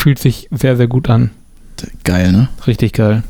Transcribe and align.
Fühlt 0.00 0.18
sich 0.18 0.48
sehr, 0.50 0.78
sehr 0.78 0.88
gut 0.88 1.10
an. 1.10 1.28
Geil, 2.04 2.32
ne? 2.32 2.48
Richtig 2.66 2.94
geil. 2.94 3.22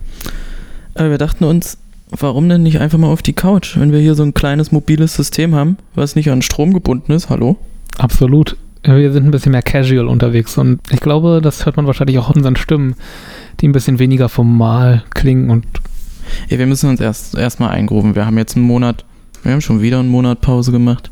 Aber 0.95 1.11
wir 1.11 1.19
dachten 1.19 1.45
uns, 1.45 1.79
warum 2.11 2.49
denn 2.49 2.63
nicht 2.63 2.81
einfach 2.81 2.99
mal 2.99 3.09
auf 3.09 3.23
die 3.23 3.33
Couch, 3.33 3.77
wenn 3.79 3.93
wir 3.93 4.01
hier 4.01 4.15
so 4.15 4.23
ein 4.23 4.35
kleines 4.35 4.73
mobiles 4.73 5.15
System 5.15 5.55
haben, 5.55 5.77
was 5.95 6.17
nicht 6.17 6.31
an 6.31 6.43
Strom 6.43 6.73
gebunden 6.73 7.13
ist. 7.13 7.31
Hallo? 7.31 7.57
Absolut. 7.99 8.57
Wir 8.83 9.13
sind 9.13 9.27
ein 9.27 9.31
bisschen 9.31 9.53
mehr 9.53 9.63
casual 9.63 10.09
unterwegs 10.09 10.57
und 10.57 10.81
ich 10.91 11.01
glaube, 11.01 11.41
das 11.43 11.67
hört 11.67 11.77
man 11.77 11.87
wahrscheinlich 11.87 12.19
auch 12.19 12.31
in 12.31 12.37
unseren 12.37 12.57
Stimmen, 12.57 12.95
die 13.61 13.69
ein 13.69 13.73
bisschen 13.73 13.99
weniger 13.99 14.31
formal 14.31 15.05
klingen 15.11 15.51
und 15.51 15.67
Ja, 16.49 16.59
wir 16.59 16.67
müssen 16.67 16.89
uns 16.89 16.99
erst 16.99 17.37
erstmal 17.37 17.71
eingrufen. 17.71 18.15
Wir 18.15 18.25
haben 18.25 18.39
jetzt 18.39 18.57
einen 18.57 18.65
Monat, 18.65 19.05
wir 19.43 19.53
haben 19.53 19.61
schon 19.61 19.83
wieder 19.83 19.99
einen 19.99 20.09
Monat 20.09 20.41
Pause 20.41 20.73
gemacht. 20.73 21.11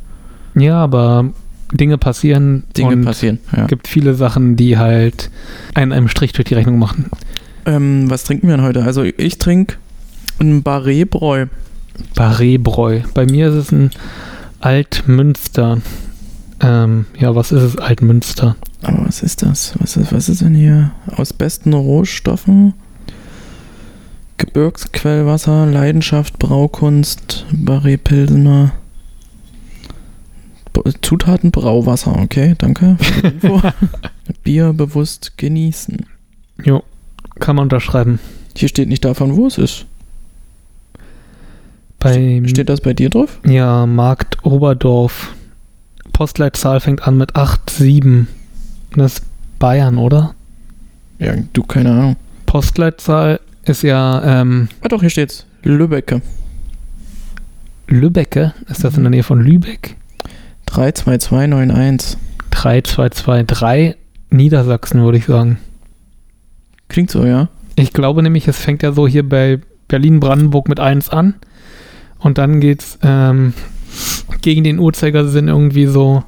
ja, 0.55 0.77
aber 0.83 1.31
Dinge 1.71 1.99
passieren 1.99 2.65
Dinge 2.75 2.97
passieren. 2.99 3.39
Ja. 3.55 3.67
gibt 3.67 3.87
viele 3.87 4.15
Sachen, 4.15 4.57
die 4.57 4.79
halt 4.79 5.31
einen, 5.75 5.93
einen 5.93 6.09
Strich 6.09 6.33
durch 6.33 6.47
die 6.47 6.55
Rechnung 6.55 6.79
machen. 6.79 7.11
Ähm, 7.67 8.11
was 8.11 8.25
trinken 8.25 8.49
wir 8.49 8.57
denn 8.57 8.65
heute? 8.65 8.85
Also 8.85 9.03
ich 9.03 9.39
trinke 9.39 9.77
ein 10.39 10.63
Barré-Bräu. 10.63 11.47
Barré-Bräu. 12.15 13.01
Bei 13.15 13.27
mir 13.27 13.49
ist 13.49 13.55
es 13.55 13.73
ein 13.73 13.91
Altmünster. 14.61 15.81
Ähm, 16.61 17.07
ja, 17.19 17.35
was 17.35 17.53
ist 17.53 17.63
es, 17.63 17.77
Altmünster? 17.77 18.57
Aber 18.83 19.07
was 19.07 19.23
ist 19.23 19.43
das? 19.43 19.75
Was 19.79 19.97
ist, 19.97 20.13
was 20.13 20.29
ist 20.29 20.41
denn 20.41 20.55
hier? 20.55 20.93
Aus 21.17 21.33
besten 21.33 21.73
Rohstoffen? 21.73 22.75
Gebirgsquellwasser, 24.39 25.67
Leidenschaft, 25.67 26.39
Braukunst, 26.39 27.47
Barré 27.53 27.97
Pilsener. 27.97 28.73
Zutaten 31.03 31.51
Brauwasser, 31.51 32.17
okay, 32.21 32.55
danke. 32.57 32.97
für 33.01 33.23
die 33.23 33.47
Info. 33.47 33.61
Bier 34.45 34.73
bewusst 34.73 35.37
genießen. 35.37 36.07
Jo, 36.63 36.85
kann 37.39 37.57
man 37.57 37.65
unterschreiben. 37.65 38.19
Hier 38.57 38.69
steht 38.69 38.89
nicht 38.89 39.05
davon, 39.05 39.37
wo 39.37 39.47
es 39.47 39.59
ist. 39.59 39.87
Beim, 42.01 42.47
Steht 42.47 42.69
das 42.69 42.81
bei 42.81 42.93
dir 42.95 43.11
drauf? 43.11 43.39
ja, 43.45 43.85
Markt 43.87 44.45
Oberdorf. 44.45 45.35
Postleitzahl 46.13 46.81
fängt 46.81 47.03
an 47.07 47.17
mit 47.17 47.33
87. 47.37 48.27
Das 48.97 49.15
ist 49.15 49.23
Bayern, 49.59 49.99
oder? 49.99 50.35
Ja, 51.19 51.35
du, 51.53 51.63
keine 51.65 51.91
Ahnung. 51.91 52.17
Postleitzahl 52.47 53.41
ist 53.65 53.83
ja 53.83 54.41
ähm, 54.41 54.69
Ah 54.81 54.89
doch, 54.89 55.01
hier 55.01 55.11
steht's. 55.11 55.45
Lübbecke. 55.63 56.23
Lübbecke. 57.89 58.55
Ist 58.69 58.85
das 58.85 58.97
in 58.97 59.03
der 59.03 59.11
Nähe 59.11 59.23
von 59.25 59.41
Lübeck? 59.41 59.97
32291. 60.67 62.17
3223 62.51 63.97
Niedersachsen, 64.31 65.03
würde 65.03 65.19
ich 65.19 65.27
sagen. 65.27 65.59
Klingt 66.89 67.11
so, 67.11 67.25
ja? 67.25 67.49
Ich 67.77 67.93
glaube 67.93 68.23
nämlich, 68.23 68.49
es 68.49 68.59
fängt 68.59 68.83
ja 68.83 68.93
so 68.93 69.07
hier 69.07 69.29
bei 69.29 69.61
Berlin-Brandenburg 69.89 70.69
mit 70.69 70.81
1 70.81 71.11
an. 71.11 71.35
Und 72.19 72.39
dann 72.39 72.61
geht's 72.61 72.99
ähm, 73.03 73.55
gegen 74.43 74.65
den 74.65 74.79
Uhrzeigersinn 74.79 75.49
irgendwie 75.49 75.87
so 75.87 76.25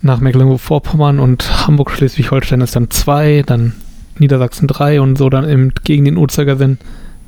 nach 0.00 0.20
Mecklenburg-Vorpommern 0.20 1.20
und 1.20 1.66
Hamburg-Schleswig-Holstein 1.66 2.60
ist 2.60 2.74
dann 2.74 2.90
2, 2.90 3.44
dann 3.46 3.72
Niedersachsen 4.18 4.66
3 4.66 5.00
und 5.00 5.16
so 5.16 5.30
dann 5.30 5.48
eben 5.48 5.72
gegen 5.84 6.04
den 6.04 6.16
Uhrzeigersinn 6.16 6.78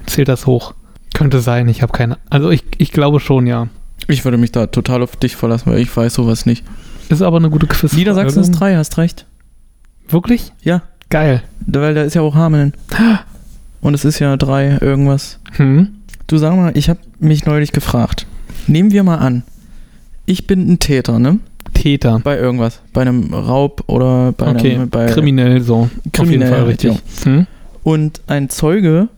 zählt 0.06 0.28
das 0.28 0.46
hoch. 0.46 0.74
Könnte 1.14 1.40
sein, 1.40 1.68
ich 1.68 1.82
habe 1.82 1.92
keine. 1.92 2.18
Also 2.28 2.50
ich, 2.50 2.64
ich 2.78 2.90
glaube 2.90 3.20
schon, 3.20 3.46
ja. 3.46 3.68
Ich 4.08 4.24
würde 4.24 4.36
mich 4.36 4.50
da 4.50 4.66
total 4.66 5.02
auf 5.02 5.16
dich 5.16 5.36
verlassen, 5.36 5.70
weil 5.70 5.78
ich 5.78 5.96
weiß 5.96 6.14
sowas 6.14 6.46
nicht. 6.46 6.64
Ist 7.08 7.22
aber 7.22 7.36
eine 7.36 7.50
gute 7.50 7.68
Quiz. 7.68 7.92
Niedersachsen 7.92 8.40
ist 8.40 8.50
3, 8.52 8.76
hast 8.76 8.98
recht. 8.98 9.26
Wirklich? 10.08 10.52
Ja. 10.62 10.82
Geil. 11.14 11.44
Weil 11.64 11.94
da 11.94 12.02
ist 12.02 12.14
ja 12.14 12.22
auch 12.22 12.34
Hameln. 12.34 12.72
Und 13.80 13.94
es 13.94 14.04
ist 14.04 14.18
ja 14.18 14.36
3 14.36 14.78
irgendwas. 14.80 15.38
Hm? 15.52 15.90
Du 16.26 16.38
sag 16.38 16.56
mal, 16.56 16.76
ich 16.76 16.88
habe 16.88 16.98
mich 17.20 17.46
neulich 17.46 17.70
gefragt. 17.70 18.26
Nehmen 18.66 18.90
wir 18.90 19.04
mal 19.04 19.18
an, 19.18 19.44
ich 20.26 20.48
bin 20.48 20.68
ein 20.68 20.80
Täter, 20.80 21.20
ne? 21.20 21.38
Täter. 21.72 22.20
Bei 22.24 22.36
irgendwas. 22.36 22.80
Bei 22.92 23.02
einem 23.02 23.32
Raub 23.32 23.84
oder 23.86 24.32
bei 24.32 24.50
Okay, 24.50 24.74
einem. 24.74 24.90
Bei 24.90 25.06
kriminell 25.06 25.60
so. 25.60 25.88
Kriminell, 26.12 26.48
Auf 26.48 26.70
jeden 26.70 26.82
Fall 26.82 26.96
richtig. 26.96 27.02
Hm? 27.22 27.46
Und 27.84 28.20
ein 28.26 28.48
Zeuge 28.48 29.08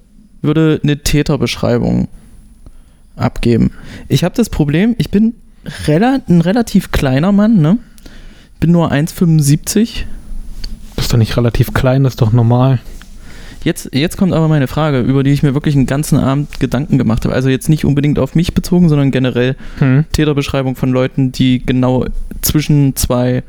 würde 0.42 0.78
eine 0.82 0.98
Täterbeschreibung 0.98 2.08
abgeben. 3.16 3.70
Ich 4.08 4.22
habe 4.22 4.34
das 4.34 4.50
Problem, 4.50 4.94
ich 4.98 5.10
bin 5.10 5.32
rela 5.86 6.18
ein 6.28 6.42
relativ 6.42 6.90
kleiner 6.90 7.32
Mann, 7.32 7.62
ne? 7.62 7.78
Bin 8.60 8.70
nur 8.70 8.92
1,75. 8.92 10.04
Ist 11.06 11.12
doch 11.12 11.18
nicht 11.18 11.36
relativ 11.36 11.72
klein, 11.72 12.02
das 12.02 12.14
ist 12.14 12.20
doch 12.20 12.32
normal. 12.32 12.80
Jetzt, 13.62 13.90
jetzt 13.94 14.16
kommt 14.16 14.32
aber 14.32 14.48
meine 14.48 14.66
Frage, 14.66 14.98
über 14.98 15.22
die 15.22 15.30
ich 15.30 15.44
mir 15.44 15.54
wirklich 15.54 15.76
einen 15.76 15.86
ganzen 15.86 16.18
Abend 16.18 16.58
Gedanken 16.58 16.98
gemacht 16.98 17.24
habe. 17.24 17.32
Also 17.32 17.48
jetzt 17.48 17.68
nicht 17.68 17.84
unbedingt 17.84 18.18
auf 18.18 18.34
mich 18.34 18.54
bezogen, 18.54 18.88
sondern 18.88 19.12
generell 19.12 19.54
Hm? 19.78 20.04
Täterbeschreibung 20.10 20.74
von 20.74 20.90
Leuten, 20.90 21.30
die 21.30 21.64
genau 21.64 22.06
zwischen 22.42 22.96
zwei 22.96 23.44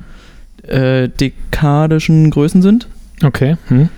äh, 0.67 1.09
dekadischen 1.09 2.29
Größen 2.29 2.61
sind. 2.61 2.89
Okay. 3.23 3.57
Hm? 3.69 3.89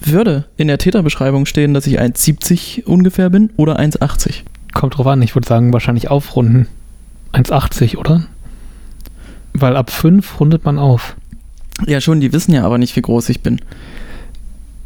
Würde 0.00 0.44
in 0.56 0.68
der 0.68 0.78
Täterbeschreibung 0.78 1.46
stehen, 1.46 1.74
dass 1.74 1.88
ich 1.88 2.00
1,70 2.00 2.84
ungefähr 2.84 3.28
bin 3.28 3.50
oder 3.56 3.80
1,80? 3.80 4.42
Kommt 4.72 4.96
drauf 4.96 5.08
an, 5.08 5.20
ich 5.20 5.34
würde 5.34 5.48
sagen, 5.48 5.72
wahrscheinlich 5.72 6.12
aufrunden. 6.12 6.68
1,80, 7.32 7.96
oder? 7.96 8.22
Weil 9.52 9.74
ab 9.74 9.90
5 9.90 10.38
rundet 10.38 10.64
man 10.64 10.78
auf. 10.78 11.16
Ja, 11.86 12.00
schon, 12.00 12.20
die 12.20 12.32
wissen 12.32 12.52
ja 12.52 12.64
aber 12.64 12.78
nicht, 12.78 12.94
wie 12.96 13.02
groß 13.02 13.28
ich 13.28 13.40
bin. 13.40 13.60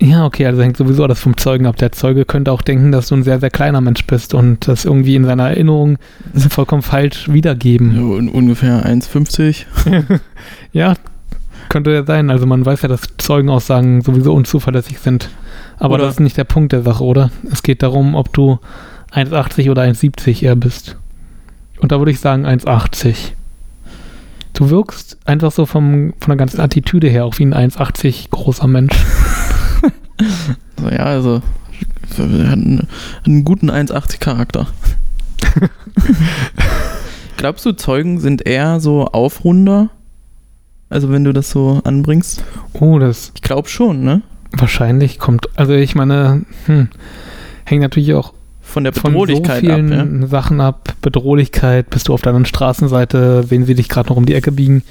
Ja, 0.00 0.26
okay, 0.26 0.44
also 0.46 0.60
hängt 0.62 0.76
sowieso 0.76 1.04
alles 1.04 1.18
vom 1.20 1.36
Zeugen 1.38 1.66
ab. 1.66 1.76
Der 1.76 1.90
Zeuge 1.90 2.26
könnte 2.26 2.52
auch 2.52 2.60
denken, 2.62 2.92
dass 2.92 3.08
du 3.08 3.14
ein 3.14 3.22
sehr, 3.22 3.40
sehr 3.40 3.48
kleiner 3.50 3.80
Mensch 3.80 4.06
bist 4.06 4.34
und 4.34 4.68
das 4.68 4.84
irgendwie 4.84 5.14
in 5.16 5.24
seiner 5.24 5.48
Erinnerung 5.48 5.96
vollkommen 6.50 6.82
falsch 6.82 7.30
wiedergeben. 7.32 7.98
Un 7.98 8.28
ungefähr 8.28 8.84
1,50. 8.86 9.64
Ja, 10.72 10.94
könnte 11.70 11.90
ja 11.92 12.04
sein. 12.04 12.28
Also 12.30 12.44
man 12.46 12.66
weiß 12.66 12.82
ja, 12.82 12.88
dass 12.88 13.02
Zeugenaussagen 13.16 14.02
sowieso 14.02 14.34
unzuverlässig 14.34 14.98
sind. 14.98 15.30
Aber 15.78 15.94
Oder- 15.94 16.04
das 16.04 16.14
ist 16.14 16.20
nicht 16.20 16.36
der 16.36 16.44
Punkt 16.44 16.72
der 16.72 16.82
Sache, 16.82 17.02
oder? 17.02 17.30
Es 17.50 17.62
geht 17.62 17.82
darum, 17.82 18.14
ob 18.14 18.32
du 18.34 18.58
1,80 19.12 19.70
oder 19.70 19.82
1,70 19.82 20.42
eher 20.42 20.56
bist. 20.56 20.96
Und 21.80 21.92
da 21.92 21.98
würde 21.98 22.10
ich 22.10 22.20
sagen 22.20 22.44
1,80. 22.46 23.32
Du 24.56 24.70
wirkst 24.70 25.18
einfach 25.24 25.52
so 25.52 25.66
vom, 25.66 26.14
von 26.18 26.28
der 26.28 26.36
ganzen 26.36 26.60
Attitüde 26.60 27.08
her 27.08 27.24
auch 27.24 27.38
wie 27.38 27.44
ein 27.44 27.54
1,80 27.54 28.30
großer 28.30 28.66
Mensch. 28.66 28.96
Also, 30.78 30.90
ja, 30.90 31.04
also 31.04 31.42
er 32.18 32.48
hat 32.48 32.58
einen, 32.58 32.88
einen 33.26 33.44
guten 33.44 33.70
1,80 33.70 34.18
Charakter. 34.18 34.66
Glaubst 37.36 37.66
du, 37.66 37.72
Zeugen 37.72 38.18
sind 38.18 38.46
eher 38.46 38.80
so 38.80 39.06
Aufrunder? 39.06 39.90
Also 40.88 41.10
wenn 41.10 41.24
du 41.24 41.34
das 41.34 41.50
so 41.50 41.82
anbringst? 41.84 42.44
Oh, 42.72 42.98
das 42.98 43.32
Ich 43.34 43.42
glaube 43.42 43.68
schon, 43.68 44.04
ne? 44.04 44.22
wahrscheinlich 44.52 45.18
kommt. 45.18 45.48
Also 45.56 45.74
ich 45.74 45.94
meine, 45.94 46.44
hm, 46.66 46.88
hängt 47.64 47.82
natürlich 47.82 48.14
auch 48.14 48.32
Von 48.76 48.84
der 48.84 48.92
von 48.92 49.14
so 49.14 49.20
Bedrohlichkeit 49.20 49.60
vielen 49.60 49.90
ab, 49.90 50.08
ja? 50.20 50.26
Sachen 50.26 50.60
ab. 50.60 50.94
Bedrohlichkeit, 51.00 51.88
bist 51.88 52.08
du 52.08 52.12
auf 52.12 52.20
der 52.20 52.32
anderen 52.32 52.44
Straßenseite, 52.44 53.42
sehen 53.42 53.64
sie 53.64 53.74
dich 53.74 53.88
gerade 53.88 54.10
noch 54.10 54.18
um 54.18 54.26
die 54.26 54.34
Ecke 54.34 54.52
biegen. 54.52 54.82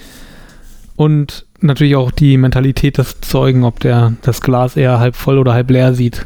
Und 0.95 1.45
natürlich 1.61 1.95
auch 1.95 2.09
die 2.09 2.37
Mentalität 2.37 2.97
des 2.97 3.21
Zeugen, 3.21 3.63
ob 3.63 3.79
der 3.81 4.13
das 4.23 4.41
Glas 4.41 4.75
eher 4.75 4.97
halb 4.97 5.15
voll 5.15 5.37
oder 5.37 5.53
halb 5.53 5.69
leer 5.69 5.93
sieht. 5.93 6.25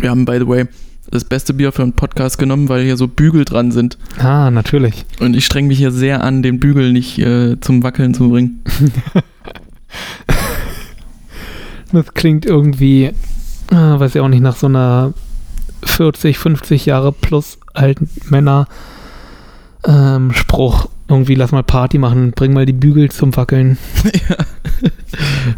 Wir 0.00 0.10
haben, 0.10 0.24
by 0.24 0.38
the 0.40 0.48
way, 0.48 0.64
das 1.08 1.22
beste 1.22 1.54
Bier 1.54 1.70
für 1.70 1.84
einen 1.84 1.92
Podcast 1.92 2.38
genommen, 2.38 2.68
weil 2.68 2.82
hier 2.82 2.96
so 2.96 3.06
Bügel 3.06 3.44
dran 3.44 3.70
sind. 3.70 3.96
Ah, 4.18 4.50
natürlich. 4.50 5.04
Und 5.20 5.36
ich 5.36 5.46
streng 5.46 5.68
mich 5.68 5.78
hier 5.78 5.92
sehr 5.92 6.24
an, 6.24 6.42
den 6.42 6.58
Bügel 6.58 6.92
nicht 6.92 7.20
äh, 7.20 7.60
zum 7.60 7.84
Wackeln 7.84 8.14
zu 8.14 8.30
bringen. 8.30 8.64
Das 11.92 12.12
klingt 12.14 12.44
irgendwie, 12.44 13.12
ah, 13.70 14.00
weiß 14.00 14.16
ich 14.16 14.20
auch 14.20 14.26
nicht, 14.26 14.42
nach 14.42 14.56
so 14.56 14.66
einer 14.66 15.14
40, 15.84 16.38
50 16.38 16.86
Jahre 16.86 17.12
plus 17.12 17.58
alten 17.74 18.08
Männer 18.28 18.66
ähm, 19.86 20.32
Spruch. 20.32 20.88
Irgendwie 21.08 21.36
lass 21.36 21.52
mal 21.52 21.62
Party 21.62 21.98
machen, 21.98 22.32
bring 22.32 22.52
mal 22.52 22.66
die 22.66 22.72
Bügel 22.72 23.10
zum 23.10 23.36
Wackeln. 23.36 23.78
ja. 24.28 24.36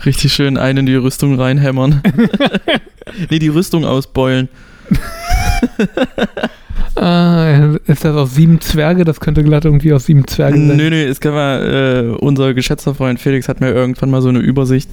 Richtig 0.05 0.33
schön 0.33 0.59
einen 0.59 0.81
in 0.81 0.87
die 0.87 0.95
Rüstung 0.95 1.41
reinhämmern. 1.41 2.03
nee, 3.31 3.39
die 3.39 3.49
Rüstung 3.49 3.85
ausbeulen. 3.85 4.49
Ah, 6.97 7.77
ist 7.87 8.05
das 8.05 8.17
aus 8.17 8.35
sieben 8.35 8.61
Zwerge? 8.61 9.05
Das 9.05 9.21
könnte 9.21 9.45
glatt 9.45 9.65
irgendwie 9.65 9.93
aus 9.93 10.07
sieben 10.07 10.27
Zwergen 10.27 10.69
sein. 10.69 10.77
Nö, 10.77 10.91
nö, 10.91 11.05
es 11.05 11.21
gab 11.21 11.35
mal, 11.35 12.15
äh, 12.15 12.17
unser 12.17 12.55
geschätzter 12.55 12.95
Freund 12.95 13.21
Felix 13.21 13.49
hat 13.49 13.61
mir 13.61 13.71
irgendwann 13.71 14.11
mal 14.11 14.23
so 14.23 14.29
eine 14.29 14.41
Übersicht 14.41 14.91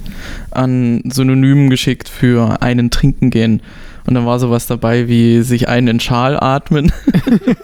an 0.50 1.02
Synonymen 1.04 1.70
geschickt 1.70 2.08
für 2.08 2.62
einen 2.62 2.90
Trinken 2.90 3.30
gehen. 3.30 3.60
Und 4.06 4.14
dann 4.14 4.26
war 4.26 4.38
sowas 4.38 4.66
dabei 4.66 5.08
wie 5.08 5.42
sich 5.42 5.68
einen 5.68 5.88
in 5.88 6.00
Schal 6.00 6.38
atmen, 6.38 6.92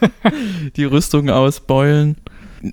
die 0.76 0.84
Rüstung 0.84 1.30
ausbeulen, 1.30 2.16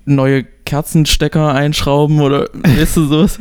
neue 0.04 0.44
Kerzenstecker 0.64 1.54
einschrauben 1.54 2.20
oder 2.20 2.48
weißt 2.52 2.96
du 2.96 3.06
sowas? 3.06 3.38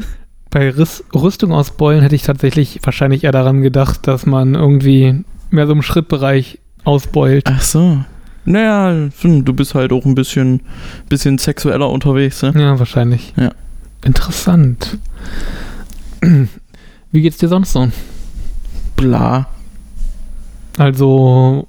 Bei 0.52 0.70
Riss, 0.70 1.04
Rüstung 1.14 1.52
aus 1.52 1.72
Beulen 1.72 2.02
hätte 2.02 2.16
ich 2.16 2.24
tatsächlich 2.24 2.80
wahrscheinlich 2.84 3.24
eher 3.24 3.32
daran 3.32 3.62
gedacht, 3.62 4.08
dass 4.08 4.26
man 4.26 4.56
irgendwie 4.56 5.24
mehr 5.52 5.68
so 5.68 5.74
im 5.74 5.84
Schrittbereich 5.84 6.60
ausbeult. 6.84 7.46
Ach 7.48 7.62
so. 7.62 8.04
Naja, 8.46 9.10
hm, 9.22 9.46
du 9.46 9.54
bist 9.54 9.76
halt 9.76 9.92
auch 9.92 10.06
ein 10.06 10.16
bisschen, 10.16 10.62
bisschen 11.08 11.38
sexueller 11.38 11.90
unterwegs, 11.90 12.42
ne? 12.42 12.54
Ja, 12.56 12.80
wahrscheinlich. 12.80 13.34
Ja. 13.38 13.52
Interessant. 14.04 14.98
Wie 17.12 17.22
geht's 17.22 17.38
dir 17.38 17.48
sonst 17.48 17.74
so? 17.74 17.90
Bla. 18.96 19.48
Also 20.80 21.68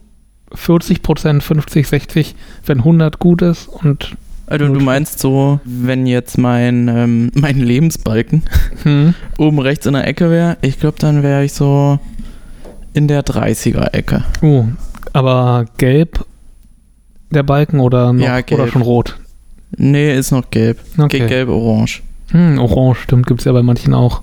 40 0.55 1.03
Prozent, 1.03 1.43
50, 1.43 1.87
60, 1.89 2.35
wenn 2.65 2.79
100 2.79 3.19
gut 3.19 3.43
ist 3.43 3.67
und 3.69 4.17
Also 4.47 4.67
du 4.69 4.81
meinst 4.81 5.19
so, 5.19 5.59
wenn 5.65 6.07
jetzt 6.07 6.39
mein, 6.39 6.87
ähm, 6.89 7.31
mein 7.35 7.59
Lebensbalken 7.59 8.45
hm, 8.85 9.15
oben 9.37 9.59
rechts 9.59 9.87
in 9.87 9.95
der 9.95 10.07
Ecke 10.07 10.31
wäre, 10.31 10.57
ich 10.63 10.79
glaube, 10.79 10.97
dann 11.01 11.23
wäre 11.25 11.45
ich 11.45 11.53
so 11.53 11.99
in 12.95 13.09
der 13.09 13.25
30er-Ecke. 13.25 14.23
oh, 14.43 14.65
aber 15.13 15.67
gelb 15.77 16.25
der 17.33 17.43
Balken 17.43 17.81
oder 17.81 18.13
noch 18.13 18.23
Ja, 18.25 18.35
oder 18.35 18.43
gelb. 18.43 18.71
schon 18.71 18.83
rot? 18.83 19.17
Nee, 19.77 20.17
ist 20.17 20.31
noch 20.31 20.51
gelb. 20.51 20.79
Okay. 20.99 21.27
Gelb-orange. 21.27 22.03
Hm, 22.31 22.59
orange, 22.59 23.01
stimmt, 23.03 23.27
gibt's 23.27 23.45
ja 23.45 23.53
bei 23.53 23.63
manchen 23.63 23.93
auch. 23.95 24.23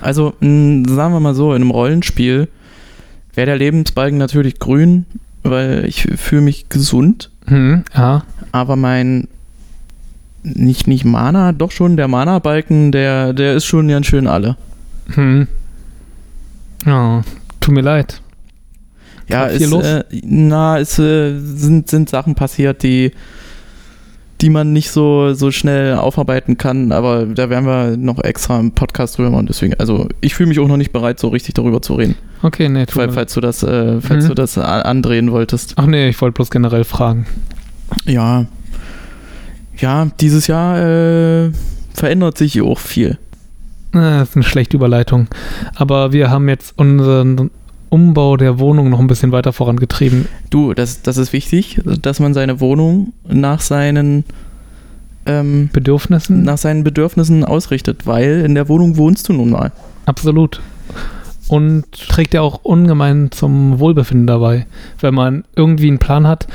Also, 0.00 0.32
mh, 0.40 0.88
sagen 0.94 1.12
wir 1.14 1.20
mal 1.20 1.34
so, 1.34 1.52
in 1.54 1.62
einem 1.62 1.70
Rollenspiel 1.70 2.48
wäre 3.36 3.46
der 3.46 3.56
Lebensbalken 3.56 4.18
natürlich 4.18 4.58
grün, 4.58 5.06
weil 5.42 5.84
ich 5.86 6.02
fühle 6.16 6.42
mich 6.42 6.68
gesund, 6.68 7.30
Hm, 7.46 7.84
ja, 7.94 8.24
aber 8.50 8.74
mein 8.74 9.28
nicht, 10.42 10.86
nicht 10.86 11.04
Mana, 11.04 11.52
doch 11.52 11.70
schon 11.70 11.96
der 11.96 12.08
Mana-Balken, 12.08 12.92
der, 12.92 13.32
der 13.32 13.54
ist 13.54 13.64
schon 13.66 13.88
ganz 13.88 14.06
schön 14.06 14.26
alle. 14.26 14.56
hm. 15.14 15.46
Ja, 16.84 17.22
tut 17.60 17.74
mir 17.74 17.80
leid. 17.80 18.20
Ja, 19.28 19.46
ist? 19.46 19.72
Äh, 19.72 20.04
na, 20.22 20.78
es 20.78 20.98
äh, 21.00 21.36
sind, 21.38 21.90
sind 21.90 22.08
Sachen 22.08 22.36
passiert, 22.36 22.84
die, 22.84 23.10
die 24.40 24.50
man 24.50 24.72
nicht 24.72 24.90
so, 24.90 25.34
so 25.34 25.50
schnell 25.50 25.94
aufarbeiten 25.94 26.58
kann, 26.58 26.92
aber 26.92 27.26
da 27.26 27.50
werden 27.50 27.66
wir 27.66 27.96
noch 27.96 28.22
extra 28.22 28.60
im 28.60 28.70
Podcast 28.70 29.18
drüber 29.18 29.30
machen. 29.30 29.46
Deswegen, 29.46 29.74
also 29.74 30.08
ich 30.20 30.34
fühle 30.34 30.48
mich 30.48 30.60
auch 30.60 30.68
noch 30.68 30.76
nicht 30.76 30.92
bereit, 30.92 31.18
so 31.18 31.28
richtig 31.28 31.54
darüber 31.54 31.82
zu 31.82 31.94
reden. 31.94 32.14
Okay, 32.42 32.68
nee, 32.68 32.86
Fall, 32.86 33.10
falls 33.10 33.34
du 33.34 33.40
das, 33.40 33.62
äh, 33.62 34.00
falls 34.00 34.24
Mhm. 34.24 34.28
du 34.28 34.34
das 34.34 34.58
a- 34.58 34.82
andrehen 34.82 35.32
wolltest. 35.32 35.74
Ach 35.76 35.86
nee, 35.86 36.08
ich 36.08 36.20
wollte 36.20 36.34
bloß 36.34 36.50
generell 36.50 36.84
fragen. 36.84 37.26
Ja. 38.04 38.46
Ja, 39.78 40.08
dieses 40.20 40.46
Jahr 40.46 40.78
äh, 40.78 41.50
verändert 41.94 42.38
sich 42.38 42.60
auch 42.62 42.78
viel. 42.78 43.18
Ah, 43.92 44.20
Das 44.20 44.30
ist 44.30 44.36
eine 44.36 44.44
schlechte 44.44 44.76
Überleitung. 44.76 45.28
Aber 45.74 46.12
wir 46.12 46.30
haben 46.30 46.48
jetzt 46.48 46.74
unseren 46.78 47.50
Umbau 47.88 48.36
der 48.36 48.58
Wohnung 48.58 48.90
noch 48.90 48.98
ein 49.00 49.06
bisschen 49.06 49.32
weiter 49.32 49.52
vorangetrieben. 49.52 50.26
Du, 50.50 50.74
das, 50.74 51.02
das 51.02 51.16
ist 51.18 51.32
wichtig, 51.32 51.80
dass 52.02 52.20
man 52.20 52.34
seine 52.34 52.60
Wohnung 52.60 53.12
nach 53.26 53.60
seinen 53.60 54.24
ähm, 55.24 55.70
Bedürfnissen? 55.72 56.42
nach 56.42 56.58
seinen 56.58 56.84
Bedürfnissen 56.84 57.44
ausrichtet, 57.44 58.06
weil 58.06 58.42
in 58.44 58.54
der 58.54 58.68
Wohnung 58.68 58.96
wohnst 58.96 59.28
du 59.28 59.32
nun 59.32 59.50
mal. 59.50 59.72
Absolut. 60.04 60.60
Und 61.48 61.92
trägt 61.92 62.34
ja 62.34 62.40
auch 62.40 62.64
ungemein 62.64 63.30
zum 63.30 63.78
Wohlbefinden 63.78 64.26
dabei, 64.26 64.66
wenn 65.00 65.14
man 65.14 65.44
irgendwie 65.54 65.88
einen 65.88 65.98
Plan 65.98 66.26
hat, 66.26 66.48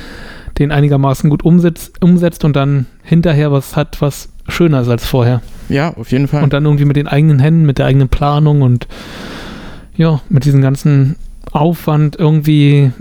den 0.60 0.72
einigermaßen 0.72 1.30
gut 1.30 1.44
umsetzt, 1.44 2.02
umsetzt 2.04 2.44
und 2.44 2.56
dann 2.56 2.88
hinterher 3.04 3.52
was 3.52 3.76
hat, 3.78 4.02
was 4.02 4.30
schöner 4.48 4.82
ist 4.82 4.90
als 4.90 5.06
vorher. 5.06 5.42
Ja, 5.70 5.96
auf 5.96 6.12
jeden 6.12 6.28
Fall. 6.28 6.44
Und 6.44 6.52
dann 6.52 6.66
irgendwie 6.66 6.86
mit 6.86 6.98
den 6.98 7.08
eigenen 7.08 7.40
Händen, 7.40 7.66
mit 7.66 7.78
der 7.78 7.86
eigenen 7.86 8.10
Planung 8.10 8.62
und 8.62 8.88
ja, 9.96 10.20
mit 10.30 10.46
diesem 10.46 10.62
ganzen 10.62 11.16
Aufwand 11.52 12.18
irgendwie 12.18 12.92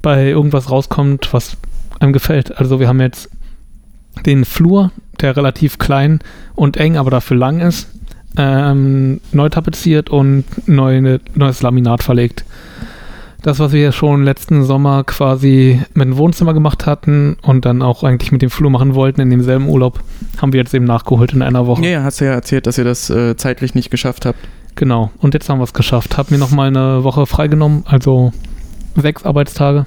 bei 0.00 0.28
irgendwas 0.28 0.70
rauskommt, 0.70 1.32
was 1.32 1.56
einem 2.00 2.12
gefällt. 2.12 2.56
Also 2.58 2.80
wir 2.80 2.88
haben 2.88 3.00
jetzt 3.00 3.30
den 4.24 4.44
Flur, 4.44 4.92
der 5.20 5.36
relativ 5.36 5.78
klein 5.78 6.20
und 6.54 6.76
eng, 6.76 6.96
aber 6.96 7.10
dafür 7.10 7.36
lang 7.36 7.60
ist, 7.60 7.88
ähm, 8.38 9.20
neu 9.32 9.48
tapeziert 9.48 10.08
und 10.08 10.44
neu, 10.66 11.18
neues 11.34 11.62
Laminat 11.62 12.02
verlegt. 12.02 12.44
Das, 13.42 13.58
was 13.60 13.72
wir 13.72 13.92
schon 13.92 14.24
letzten 14.24 14.64
Sommer 14.64 15.04
quasi 15.04 15.80
mit 15.94 16.06
dem 16.06 16.16
Wohnzimmer 16.16 16.54
gemacht 16.54 16.86
hatten 16.86 17.36
und 17.42 17.64
dann 17.64 17.82
auch 17.82 18.02
eigentlich 18.02 18.32
mit 18.32 18.42
dem 18.42 18.50
Flur 18.50 18.70
machen 18.70 18.94
wollten 18.94 19.20
in 19.20 19.30
demselben 19.30 19.68
Urlaub, 19.68 20.00
haben 20.40 20.52
wir 20.52 20.60
jetzt 20.60 20.74
eben 20.74 20.84
nachgeholt 20.84 21.32
in 21.32 21.42
einer 21.42 21.66
Woche. 21.66 21.84
ja, 21.84 21.90
ja, 21.90 22.02
hast 22.02 22.20
du 22.20 22.24
ja 22.24 22.32
erzählt, 22.32 22.66
dass 22.66 22.78
ihr 22.78 22.84
das 22.84 23.10
äh, 23.10 23.36
zeitlich 23.36 23.74
nicht 23.74 23.90
geschafft 23.90 24.26
habt. 24.26 24.38
Genau, 24.74 25.10
und 25.18 25.34
jetzt 25.34 25.48
haben 25.48 25.58
wir 25.58 25.64
es 25.64 25.72
geschafft. 25.72 26.18
Hab 26.18 26.30
mir 26.30 26.38
nochmal 26.38 26.68
eine 26.68 27.04
Woche 27.04 27.26
freigenommen, 27.26 27.84
also 27.86 28.32
sechs 28.96 29.24
Arbeitstage. 29.24 29.86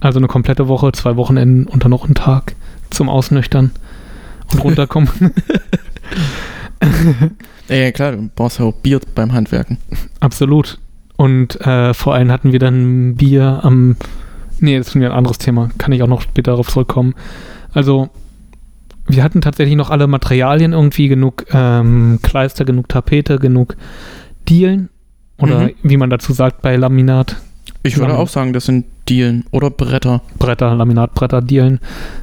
Also 0.00 0.18
eine 0.18 0.28
komplette 0.28 0.68
Woche, 0.68 0.92
zwei 0.92 1.16
Wochenenden 1.16 1.66
und 1.66 1.82
dann 1.84 1.90
noch 1.90 2.04
einen 2.04 2.14
Tag 2.14 2.54
zum 2.90 3.08
Ausnüchtern 3.08 3.70
und 4.52 4.58
runterkommen. 4.64 5.08
Ja, 7.68 7.90
klar, 7.92 8.12
du 8.12 8.30
brauchst 8.34 8.58
ja 8.58 8.66
auch 8.66 8.74
Bier 8.74 9.00
beim 9.14 9.32
Handwerken. 9.32 9.78
Absolut. 10.20 10.78
Und 11.16 11.58
äh, 11.62 11.94
vor 11.94 12.14
allem 12.14 12.30
hatten 12.30 12.52
wir 12.52 12.58
dann 12.58 13.14
Bier 13.16 13.60
am. 13.62 13.96
Nee, 14.60 14.76
das 14.76 14.88
ist 14.88 14.94
wieder 14.94 15.06
ein 15.10 15.16
anderes 15.16 15.38
Thema. 15.38 15.70
Kann 15.78 15.92
ich 15.92 16.02
auch 16.02 16.06
noch 16.08 16.20
später 16.20 16.50
darauf 16.52 16.68
zurückkommen. 16.68 17.14
Also, 17.72 18.10
wir 19.06 19.22
hatten 19.22 19.40
tatsächlich 19.40 19.76
noch 19.76 19.90
alle 19.90 20.06
Materialien 20.06 20.72
irgendwie, 20.72 21.08
genug 21.08 21.46
ähm, 21.52 22.18
Kleister, 22.22 22.64
genug 22.64 22.88
Tapete, 22.88 23.38
genug 23.38 23.76
Dielen. 24.48 24.88
Oder 25.38 25.60
Mhm. 25.60 25.70
wie 25.82 25.96
man 25.96 26.10
dazu 26.10 26.32
sagt 26.32 26.62
bei 26.62 26.76
Laminat. 26.76 27.36
Ich 27.82 27.98
würde 27.98 28.16
auch 28.16 28.28
sagen, 28.28 28.52
das 28.52 28.66
sind 28.66 28.86
Dielen 29.08 29.44
oder 29.50 29.70
Bretter. 29.70 30.22
Bretter, 30.38 30.74
Laminatbretter, 30.74 31.42
Dielen. 31.42 31.80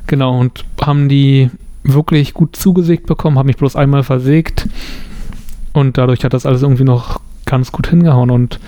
Genau, 0.07 0.39
und 0.39 0.65
haben 0.81 1.07
die 1.09 1.50
wirklich 1.83 2.33
gut 2.33 2.55
zugesägt 2.55 3.07
bekommen, 3.07 3.38
habe 3.38 3.47
mich 3.47 3.57
bloß 3.57 3.75
einmal 3.75 4.03
versägt. 4.03 4.67
Und 5.73 5.97
dadurch 5.97 6.23
hat 6.23 6.33
das 6.33 6.45
alles 6.45 6.61
irgendwie 6.61 6.83
noch 6.83 7.21
ganz 7.45 7.71
gut 7.71 7.88
hingehauen. 7.88 8.29
Und 8.29 8.59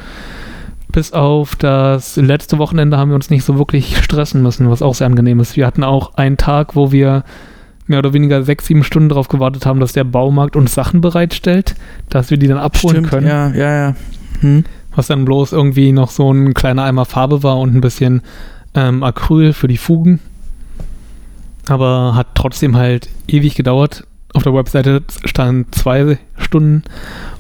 bis 0.92 1.12
auf 1.12 1.56
das 1.56 2.16
letzte 2.16 2.58
Wochenende 2.58 2.98
haben 2.98 3.10
wir 3.10 3.16
uns 3.16 3.30
nicht 3.30 3.44
so 3.44 3.58
wirklich 3.58 3.98
stressen 3.98 4.42
müssen, 4.42 4.70
was 4.70 4.82
auch 4.82 4.96
sehr 4.96 5.08
angenehm 5.08 5.40
ist. 5.40 5.58
Wir 5.58 5.68
hatten 5.68 5.84
auch 5.84 6.16
einen 6.16 6.38
Tag, 6.38 6.76
wo 6.76 6.92
wir 6.92 7.24
mehr 7.88 8.00
oder 8.00 8.14
weniger 8.14 8.44
sechs, 8.44 8.68
sieben 8.68 8.84
Stunden 8.84 9.10
darauf 9.10 9.28
gewartet 9.28 9.66
haben, 9.66 9.80
dass 9.80 9.94
der 9.94 10.06
Baumarkt 10.06 10.56
uns 10.56 10.74
Sachen 10.74 11.02
bereitstellt, 11.02 11.76
dass 12.10 12.30
wir 12.30 12.38
die 12.38 12.48
dann 12.48 12.58
abholen 12.58 13.06
können. 13.06 13.28
ja, 13.28 13.50
ja, 13.50 13.76
ja. 13.76 13.96
Hm? 14.40 14.64
Was 14.96 15.08
dann 15.08 15.26
bloß 15.26 15.52
irgendwie 15.52 15.92
noch 15.92 16.10
so 16.10 16.32
ein 16.32 16.54
kleiner 16.54 16.84
Eimer 16.84 17.06
Farbe 17.06 17.44
war 17.44 17.60
und 17.60 17.76
ein 17.76 17.82
bisschen 17.82 18.22
ähm, 18.76 19.04
Acryl 19.04 19.54
für 19.54 19.68
die 19.68 19.78
Fugen. 19.78 20.20
Aber 21.68 22.16
hat 22.16 22.28
trotzdem 22.36 22.76
halt 22.76 23.10
ewig 23.28 23.56
gedauert. 23.56 24.06
Auf 24.34 24.44
der 24.44 24.54
Webseite 24.54 25.04
stand 25.26 25.74
zwei 25.76 26.18
Stunden 26.38 26.84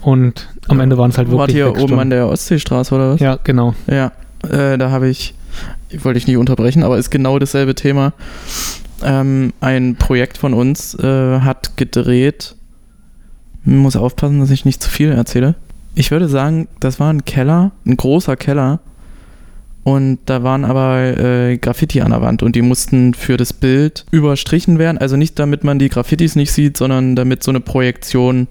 und 0.01 0.47
am 0.67 0.79
Ende 0.79 0.97
waren 0.97 1.09
es 1.09 1.17
halt 1.17 1.29
Wart 1.31 1.49
wirklich 1.49 1.57
ihr 1.57 1.65
sechs 1.65 1.77
oben 1.79 1.87
Stunden. 1.87 2.01
an 2.01 2.09
der 2.11 2.27
Ostseestraße 2.27 2.93
oder 2.93 3.13
was? 3.13 3.19
ja, 3.19 3.39
genau. 3.43 3.73
Ja, 3.87 4.11
äh, 4.47 4.77
da 4.77 4.91
habe 4.91 5.09
ich, 5.09 5.33
ich 5.89 6.05
wollte 6.05 6.19
ich 6.19 6.27
nicht 6.27 6.37
unterbrechen, 6.37 6.83
aber 6.83 6.97
ist 6.97 7.09
genau 7.09 7.39
dasselbe 7.39 7.73
Thema. 7.73 8.13
Ähm, 9.03 9.53
ein 9.59 9.95
Projekt 9.95 10.37
von 10.37 10.53
uns 10.53 10.93
äh, 10.95 11.39
hat 11.39 11.75
gedreht. 11.77 12.55
Muss 13.65 13.95
aufpassen, 13.95 14.39
dass 14.39 14.51
ich 14.51 14.65
nicht 14.65 14.81
zu 14.83 14.89
viel 14.89 15.11
erzähle. 15.11 15.55
Ich 15.95 16.11
würde 16.11 16.27
sagen, 16.27 16.67
das 16.79 16.99
war 16.99 17.11
ein 17.11 17.25
Keller, 17.25 17.71
ein 17.85 17.97
großer 17.97 18.35
Keller. 18.35 18.79
Und 19.83 20.19
da 20.25 20.43
waren 20.43 20.63
aber 20.63 21.17
äh, 21.17 21.57
Graffiti 21.57 22.01
an 22.01 22.11
der 22.11 22.21
Wand 22.21 22.41
und 22.41 22.55
die 22.55 22.61
mussten 22.61 23.13
für 23.13 23.35
das 23.35 23.51
Bild 23.51 24.05
überstrichen 24.11 24.79
werden. 24.79 24.97
Also 24.97 25.17
nicht 25.17 25.37
damit 25.39 25.65
man 25.65 25.77
die 25.77 25.89
Graffitis 25.89 26.35
nicht 26.37 26.53
sieht, 26.53 26.77
sondern 26.77 27.15
damit 27.17 27.43
so 27.43 27.51
eine 27.51 27.59
Projektion 27.59 28.47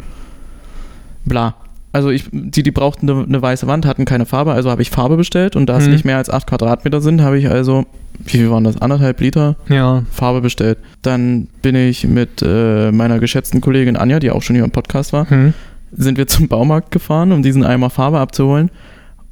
bla. 1.24 1.54
Also 1.94 2.08
ich, 2.10 2.24
die, 2.32 2.62
die 2.62 2.70
brauchten 2.70 3.08
eine, 3.08 3.24
eine 3.24 3.42
weiße 3.42 3.66
Wand, 3.66 3.84
hatten 3.84 4.06
keine 4.06 4.24
Farbe, 4.24 4.52
also 4.52 4.70
habe 4.70 4.80
ich 4.80 4.90
Farbe 4.90 5.16
bestellt 5.16 5.56
und 5.56 5.66
da 5.66 5.76
es 5.76 5.86
Mhm. 5.86 5.92
nicht 5.92 6.04
mehr 6.06 6.16
als 6.16 6.30
8 6.30 6.46
Quadratmeter 6.46 7.02
sind, 7.02 7.20
habe 7.20 7.38
ich 7.38 7.50
also, 7.50 7.84
wie 8.24 8.30
viel 8.30 8.50
waren 8.50 8.64
das, 8.64 8.80
anderthalb 8.80 9.20
Liter 9.20 9.56
Ja, 9.68 10.02
Farbe 10.10 10.40
bestellt. 10.40 10.78
Dann 11.02 11.48
bin 11.60 11.74
ich 11.74 12.06
mit 12.06 12.42
äh, 12.42 12.90
meiner 12.92 13.18
geschätzten 13.18 13.60
Kollegin 13.60 13.96
Anja, 13.96 14.20
die 14.20 14.30
auch 14.30 14.40
schon 14.42 14.56
hier 14.56 14.64
im 14.64 14.70
Podcast 14.70 15.12
war, 15.12 15.28
hm. 15.28 15.52
sind 15.92 16.16
wir 16.16 16.26
zum 16.26 16.48
Baumarkt 16.48 16.92
gefahren, 16.92 17.30
um 17.30 17.42
diesen 17.42 17.62
Eimer 17.62 17.90
Farbe 17.90 18.20
abzuholen. 18.20 18.70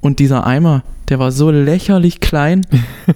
Und 0.00 0.18
dieser 0.18 0.46
Eimer, 0.46 0.82
der 1.10 1.18
war 1.18 1.30
so 1.30 1.50
lächerlich 1.50 2.20
klein. 2.20 2.66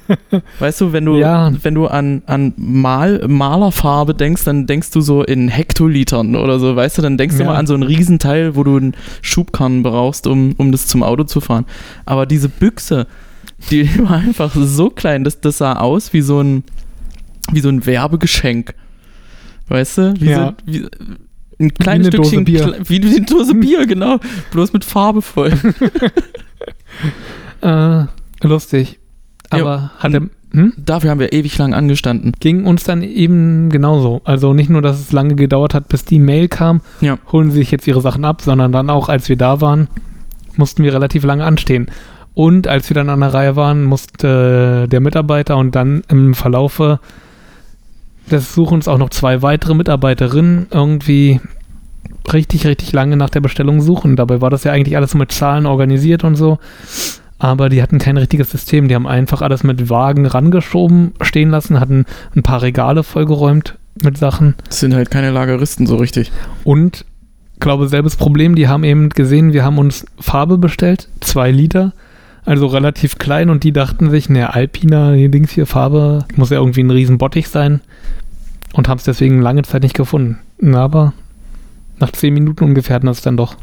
weißt 0.58 0.80
du, 0.82 0.92
wenn 0.92 1.04
du, 1.06 1.16
Ja. 1.16 1.50
wenn 1.62 1.74
du 1.74 1.86
an, 1.86 2.22
an 2.26 2.52
Mal, 2.56 3.26
Malerfarbe 3.26 4.14
denkst, 4.14 4.44
dann 4.44 4.66
denkst 4.66 4.90
du 4.90 5.00
so 5.00 5.22
in 5.22 5.48
Hektolitern 5.48 6.36
oder 6.36 6.58
so, 6.58 6.76
weißt 6.76 6.98
du, 6.98 7.02
dann 7.02 7.16
denkst 7.16 7.36
du 7.36 7.42
Ja. 7.44 7.50
mal 7.50 7.56
an 7.56 7.66
so 7.66 7.72
einen 7.74 7.84
Riesenteil, 7.84 8.54
wo 8.56 8.64
du 8.64 8.76
einen 8.76 8.94
Schubkarren 9.22 9.82
brauchst, 9.82 10.26
um, 10.26 10.54
um 10.58 10.72
das 10.72 10.86
zum 10.86 11.02
Auto 11.02 11.24
zu 11.24 11.40
fahren. 11.40 11.64
Aber 12.04 12.26
diese 12.26 12.48
Büchse, 12.50 13.06
die 13.70 13.88
war 14.02 14.16
einfach 14.18 14.52
so 14.54 14.90
klein, 14.90 15.24
dass 15.24 15.40
das 15.40 15.58
sah 15.58 15.74
aus 15.78 16.12
wie 16.12 16.20
so 16.20 16.40
ein, 16.40 16.64
wie 17.52 17.60
so 17.60 17.70
ein 17.70 17.86
Werbegeschenk. 17.86 18.74
Weißt 19.68 19.96
du? 19.98 20.14
Wie 20.20 20.28
Ja. 20.30 20.48
so, 20.48 20.52
wie, 20.72 20.86
ein 21.60 21.72
kleines 21.72 22.08
eine 22.08 22.16
Dose 22.16 22.28
Stückchen, 22.30 22.44
Bier. 22.44 22.76
wie 22.84 23.00
eine 23.00 23.20
Dose 23.24 23.54
Bier, 23.54 23.86
genau. 23.86 24.18
Bloß 24.50 24.72
mit 24.74 24.84
Farbe 24.84 25.22
voll. 25.22 25.52
Äh, 27.62 28.04
lustig. 28.42 28.98
Aber 29.50 29.90
hat 29.98 30.12
er, 30.14 30.22
hm? 30.52 30.72
Dafür 30.76 31.10
haben 31.10 31.20
wir 31.20 31.32
ewig 31.32 31.56
lang 31.58 31.74
angestanden. 31.74 32.32
ging 32.40 32.64
uns 32.66 32.84
dann 32.84 33.02
eben 33.02 33.70
genauso. 33.70 34.20
Also 34.24 34.52
nicht 34.54 34.70
nur, 34.70 34.82
dass 34.82 35.00
es 35.00 35.12
lange 35.12 35.34
gedauert 35.34 35.74
hat, 35.74 35.88
bis 35.88 36.04
die 36.04 36.18
Mail 36.18 36.48
kam, 36.48 36.80
Ja. 37.00 37.18
holen 37.32 37.50
sie 37.50 37.58
sich 37.58 37.70
jetzt 37.70 37.86
ihre 37.86 38.00
Sachen 38.00 38.24
ab, 38.24 38.42
sondern 38.42 38.72
dann 38.72 38.90
auch, 38.90 39.08
als 39.08 39.28
wir 39.28 39.36
da 39.36 39.60
waren, 39.60 39.88
mussten 40.56 40.82
wir 40.84 40.92
relativ 40.94 41.24
lange 41.24 41.44
anstehen. 41.44 41.88
Und 42.34 42.66
als 42.68 42.88
wir 42.90 42.94
dann 42.94 43.10
an 43.10 43.20
der 43.20 43.32
Reihe 43.34 43.56
waren, 43.56 43.84
musste 43.84 44.88
der 44.88 45.00
Mitarbeiter 45.00 45.56
und 45.56 45.74
dann 45.74 46.02
im 46.08 46.34
Verlaufe 46.34 46.98
des 48.30 48.54
Suchens 48.54 48.88
auch 48.88 48.98
noch 48.98 49.10
zwei 49.10 49.42
weitere 49.42 49.74
Mitarbeiterinnen 49.74 50.66
irgendwie 50.70 51.40
richtig, 52.32 52.66
richtig 52.66 52.92
lange 52.92 53.16
nach 53.16 53.30
der 53.30 53.40
Bestellung 53.40 53.80
suchen. 53.80 54.16
Dabei 54.16 54.40
war 54.40 54.50
das 54.50 54.64
ja 54.64 54.72
eigentlich 54.72 54.96
alles 54.96 55.14
mit 55.14 55.32
Zahlen 55.32 55.66
organisiert 55.66 56.24
und 56.24 56.36
so. 56.36 56.58
Aber 57.38 57.68
die 57.68 57.82
hatten 57.82 57.98
kein 57.98 58.16
richtiges 58.16 58.50
System. 58.50 58.88
Die 58.88 58.94
haben 58.94 59.06
einfach 59.06 59.42
alles 59.42 59.64
mit 59.64 59.90
Wagen 59.90 60.26
rangeschoben, 60.26 61.12
stehen 61.20 61.50
lassen, 61.50 61.80
hatten 61.80 62.06
ein 62.34 62.42
paar 62.42 62.62
Regale 62.62 63.02
vollgeräumt 63.02 63.76
mit 64.02 64.16
Sachen. 64.18 64.54
Das 64.66 64.80
sind 64.80 64.94
halt 64.94 65.10
keine 65.10 65.30
Lageristen 65.30 65.86
so 65.86 65.96
richtig. 65.96 66.32
Und 66.64 67.04
glaube, 67.60 67.88
selbes 67.88 68.16
Problem, 68.16 68.54
die 68.54 68.68
haben 68.68 68.84
eben 68.84 69.08
gesehen, 69.08 69.52
wir 69.52 69.64
haben 69.64 69.78
uns 69.78 70.06
Farbe 70.18 70.58
bestellt, 70.58 71.08
zwei 71.20 71.50
Liter, 71.50 71.92
also 72.44 72.66
relativ 72.66 73.18
klein 73.18 73.48
und 73.48 73.64
die 73.64 73.72
dachten 73.72 74.10
sich, 74.10 74.28
ne, 74.28 74.52
Alpina, 74.52 75.12
die 75.12 75.30
Dings 75.30 75.50
hier, 75.50 75.66
Farbe, 75.66 76.26
muss 76.36 76.50
ja 76.50 76.58
irgendwie 76.58 76.82
ein 76.82 76.90
riesen 76.90 77.18
Bottich 77.18 77.48
sein 77.48 77.80
und 78.74 78.88
haben 78.88 78.98
es 78.98 79.04
deswegen 79.04 79.40
lange 79.40 79.62
Zeit 79.62 79.82
nicht 79.82 79.94
gefunden. 79.94 80.38
Aber 80.74 81.14
nach 81.98 82.12
zehn 82.12 82.34
Minuten 82.34 82.64
ungefähr 82.64 82.96
hatten 82.96 83.08
es 83.08 83.20
dann 83.20 83.36
doch. 83.36 83.56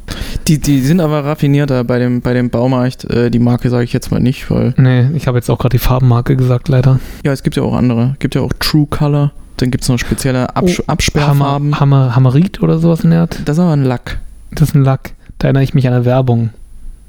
Die, 0.48 0.60
die 0.60 0.80
sind 0.82 1.02
aber 1.02 1.24
raffinierter 1.26 1.84
bei 1.84 2.00
dem, 2.00 2.22
bei 2.22 2.34
dem 2.34 2.50
Baumarkt. 2.50 3.06
Äh, 3.06 3.30
die 3.30 3.40
Marke 3.40 3.70
sage 3.70 3.84
ich 3.84 3.94
jetzt 3.94 4.12
mal 4.12 4.20
nicht, 4.20 4.50
weil. 4.50 4.74
Nee, 4.78 5.10
ich 5.16 5.28
habe 5.28 5.38
jetzt 5.38 5.50
auch 5.50 5.58
gerade 5.58 5.74
die 5.74 5.80
Farbenmarke 5.84 6.36
gesagt, 6.36 6.70
leider. 6.70 7.00
Ja, 7.24 7.32
es 7.32 7.44
gibt 7.44 7.56
ja 7.56 7.64
auch 7.64 7.76
andere. 7.76 8.12
Es 8.14 8.20
gibt 8.20 8.36
ja 8.36 8.42
auch 8.42 8.54
True 8.60 8.88
Color. 8.90 9.32
Dann 9.58 9.70
gibt 9.70 9.84
es 9.84 9.90
noch 9.90 10.00
spezielle 10.00 10.56
Absch 10.56 10.80
Oh, 10.80 10.84
Absperrfarben. 10.88 11.80
Hammer, 11.80 11.80
Hammer, 11.80 12.16
Hammerit 12.16 12.62
oder 12.64 12.80
sowas 12.80 13.04
in 13.04 13.12
der 13.12 13.22
Art. 13.22 13.40
Das 13.46 13.58
ist 13.58 13.62
aber 13.62 13.74
ein 13.74 13.84
Lack. 13.84 14.20
Das 14.52 14.70
ist 14.70 14.76
ein 14.76 14.84
Lack. 14.84 15.14
Da 15.38 15.48
erinnere 15.48 15.64
ich 15.64 15.74
mich 15.74 15.88
an 15.88 15.94
eine 15.94 16.06
Werbung. 16.06 16.50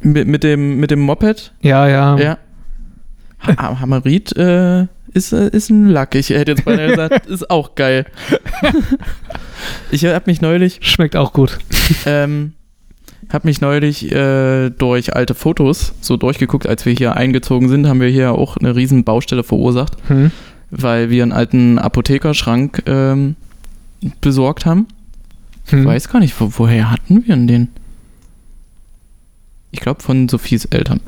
Mit, 0.01 0.27
mit, 0.29 0.43
dem, 0.43 0.79
mit 0.79 0.91
dem 0.91 1.01
Moped. 1.01 1.53
Ja, 1.63 1.87
ja. 1.89 2.19
Ja. 2.19 2.39
Ha 3.47 3.81
Hammerit 3.81 4.37
äh, 4.37 4.87
ist, 5.15 5.33
äh, 5.33 5.49
ist 5.51 5.71
ein 5.71 5.89
Lack. 5.89 6.15
Ich 6.15 6.31
hätte 6.31 6.53
jetzt 6.53 6.65
beinahe 6.65 6.89
gesagt, 6.91 7.27
ist 7.27 7.51
auch 7.51 7.75
geil. 7.75 8.07
ich 9.91 10.05
habe 10.05 10.25
mich 10.31 10.41
neulich 10.41 10.79
Schmeckt 10.83 11.17
auch 11.17 11.33
gut. 11.33 11.59
ähm, 12.07 12.53
habe 13.33 13.47
mich 13.49 13.61
neulich 13.61 14.11
äh, 14.13 14.71
durch 14.71 15.15
alte 15.15 15.35
Fotos 15.35 15.93
so 16.01 16.17
durchgeguckt, 16.17 16.67
als 16.67 16.85
wir 16.87 16.93
hier 16.93 17.17
eingezogen 17.17 17.69
sind, 17.69 17.87
haben 17.87 18.01
wir 18.01 18.09
hier 18.09 18.33
auch 18.33 18.57
eine 18.57 18.75
riesen 18.77 19.05
Baustelle 19.05 19.43
verursacht, 19.45 19.97
Hm. 20.09 20.31
weil 20.71 21.09
wir 21.11 21.23
einen 21.23 21.33
alten 21.33 21.79
Apothekerschrank 21.79 22.83
ähm, 22.87 23.37
besorgt 24.21 24.67
haben. 24.67 24.87
Ich 25.67 25.73
Hm. 25.73 25.85
weiß 25.87 26.09
gar 26.09 26.19
nicht, 26.21 26.39
wo, 26.41 26.53
woher 26.57 26.91
hatten 26.91 27.25
wir 27.27 27.35
denn 27.35 27.47
den? 27.47 27.69
Ich 29.71 29.81
glaube 29.81 30.03
von 30.03 30.29
Sophies 30.29 30.67
Eltern. 30.67 31.01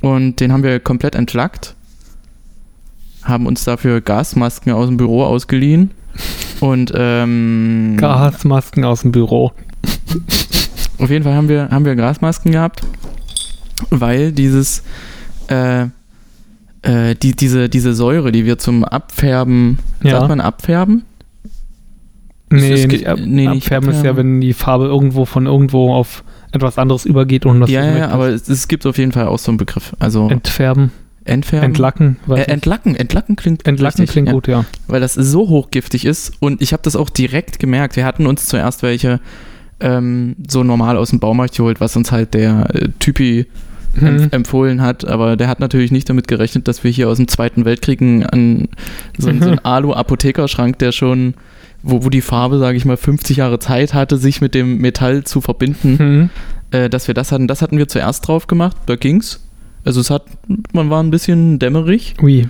Und 0.00 0.40
den 0.40 0.52
haben 0.52 0.62
wir 0.64 0.80
komplett 0.80 1.14
entlackt, 1.14 1.75
haben 3.26 3.46
uns 3.46 3.64
dafür 3.64 4.00
Gasmasken 4.00 4.72
aus 4.72 4.86
dem 4.86 4.96
Büro 4.96 5.24
ausgeliehen 5.24 5.90
und 6.60 6.92
ähm, 6.94 7.96
Gasmasken 7.98 8.84
aus 8.84 9.02
dem 9.02 9.12
Büro. 9.12 9.52
Auf 10.98 11.10
jeden 11.10 11.24
Fall 11.24 11.34
haben 11.34 11.48
wir, 11.48 11.68
haben 11.70 11.84
wir 11.84 11.94
Gasmasken 11.94 12.52
gehabt, 12.52 12.80
weil 13.90 14.32
dieses, 14.32 14.82
äh, 15.48 15.86
äh, 16.82 17.14
die, 17.20 17.34
diese, 17.36 17.68
diese 17.68 17.94
Säure, 17.94 18.32
die 18.32 18.44
wir 18.46 18.58
zum 18.58 18.84
Abfärben, 18.84 19.78
Ja. 20.02 20.12
sagt 20.18 20.28
man 20.28 20.40
Abfärben? 20.40 21.02
Nee, 22.48 22.74
ist 22.74 22.86
nicht, 22.86 23.06
ab, 23.08 23.18
nee, 23.20 23.48
nicht 23.48 23.64
abfärben 23.64 23.88
ist 23.90 23.96
ja, 23.96 24.00
abfärben. 24.10 24.34
wenn 24.34 24.40
die 24.40 24.52
Farbe 24.52 24.84
irgendwo 24.84 25.24
von 25.24 25.46
irgendwo 25.46 25.92
auf 25.92 26.22
etwas 26.52 26.78
anderes 26.78 27.04
übergeht 27.04 27.44
und 27.44 27.60
das 27.60 27.68
ja, 27.70 27.84
ja, 27.96 28.08
aber 28.10 28.28
es, 28.28 28.48
es 28.48 28.68
gibt 28.68 28.86
auf 28.86 28.96
jeden 28.98 29.10
Fall 29.12 29.26
auch 29.26 29.38
so 29.38 29.50
einen 29.50 29.58
Begriff. 29.58 29.94
Also 29.98 30.28
entfärben, 30.30 30.92
entfärben. 31.26 31.66
entlacken. 31.70 32.16
Äh, 32.28 32.42
entlacken, 32.42 32.94
entlacken 32.96 33.36
klingt 33.36 33.66
entlacken 33.66 34.00
richtig, 34.02 34.12
klingt 34.12 34.28
ja. 34.28 34.34
gut, 34.34 34.48
ja. 34.48 34.64
weil 34.86 35.00
das 35.00 35.14
so 35.14 35.48
hochgiftig 35.48 36.04
ist 36.04 36.32
und 36.40 36.60
ich 36.62 36.72
habe 36.72 36.82
das 36.82 36.96
auch 36.96 37.10
direkt 37.10 37.58
gemerkt. 37.58 37.96
Wir 37.96 38.04
hatten 38.04 38.26
uns 38.26 38.46
zuerst 38.46 38.82
welche 38.82 39.20
ähm, 39.80 40.36
so 40.48 40.62
normal 40.64 40.96
aus 40.96 41.10
dem 41.10 41.20
Baumarkt 41.20 41.56
geholt, 41.56 41.80
was 41.80 41.96
uns 41.96 42.10
halt 42.12 42.34
der 42.34 42.74
äh, 42.74 42.88
Typi 42.98 43.46
Mhm. 43.98 44.06
empf 44.06 44.32
empfohlen 44.34 44.82
hat, 44.82 45.06
aber 45.06 45.36
der 45.38 45.48
hat 45.48 45.58
natürlich 45.58 45.90
nicht 45.90 46.06
damit 46.10 46.28
gerechnet, 46.28 46.68
dass 46.68 46.84
wir 46.84 46.90
hier 46.90 47.08
aus 47.08 47.16
dem 47.16 47.28
Zweiten 47.28 47.64
Weltkrieg 47.64 48.02
einen- 48.02 48.26
an 48.26 48.68
so, 49.16 49.32
so 49.32 49.48
einen 49.48 49.58
Alu-Apothekerschrank, 49.58 50.78
der 50.80 50.92
schon, 50.92 51.32
wo, 51.82 52.04
wo 52.04 52.10
die 52.10 52.20
Farbe, 52.20 52.58
sage 52.58 52.76
ich 52.76 52.84
mal, 52.84 52.98
50 52.98 53.38
Jahre 53.38 53.58
Zeit 53.58 53.94
hatte, 53.94 54.18
sich 54.18 54.42
mit 54.42 54.54
dem 54.54 54.78
Metall 54.82 55.24
zu 55.24 55.40
verbinden, 55.40 55.96
Mhm. 55.98 56.30
äh, 56.78 56.90
dass 56.90 57.08
wir 57.08 57.14
das 57.14 57.32
hatten. 57.32 57.48
Das 57.48 57.62
hatten 57.62 57.78
wir 57.78 57.88
zuerst 57.88 58.28
drauf 58.28 58.46
gemacht, 58.46 58.76
da 58.84 58.96
ging's. 58.96 59.45
Also 59.86 60.00
es 60.00 60.10
hat, 60.10 60.24
man 60.72 60.90
war 60.90 61.00
ein 61.00 61.12
bisschen 61.12 61.60
dämmerig, 61.60 62.16
Ui. 62.20 62.48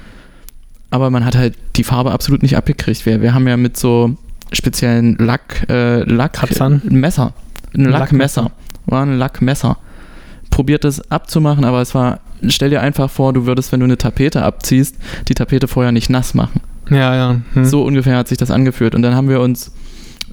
aber 0.90 1.11
man 1.11 1.25
hat 1.26 1.37
halt 1.37 1.55
die 1.76 1.85
Farbe 1.85 2.11
absolut 2.11 2.43
nicht 2.43 2.57
abgekriegt. 2.57 3.05
Wir, 3.05 3.21
wir 3.21 3.35
haben 3.35 3.47
ja 3.47 3.59
mit 3.59 3.76
so 3.76 4.16
speziellen 4.52 5.16
Lack, 5.19 5.66
äh, 5.69 6.00
Lack 6.00 6.33
Kratzern? 6.33 6.81
ein 6.88 6.99
Messer. 6.99 7.35
Ein 7.75 7.87
Ein 7.87 7.93
Lackmesser. 7.93 8.43
Lackmesser. 8.45 8.50
War 8.87 9.02
ein 9.02 9.19
Lackmesser. 9.19 9.76
Probiert 10.49 10.87
es 10.87 11.11
abzumachen, 11.11 11.66
aber 11.66 11.83
es 11.83 11.95
war, 11.95 12.21
stell 12.49 12.71
dir 12.71 12.81
einfach 12.81 13.11
vor, 13.11 13.35
du 13.35 13.45
würdest, 13.45 13.71
wenn 13.71 13.81
du 13.81 13.85
eine 13.85 13.99
Tapete 13.99 14.43
abziehst, 14.43 14.97
die 15.28 15.35
Tapete 15.35 15.69
vorher 15.69 15.93
nicht 15.93 16.09
nass 16.09 16.33
machen. 16.33 16.62
Ja, 16.88 17.14
ja. 17.14 17.40
Hm. 17.52 17.66
So 17.66 17.85
ungefähr 17.85 18.16
hat 18.16 18.28
sich 18.28 18.38
das 18.38 18.50
angeführt. 18.50 18.95
Und 18.95 19.02
dann 19.02 19.14
haben 19.14 19.28
wir 19.28 19.40
uns 19.40 19.73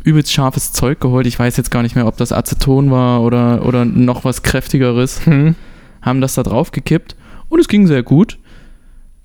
übelst 0.05 0.31
scharfes 0.31 0.71
Zeug 0.71 1.01
geholt. 1.01 1.27
Ich 1.27 1.37
weiß 1.37 1.57
jetzt 1.57 1.71
gar 1.71 1.81
nicht 1.81 1.95
mehr, 1.95 2.07
ob 2.07 2.15
das 2.15 2.31
Aceton 2.31 2.91
war 2.91 3.21
oder, 3.23 3.65
oder 3.65 3.83
noch 3.83 4.23
was 4.23 4.41
kräftigeres. 4.41 5.25
Hm. 5.25 5.55
Haben 6.03 6.21
das 6.21 6.35
da 6.35 6.43
drauf 6.43 6.69
gekippt 6.71 7.15
und 7.49 7.59
es 7.59 7.67
ging 7.67 7.87
sehr 7.87 8.03
gut. 8.03 8.37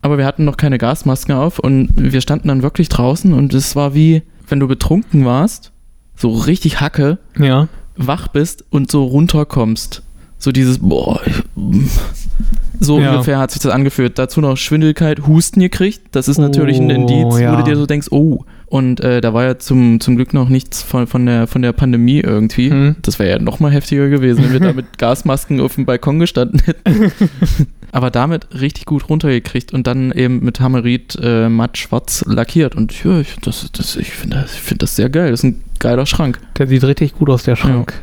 Aber 0.00 0.16
wir 0.16 0.24
hatten 0.24 0.44
noch 0.44 0.56
keine 0.56 0.78
Gasmasken 0.78 1.34
auf 1.34 1.58
und 1.58 1.90
wir 1.96 2.20
standen 2.20 2.48
dann 2.48 2.62
wirklich 2.62 2.88
draußen 2.88 3.32
und 3.34 3.52
es 3.52 3.76
war 3.76 3.94
wie, 3.94 4.22
wenn 4.48 4.60
du 4.60 4.68
betrunken 4.68 5.24
warst, 5.26 5.72
so 6.14 6.30
richtig 6.30 6.80
Hacke, 6.80 7.18
Ja. 7.38 7.68
wach 7.96 8.28
bist 8.28 8.64
und 8.70 8.90
so 8.90 9.04
runterkommst. 9.04 10.02
So 10.38 10.52
dieses, 10.52 10.78
boah, 10.78 11.20
so 12.80 13.00
Ja. 13.00 13.10
ungefähr 13.12 13.38
hat 13.38 13.50
sich 13.50 13.60
das 13.60 13.72
angeführt. 13.72 14.18
Dazu 14.18 14.40
noch 14.40 14.56
Schwindelkeit, 14.56 15.26
Husten 15.26 15.60
gekriegt. 15.60 16.02
Das 16.12 16.28
ist 16.28 16.38
natürlich 16.38 16.78
ein 16.78 16.90
Oh, 16.90 16.94
Indiz, 16.94 17.38
ja. 17.40 17.52
wo 17.52 17.56
du 17.56 17.64
dir 17.64 17.76
so 17.76 17.86
denkst, 17.86 18.08
oh. 18.12 18.44
Und 18.68 19.00
äh, 19.00 19.22
da 19.22 19.32
war 19.32 19.44
ja 19.44 19.58
zum, 19.58 19.98
zum 19.98 20.16
Glück 20.16 20.34
noch 20.34 20.50
nichts 20.50 20.82
von, 20.82 21.06
von, 21.06 21.24
der, 21.24 21.46
von 21.46 21.62
der 21.62 21.72
Pandemie 21.72 22.20
irgendwie. 22.20 22.70
Hm. 22.70 22.96
Das 23.00 23.18
wäre 23.18 23.30
ja 23.30 23.38
noch 23.38 23.60
mal 23.60 23.72
heftiger 23.72 24.10
gewesen, 24.10 24.44
wenn 24.44 24.52
wir 24.52 24.60
da 24.60 24.72
mit 24.74 24.98
Gasmasken 24.98 25.60
auf 25.60 25.76
dem 25.76 25.86
Balkon 25.86 26.18
gestanden 26.18 26.60
hätten. 26.60 27.10
Aber 27.92 28.10
damit 28.10 28.48
richtig 28.60 28.84
gut 28.84 29.08
runtergekriegt 29.08 29.72
und 29.72 29.86
dann 29.86 30.12
eben 30.12 30.44
mit 30.44 30.60
Hammerit 30.60 31.18
äh, 31.22 31.48
matt 31.48 31.78
schwarz 31.78 32.22
lackiert. 32.26 32.76
Und 32.76 33.02
ja, 33.02 33.20
ich, 33.20 33.36
das, 33.40 33.70
das, 33.72 33.96
ich 33.96 34.10
finde 34.10 34.36
das, 34.42 34.52
ich 34.52 34.60
find 34.60 34.82
das 34.82 34.96
sehr 34.96 35.08
geil. 35.08 35.30
Das 35.30 35.40
ist 35.40 35.44
ein 35.44 35.64
geiler 35.78 36.04
Schrank. 36.04 36.38
Der 36.58 36.66
sieht 36.66 36.84
richtig 36.84 37.14
gut 37.14 37.30
aus, 37.30 37.44
der 37.44 37.56
Schrank. 37.56 37.94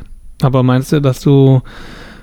Aber 0.41 0.63
meinst 0.63 0.91
du, 0.91 0.99
dass 0.99 1.21
du 1.21 1.61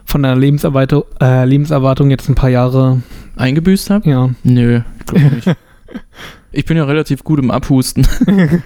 von 0.05 0.25
deiner 0.25 0.39
Lebenserwartung, 0.39 1.05
äh, 1.21 1.45
Lebenserwartung 1.45 2.11
jetzt 2.11 2.29
ein 2.29 2.35
paar 2.35 2.51
Jahre, 2.51 3.03
Eingebüßt 3.37 3.91
habe? 3.91 4.11
ja, 4.11 4.31
Nö, 4.43 4.81
glaube 5.07 5.35
nicht. 5.37 5.47
ich 6.53 6.65
bin 6.65 6.77
ja 6.77 6.85
relativ 6.85 7.25
gut 7.25 7.39
im 7.39 7.51
Abhusten. 7.51 8.07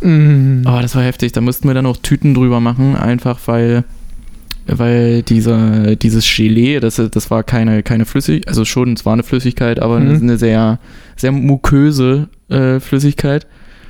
Mm. 0.00 0.62
Aber 0.64 0.82
das 0.82 0.96
war 0.96 1.02
heftig. 1.04 1.32
Da 1.32 1.40
mussten 1.40 1.68
wir 1.68 1.74
dann 1.74 1.86
auch 1.86 1.96
Tüten 1.96 2.34
drüber 2.34 2.58
machen, 2.60 2.96
einfach 2.96 3.38
weil, 3.46 3.84
weil 4.66 5.22
dieser, 5.22 5.94
dieses 5.96 6.24
Gelee, 6.34 6.80
das, 6.80 6.96
das 6.96 7.30
war 7.30 7.44
keine, 7.44 7.82
keine 7.82 8.04
Flüssigkeit, 8.04 8.48
also 8.48 8.64
schon, 8.64 8.94
es 8.94 9.06
war 9.06 9.12
eine 9.12 9.22
Flüssigkeit, 9.22 9.80
aber 9.80 10.00
Mhm. 10.00 10.22
eine 10.22 10.38
sehr, 10.38 10.78
sehr 11.16 11.32
muköse 11.32 12.28
äh, 12.48 12.80
Flüssigkeit. 12.80 13.46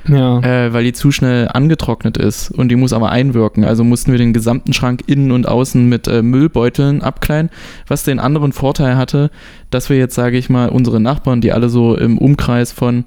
Ja. 0.07 0.39
äh, 0.41 0.73
weil 0.73 0.83
die 0.83 0.91
zu 0.93 1.11
schnell 1.11 1.47
angetrocknet 1.47 2.17
ist 2.17 2.51
und 2.51 2.69
die 2.69 2.75
muss 2.75 2.91
aber 2.91 3.09
einwirken. 3.09 3.63
Also 3.63 3.83
mussten 3.83 4.11
wir 4.11 4.17
den 4.17 4.33
gesamten 4.33 4.73
Schrank 4.73 5.03
innen 5.07 5.31
und 5.31 5.47
außen 5.47 5.87
mit 5.87 6.07
äh, 6.07 6.21
Müllbeuteln 6.21 7.01
abkleiden, 7.01 7.49
was 7.87 8.03
den 8.03 8.19
anderen 8.19 8.51
Vorteil 8.51 8.97
hatte, 8.97 9.31
dass 9.69 9.89
wir 9.89 9.97
jetzt, 9.97 10.15
sage 10.15 10.37
ich 10.37 10.49
mal, 10.49 10.67
unsere 10.69 10.99
Nachbarn, 10.99 11.39
die 11.41 11.51
alle 11.53 11.69
so 11.69 11.95
im 11.95 12.17
Umkreis 12.17 12.71
von, 12.73 13.05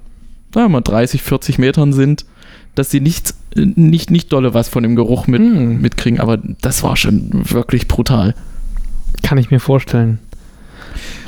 sagen 0.53 0.65
wir 0.65 0.69
mal, 0.69 0.81
30, 0.81 1.21
40 1.21 1.59
Metern 1.59 1.93
sind, 1.93 2.25
dass 2.73 2.89
sie 2.89 2.99
nicht, 3.01 3.33
äh, 3.55 3.61
nicht, 3.75 4.09
nicht 4.09 4.33
dolle 4.33 4.53
was 4.55 4.67
von 4.69 4.81
dem 4.83 4.95
Geruch 4.95 5.27
mit, 5.27 5.39
Hm, 5.41 5.79
mitkriegen. 5.81 6.19
Aber 6.19 6.37
das 6.61 6.81
war 6.83 6.95
schon 6.95 7.29
wirklich 7.51 7.87
brutal. 7.87 8.33
kann 9.23 9.37
ich 9.37 9.51
mir 9.51 9.59
vorstellen. 9.59 10.17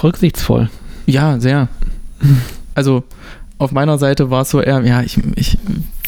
Rücksichtsvoll. 0.03 0.69
Ja, 1.05 1.39
sehr. 1.39 1.67
Also 2.75 3.03
auf 3.59 3.73
meiner 3.73 3.97
Seite 3.97 4.31
war 4.31 4.41
es 4.41 4.49
so 4.49 4.61
eher, 4.61 4.81
ja, 4.85 5.01
ich, 5.03 5.19
ich 5.35 5.57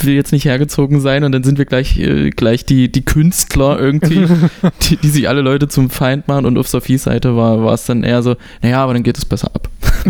will 0.01 0.13
jetzt 0.13 0.31
nicht 0.31 0.45
hergezogen 0.45 1.01
sein 1.01 1.25
und 1.25 1.33
dann 1.33 1.43
sind 1.43 1.57
wir 1.57 1.65
gleich, 1.65 1.99
äh, 1.99 2.29
gleich 2.29 2.65
die, 2.65 2.89
die 2.89 3.03
Künstler 3.03 3.77
irgendwie, 3.77 4.25
die, 4.81 4.95
die 4.95 5.09
sich 5.09 5.27
alle 5.27 5.41
Leute 5.41 5.67
zum 5.67 5.89
Feind 5.89 6.27
machen 6.29 6.45
und 6.45 6.57
auf 6.57 6.67
Sophies 6.67 7.03
Seite 7.03 7.35
war, 7.35 7.63
war 7.63 7.73
es 7.73 7.85
dann 7.85 8.03
eher 8.03 8.23
so, 8.23 8.35
naja, 8.61 8.81
aber 8.81 8.93
dann 8.93 9.03
geht 9.03 9.17
es 9.17 9.25
besser 9.25 9.51
ab. 9.53 9.69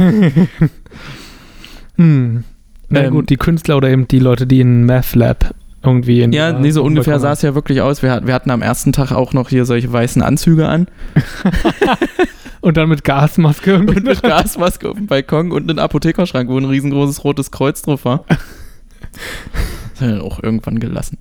Hm. 1.98 2.46
Na 2.90 3.04
Ähm, 3.04 3.12
gut, 3.12 3.30
die 3.30 3.38
Künstler 3.38 3.78
oder 3.78 3.90
eben 3.90 4.08
die 4.08 4.20
Leute, 4.20 4.48
die 4.48 4.62
in 4.62 4.86
Math 4.86 5.14
Lab 5.14 5.54
irgendwie 5.84 6.22
in 6.22 6.32
Ja, 6.32 6.52
nee, 6.54 6.72
so 6.72 6.84
ungefähr 6.84 7.20
sah 7.20 7.34
es 7.34 7.42
ja 7.42 7.54
wirklich 7.54 7.82
aus. 7.82 8.02
Wir, 8.02 8.26
wir 8.26 8.34
hatten 8.34 8.50
am 8.50 8.62
ersten 8.62 8.92
Tag 8.92 9.12
auch 9.12 9.34
noch 9.34 9.50
hier 9.50 9.66
solche 9.66 9.92
weißen 9.92 10.22
Anzüge 10.22 10.68
an 10.68 10.88
Und 12.62 12.78
dann 12.78 12.90
mit 12.90 13.04
Gasmaske 13.04 13.76
und 13.80 13.86
mit 13.94 14.06
Gasmaske 14.24 14.90
auf 14.90 14.98
dem 14.98 15.08
Balkon 15.08 15.52
und 15.52 15.70
einen 15.70 15.80
Apothekerschrank, 15.80 16.50
wo 16.50 16.58
ein 16.58 16.66
riesengroßes 16.66 17.24
rotes 17.24 17.52
Kreuz 17.52 17.82
drauf 17.82 18.06
war. 18.06 18.26
Das 19.94 20.02
wir 20.02 20.16
dann 20.16 20.22
auch 20.22 20.42
irgendwann 20.42 20.80
gelassen. 20.80 21.18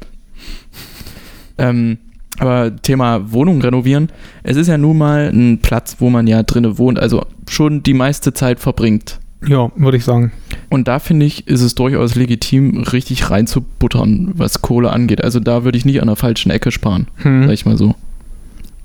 Ähm, 1.59 1.99
aber 2.39 2.75
Thema 2.77 3.33
Wohnung 3.33 3.61
renovieren. 3.61 4.11
Es 4.43 4.57
ist 4.57 4.69
ja 4.69 4.79
nun 4.79 4.97
mal 4.97 5.29
ein 5.33 5.59
Platz, 5.61 5.97
wo 5.99 6.09
man 6.09 6.27
ja 6.27 6.43
drinne 6.43 6.79
wohnt, 6.79 6.99
also 6.99 7.27
schon 7.49 7.83
die 7.83 7.95
meiste 7.95 8.33
Zeit 8.33 8.61
verbringt. 8.61 9.21
Ja, 9.47 9.71
würde 9.77 9.97
ich 9.97 10.05
sagen. 10.05 10.33
Und 10.69 10.89
da 10.89 10.99
finde 10.99 11.27
ich, 11.27 11.47
ist 11.47 11.63
es 11.63 11.75
durchaus 11.75 12.15
legitim, 12.15 12.79
richtig 12.85 13.31
reinzubuttern, 13.31 14.33
was 14.35 14.63
Kohle 14.63 14.91
angeht. 14.91 15.23
Also 15.23 15.41
da 15.41 15.65
würde 15.65 15.79
ich 15.79 15.85
nicht 15.85 16.01
an 16.01 16.07
der 16.09 16.17
falschen 16.17 16.51
Ecke 16.51 16.71
sparen, 16.71 17.09
Hm, 17.17 17.45
sag 17.45 17.53
ich 17.53 17.67
mal 17.67 17.77
so. 17.77 17.95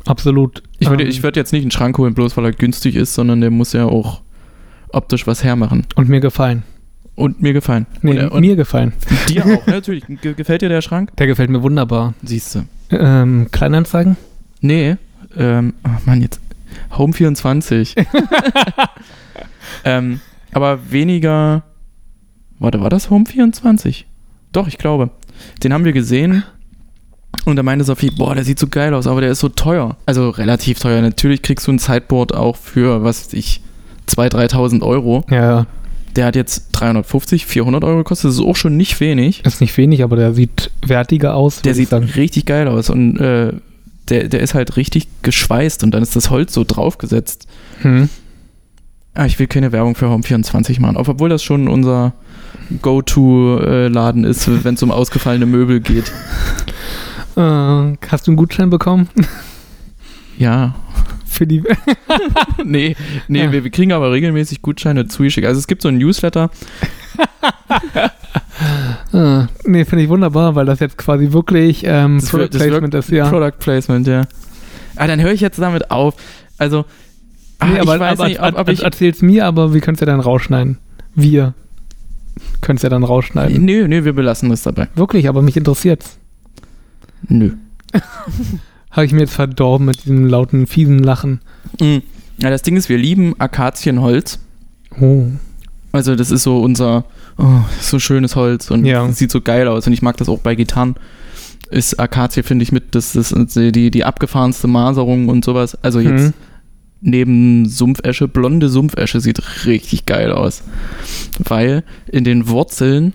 Absolut. 0.06 0.64
Ich 0.80 0.90
würde, 0.90 1.04
Ähm, 1.04 1.10
ich 1.10 1.24
würde 1.24 1.40
jetzt 1.40 1.54
nicht 1.54 1.64
einen 1.64 1.72
Schrank 1.72 1.98
holen, 1.98 2.14
bloß 2.14 2.36
weil 2.38 2.46
er 2.46 2.52
günstig 2.52 2.96
ist, 2.96 3.14
sondern 3.14 3.42
der 3.42 3.52
muss 3.52 3.74
ja 3.74 3.86
auch 3.86 4.22
optisch 4.90 5.28
was 5.28 5.44
hermachen. 5.44 5.86
und 5.96 6.10
mir 6.10 6.20
gefallen. 6.22 6.64
Und 7.16 7.42
mir 7.42 7.54
gefallen. 7.54 7.86
Nee, 8.02 8.20
und, 8.24 8.30
und 8.30 8.42
mir 8.42 8.56
gefallen. 8.58 8.94
dir 9.30 9.46
auch, 9.46 9.66
natürlich. 9.68 10.04
Ge 10.22 10.34
gefällt 10.34 10.62
dir 10.62 10.70
der 10.70 10.82
Schrank? 10.82 11.16
Der 11.18 11.28
gefällt 11.28 11.50
mir 11.50 11.64
wunderbar. 11.64 12.14
Siehst 12.24 12.56
du. 12.56 12.66
Ähm, 12.92 13.48
Kleinanzeigen? 13.52 14.18
Nee, 14.60 14.98
ähm, 15.38 15.74
oh 15.86 15.90
Mann, 16.06 16.22
jetzt. 16.22 16.42
Home 16.98 17.14
24. 17.14 17.96
ähm, 19.86 20.20
aber 20.52 20.92
weniger. 20.92 21.64
Warte, 22.60 22.82
war 22.82 22.90
das 22.90 23.10
Home 23.10 23.26
24? 23.26 24.06
Doch, 24.52 24.68
ich 24.68 24.78
glaube. 24.78 25.10
Den 25.64 25.74
haben 25.74 25.86
wir 25.86 25.94
gesehen. 25.94 26.44
Und 27.46 27.56
da 27.58 27.64
meinte 27.64 27.86
Sophie, 27.86 28.10
boah, 28.12 28.34
der 28.36 28.44
sieht 28.44 28.58
so 28.60 28.68
geil 28.68 28.94
aus, 28.94 29.06
aber 29.08 29.22
der 29.22 29.32
ist 29.32 29.40
so 29.40 29.50
teuer. 29.50 29.98
Also 30.06 30.30
relativ 30.32 30.80
teuer. 30.80 31.02
Natürlich 31.02 31.42
kriegst 31.44 31.68
du 31.68 31.72
ein 31.72 31.80
Sideboard 31.80 32.34
auch 32.34 32.56
für, 32.58 33.04
was 33.04 33.28
weiß 33.28 33.34
ich, 33.34 33.62
2.000, 34.10 34.52
3.000 34.52 34.82
Euro. 34.82 35.24
Ja, 35.30 35.68
Der 36.16 36.25
hat 36.25 36.36
jetzt 36.36 36.70
350, 36.74 37.46
400 37.46 37.84
Euro 37.84 37.98
gekostet. 37.98 38.30
Das 38.30 38.36
ist 38.36 38.42
auch 38.44 38.56
schon 38.56 38.78
nicht 38.78 39.00
wenig. 39.00 39.44
ist 39.46 39.62
nicht 39.62 39.78
wenig, 39.78 40.04
aber 40.04 40.16
der 40.16 40.34
sieht 40.34 40.72
wertiger 40.86 41.36
aus. 41.36 41.62
Der 41.62 41.75
sieht 41.75 41.90
sagen. 41.90 42.06
richtig 42.16 42.46
geil 42.46 42.68
aus 42.68 42.90
und 42.90 43.18
äh, 43.20 43.54
der, 44.10 44.28
der 44.28 44.40
ist 44.40 44.54
halt 44.54 44.75
richtig 44.78 45.08
geschweißt 45.24 45.84
und 45.84 45.92
dann 45.92 46.02
ist 46.04 46.16
das 46.16 46.30
Holz 46.30 46.54
so 46.54 46.64
draufgesetzt. 46.64 47.48
Hm. 47.82 48.10
Ah, 49.14 49.25
ich 49.25 49.40
will 49.40 49.48
keine 49.48 49.72
Werbung 49.72 49.96
für 49.96 50.06
Home24 50.08 50.80
machen, 50.82 50.98
obwohl 50.98 51.30
das 51.30 51.42
schon 51.44 51.68
unser 51.68 52.14
Go-To-Laden 52.82 54.24
ist, 54.24 54.63
wenn 54.63 54.76
es 54.76 54.84
um 54.84 54.91
ausgefallene 54.91 55.46
Möbel 55.46 55.80
geht. 55.80 56.12
Äh, 57.36 57.98
hast 58.10 58.28
du 58.28 58.32
einen 58.32 58.38
Gutschein 58.38 58.69
bekommen? 58.69 59.10
Ja, 60.38 60.76
Für 61.26 61.48
die. 61.48 61.63
nee, 62.65 62.93
nee, 63.30 63.43
Ja. 63.43 63.52
wir, 63.54 63.63
wir 63.63 63.71
kriegen 63.71 63.93
aber 63.93 64.12
regelmäßig 64.12 64.62
Gutscheine 64.62 65.08
zugeschickt. 65.08 65.48
Also 65.48 65.60
es 65.60 65.67
gibt 65.67 65.82
so 65.82 65.88
ein 65.88 65.98
Newsletter, 65.98 66.50
Ah, 69.13 69.48
nee, 69.65 69.86
finde 69.86 70.04
ich 70.04 70.10
wunderbar, 70.10 70.56
weil 70.56 70.65
das 70.65 70.80
jetzt 70.80 70.98
quasi 70.98 71.32
wirklich 71.32 71.84
ähm, 71.86 72.19
Das 72.19 72.30
Product 72.30 72.50
das 72.52 72.62
Placement 72.63 72.93
ist, 72.93 73.10
ja. 73.12 73.30
Product 73.30 73.54
Placement, 73.60 74.08
ja. 74.08 74.24
Ah, 74.95 75.08
dann 75.08 75.21
höre 75.21 75.32
ich 75.32 75.41
jetzt 75.41 75.60
damit 75.60 75.91
auf. 75.91 76.15
Also, 76.58 76.86
ah, 77.60 77.65
nee, 77.67 77.80
aber, 77.80 77.95
ich 77.95 78.00
weiß 78.02 78.19
aber 78.19 78.28
nicht, 78.28 78.41
ob, 78.41 78.58
ob 78.58 78.69
ich... 78.69 78.84
erzähl's 78.84 79.21
mir, 79.21 79.45
aber 79.45 79.74
wir 79.74 79.82
können 79.82 79.95
es 79.95 80.02
ja 80.02 80.06
dann 80.06 80.19
rausschneiden. 80.19 80.78
Wir 81.15 81.54
können 82.62 82.78
es 82.78 82.84
ja 82.84 82.89
dann 82.89 83.04
rausschneiden. 83.04 83.63
Nö, 83.63 83.88
nö, 83.88 84.04
wir 84.04 84.13
belassen 84.13 84.50
das 84.50 84.63
dabei. 84.63 84.88
Wirklich, 84.95 85.30
aber 85.30 85.41
mich 85.41 85.56
interessiert's. 85.58 86.17
Nö. 87.28 87.51
Habe 88.91 89.06
ich 89.06 89.12
mir 89.12 89.21
jetzt 89.21 89.34
verdorben 89.34 89.86
mit 89.86 90.04
diesem 90.06 90.25
lauten, 90.28 90.67
fiesen 90.67 90.99
Lachen. 90.99 91.41
Mm. 91.80 91.97
Ja, 92.38 92.49
das 92.49 92.62
Ding 92.62 92.75
ist, 92.78 92.89
wir 92.89 92.97
lieben 92.97 93.34
Akazienholz. 93.39 94.39
Oh. 94.99 95.25
Also 95.91 96.15
das 96.15 96.32
ist 96.32 96.43
so 96.43 96.60
unser 96.62 97.06
oh, 97.38 97.62
so 97.80 97.99
schönes 97.99 98.36
Holz 98.36 98.69
und 98.71 98.86
Ja. 98.86 99.10
sieht 99.12 99.32
so 99.32 99.41
geil 99.41 99.67
aus 99.67 99.88
und 99.88 99.93
ich 99.93 100.01
mag 100.01 100.17
das 100.17 100.28
auch 100.30 100.39
bei 100.39 100.56
Gitarren. 100.56 100.95
Ist 101.71 101.99
Akazie, 101.99 102.43
finde 102.43 102.63
ich, 102.63 102.71
mit, 102.71 102.93
das 102.95 103.15
ist 103.15 103.34
die, 103.56 103.89
die 103.91 104.04
abgefahrenste 104.04 104.67
Maserung 104.67 105.30
und 105.30 105.43
sowas. 105.43 105.78
Also 105.82 105.99
jetzt 105.99 106.25
Hm. 106.25 106.34
neben 107.01 107.67
Sumpfesche, 107.67 108.28
blonde 108.28 108.69
Sumpfesche 108.69 109.19
sieht 109.19 109.65
richtig 109.65 110.06
geil 110.06 110.32
aus. 110.32 110.63
Weil 111.39 111.84
in 112.12 112.23
den 112.23 112.47
Wurzeln 112.49 113.13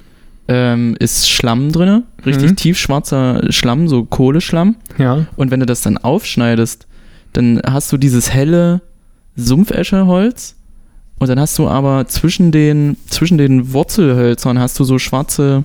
ähm, 0.48 0.96
ist 0.98 1.28
Schlamm 1.30 1.70
drin, 1.72 2.02
richtig 2.26 2.50
Mhm. 2.50 2.56
tiefschwarzer 2.56 3.52
Schlamm, 3.52 3.88
so 3.88 4.04
Kohleschlamm. 4.04 4.76
Ja. 4.98 5.26
Und 5.36 5.50
wenn 5.50 5.60
du 5.60 5.66
das 5.66 5.82
dann 5.82 5.96
aufschneidest, 5.98 6.86
dann 7.32 7.60
hast 7.64 7.92
du 7.92 7.96
dieses 7.96 8.32
helle 8.32 8.80
Sumpfescheholz 9.36 10.56
und 11.18 11.28
dann 11.28 11.38
hast 11.40 11.58
du 11.58 11.68
aber 11.68 12.06
zwischen 12.08 12.50
den, 12.52 12.96
zwischen 13.08 13.38
den 13.38 13.72
Wurzelhölzern 13.72 14.58
hast 14.58 14.78
du 14.80 14.84
so 14.84 14.98
schwarze, 14.98 15.64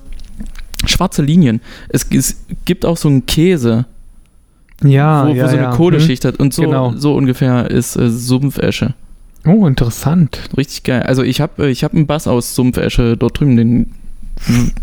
schwarze 0.84 1.22
Linien. 1.22 1.60
Es, 1.88 2.06
es 2.10 2.36
gibt 2.64 2.84
auch 2.84 2.96
so 2.96 3.08
einen 3.08 3.26
Käse, 3.26 3.86
Ja, 4.84 5.26
wo, 5.26 5.32
ja, 5.32 5.44
wo 5.44 5.48
so 5.48 5.56
ja. 5.56 5.68
eine 5.68 5.76
Kohleschicht 5.76 6.24
hat 6.24 6.38
und 6.38 6.52
so, 6.54 6.62
Genau. 6.62 6.92
so 6.96 7.14
ungefähr 7.14 7.70
ist 7.70 7.96
äh, 7.96 8.10
Sumpfesche. 8.10 8.94
Hm. 9.44 9.52
Oh, 9.54 9.66
interessant. 9.66 10.40
Richtig 10.56 10.82
geil. 10.82 11.02
Also 11.04 11.22
ich 11.22 11.40
habe 11.40 11.68
ich 11.70 11.84
hab 11.84 11.94
einen 11.94 12.06
Bass 12.06 12.26
aus 12.26 12.54
Sumpfesche 12.54 13.16
dort 13.16 13.38
drüben, 13.40 13.56
den, 13.56 13.92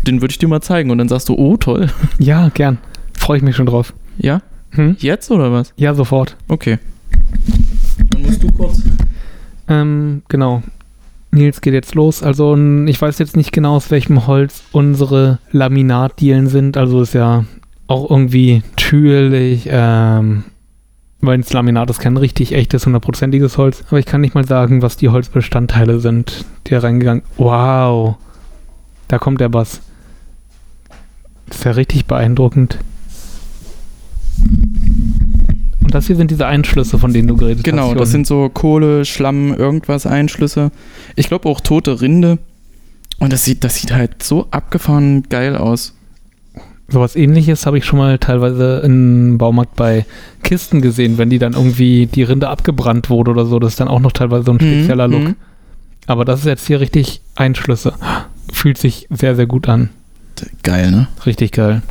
den 0.06 0.20
würde 0.20 0.32
ich 0.32 0.38
dir 0.38 0.48
mal 0.48 0.60
zeigen 0.60 0.90
und 0.90 0.98
dann 0.98 1.08
sagst 1.08 1.28
du, 1.28 1.34
oh 1.34 1.56
toll. 1.56 1.88
Ja, 2.18 2.48
gern. 2.48 2.78
Freue 3.16 3.38
ich 3.38 3.42
mich 3.42 3.56
schon 3.56 3.66
drauf. 3.66 3.94
Ja? 4.18 4.42
Hm? 4.70 4.96
Jetzt 4.98 5.30
oder 5.30 5.52
was? 5.52 5.72
Ja, 5.76 5.94
sofort. 5.94 6.36
Okay. 6.48 6.78
Dann 8.10 8.22
musst 8.22 8.42
du 8.42 8.52
kurz. 8.52 8.82
Ähm, 9.68 10.22
genau. 10.28 10.62
Nils 11.30 11.60
geht 11.60 11.74
jetzt 11.74 11.94
los. 11.94 12.22
Also 12.22 12.56
ich 12.86 13.00
weiß 13.00 13.18
jetzt 13.18 13.36
nicht 13.36 13.52
genau, 13.52 13.76
aus 13.76 13.90
welchem 13.90 14.26
Holz 14.26 14.62
unsere 14.72 15.38
Laminatdielen 15.52 16.46
sind. 16.46 16.76
Also 16.76 17.02
ist 17.02 17.14
ja 17.14 17.44
auch 17.86 18.10
irgendwie 18.10 18.62
natürlich, 18.70 19.68
ähm, 19.70 20.44
weil 21.20 21.38
das 21.38 21.52
Laminat 21.52 21.90
ist 21.90 21.98
kein 22.00 22.16
richtig 22.16 22.54
echtes, 22.54 22.86
hundertprozentiges 22.86 23.58
Holz. 23.58 23.84
Aber 23.88 23.98
ich 23.98 24.06
kann 24.06 24.20
nicht 24.20 24.34
mal 24.34 24.46
sagen, 24.46 24.82
was 24.82 24.96
die 24.96 25.08
Holzbestandteile 25.08 26.00
sind, 26.00 26.44
die 26.66 26.70
da 26.70 26.80
reingegangen. 26.80 27.22
Wow. 27.36 28.16
Da 29.14 29.18
kommt 29.18 29.40
der 29.40 29.48
Bass. 29.48 29.80
Das 31.46 31.58
ist 31.58 31.64
ja 31.64 31.70
richtig 31.70 32.06
beeindruckend. 32.06 32.78
Und 35.84 35.94
das 35.94 36.08
hier 36.08 36.16
sind 36.16 36.32
diese 36.32 36.48
Einschlüsse, 36.48 36.98
von 36.98 37.12
denen 37.12 37.28
du 37.28 37.36
geredet 37.36 37.58
hast. 37.58 37.64
Genau, 37.64 37.94
das 37.94 38.10
sind 38.10 38.26
so 38.26 38.48
Kohle, 38.48 39.04
Schlamm, 39.04 39.54
irgendwas 39.54 40.04
Einschlüsse. 40.04 40.72
Ich 41.14 41.28
glaube 41.28 41.48
auch 41.48 41.60
tote 41.60 42.00
Rinde. 42.00 42.40
Und 43.20 43.32
das 43.32 43.44
sieht, 43.44 43.62
das 43.62 43.76
sieht 43.76 43.92
halt 43.92 44.20
so 44.20 44.48
abgefahren 44.50 45.22
geil 45.28 45.56
aus. 45.56 45.94
Sowas 46.88 47.14
ähnliches 47.14 47.66
habe 47.66 47.78
ich 47.78 47.84
schon 47.84 48.00
mal 48.00 48.18
teilweise 48.18 48.80
im 48.84 49.38
Baumarkt 49.38 49.76
bei 49.76 50.06
Kisten 50.42 50.80
gesehen, 50.80 51.18
wenn 51.18 51.30
die 51.30 51.38
dann 51.38 51.52
irgendwie 51.52 52.06
die 52.06 52.24
Rinde 52.24 52.48
abgebrannt 52.48 53.10
wurde 53.10 53.30
oder 53.30 53.46
so. 53.46 53.60
Das 53.60 53.74
ist 53.74 53.80
dann 53.80 53.86
auch 53.86 54.00
noch 54.00 54.10
teilweise 54.10 54.42
so 54.42 54.50
ein 54.50 54.58
spezieller 54.58 55.06
Look. 55.06 55.22
Mhm. 55.22 55.36
Aber 56.08 56.24
das 56.24 56.40
ist 56.40 56.46
jetzt 56.46 56.66
hier 56.66 56.80
richtig 56.80 57.20
Einschlüsse. 57.36 57.92
Fühlt 58.54 58.78
sich 58.78 59.08
sehr, 59.10 59.34
sehr 59.36 59.46
gut 59.46 59.68
an. 59.68 59.90
Geil, 60.62 60.90
ne? 60.90 61.08
Richtig 61.26 61.52
geil. 61.52 61.82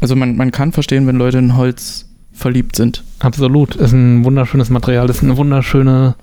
Also 0.00 0.16
man, 0.16 0.36
man 0.36 0.50
kann 0.50 0.72
verstehen, 0.72 1.06
wenn 1.06 1.16
Leute 1.16 1.38
in 1.38 1.56
Holz 1.56 2.06
verliebt 2.32 2.76
sind. 2.76 3.04
Absolut. 3.18 3.76
Ist 3.76 3.92
ein 3.92 4.24
wunderschönes 4.24 4.70
Material. 4.70 5.08
Ist 5.08 5.22
eine 5.22 5.36
wunderschöne 5.36 6.16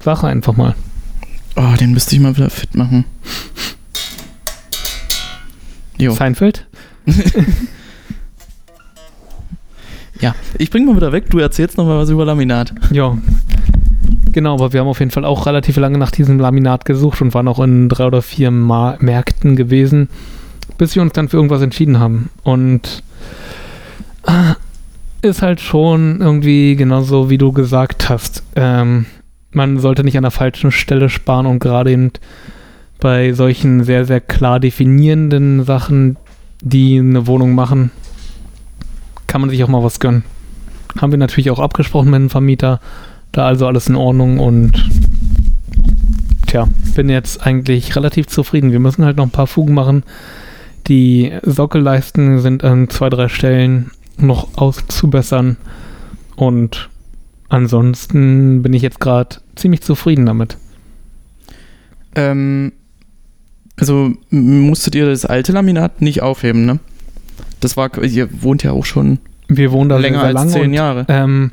Sache 0.00 0.26
einfach 0.28 0.56
mal. 0.56 0.74
Oh, 1.56 1.74
den 1.80 1.92
müsste 1.92 2.14
ich 2.14 2.20
mal 2.20 2.36
wieder 2.36 2.50
fit 2.50 2.74
machen. 2.74 3.04
Jo. 5.96 6.12
Seinfeld. 6.12 6.66
Ja, 10.20 10.34
ich 10.58 10.70
bring 10.70 10.84
mal 10.84 10.96
wieder 10.96 11.12
weg, 11.12 11.30
du 11.30 11.38
erzählst 11.38 11.78
noch 11.78 11.86
mal 11.86 11.98
was 11.98 12.10
über 12.10 12.24
Laminat. 12.24 12.74
Ja. 12.90 13.16
Genau, 14.38 14.54
aber 14.54 14.72
wir 14.72 14.78
haben 14.78 14.86
auf 14.86 15.00
jeden 15.00 15.10
Fall 15.10 15.24
auch 15.24 15.46
relativ 15.46 15.76
lange 15.78 15.98
nach 15.98 16.12
diesem 16.12 16.38
Laminat 16.38 16.84
gesucht 16.84 17.20
und 17.20 17.34
waren 17.34 17.48
auch 17.48 17.58
in 17.58 17.88
drei 17.88 18.06
oder 18.06 18.22
vier 18.22 18.52
Ma 18.52 18.96
Märkten 19.00 19.56
gewesen, 19.56 20.08
bis 20.76 20.94
wir 20.94 21.02
uns 21.02 21.12
dann 21.12 21.28
für 21.28 21.38
irgendwas 21.38 21.60
entschieden 21.60 21.98
haben. 21.98 22.30
Und 22.44 23.02
äh, 24.28 25.26
ist 25.28 25.42
halt 25.42 25.60
schon 25.60 26.20
irgendwie 26.20 26.76
genauso, 26.76 27.30
wie 27.30 27.36
du 27.36 27.50
gesagt 27.50 28.10
hast. 28.10 28.44
Ähm, 28.54 29.06
man 29.50 29.80
sollte 29.80 30.04
nicht 30.04 30.16
an 30.16 30.22
der 30.22 30.30
falschen 30.30 30.70
Stelle 30.70 31.08
sparen 31.08 31.46
und 31.46 31.58
gerade 31.58 31.90
eben 31.90 32.12
bei 33.00 33.32
solchen 33.32 33.82
sehr, 33.82 34.04
sehr 34.04 34.20
klar 34.20 34.60
definierenden 34.60 35.64
Sachen, 35.64 36.16
die 36.62 37.00
eine 37.00 37.26
Wohnung 37.26 37.56
machen, 37.56 37.90
kann 39.26 39.40
man 39.40 39.50
sich 39.50 39.64
auch 39.64 39.68
mal 39.68 39.82
was 39.82 39.98
gönnen. 39.98 40.22
Haben 41.00 41.10
wir 41.10 41.18
natürlich 41.18 41.50
auch 41.50 41.58
abgesprochen 41.58 42.10
mit 42.10 42.20
dem 42.20 42.30
Vermieter, 42.30 42.78
da 43.32 43.46
also 43.46 43.66
alles 43.66 43.88
in 43.88 43.96
Ordnung 43.96 44.38
und 44.38 44.88
tja, 46.46 46.68
bin 46.94 47.08
jetzt 47.08 47.46
eigentlich 47.46 47.94
relativ 47.94 48.26
zufrieden. 48.26 48.72
Wir 48.72 48.80
müssen 48.80 49.04
halt 49.04 49.16
noch 49.16 49.26
ein 49.26 49.30
paar 49.30 49.46
Fugen 49.46 49.74
machen. 49.74 50.02
Die 50.86 51.32
Sockelleisten 51.42 52.40
sind 52.40 52.64
an 52.64 52.88
zwei, 52.88 53.10
drei 53.10 53.28
Stellen 53.28 53.90
noch 54.16 54.56
auszubessern 54.56 55.56
und 56.36 56.88
ansonsten 57.48 58.62
bin 58.62 58.72
ich 58.72 58.82
jetzt 58.82 59.00
gerade 59.00 59.36
ziemlich 59.54 59.82
zufrieden 59.82 60.26
damit. 60.26 60.56
Ähm, 62.14 62.72
also 63.78 64.12
musstet 64.30 64.94
ihr 64.94 65.06
das 65.06 65.24
alte 65.24 65.52
Laminat 65.52 66.00
nicht 66.00 66.22
aufheben, 66.22 66.64
ne? 66.64 66.80
Das 67.60 67.76
war, 67.76 67.96
ihr 68.02 68.28
wohnt 68.42 68.62
ja 68.62 68.72
auch 68.72 68.84
schon 68.84 69.18
Wir 69.48 69.72
wohnen 69.72 69.88
da 69.88 69.98
länger 69.98 70.22
als 70.22 70.34
lange 70.34 70.52
zehn 70.52 70.62
und 70.64 70.74
Jahre. 70.74 71.06
Ähm, 71.08 71.50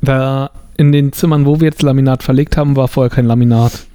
da 0.00 0.50
in 0.78 0.92
den 0.92 1.12
Zimmern, 1.12 1.44
wo 1.44 1.60
wir 1.60 1.66
jetzt 1.66 1.82
Laminat 1.82 2.22
verlegt 2.22 2.56
haben, 2.56 2.76
war 2.76 2.88
vorher 2.88 3.10
kein 3.10 3.26
Laminat. 3.26 3.86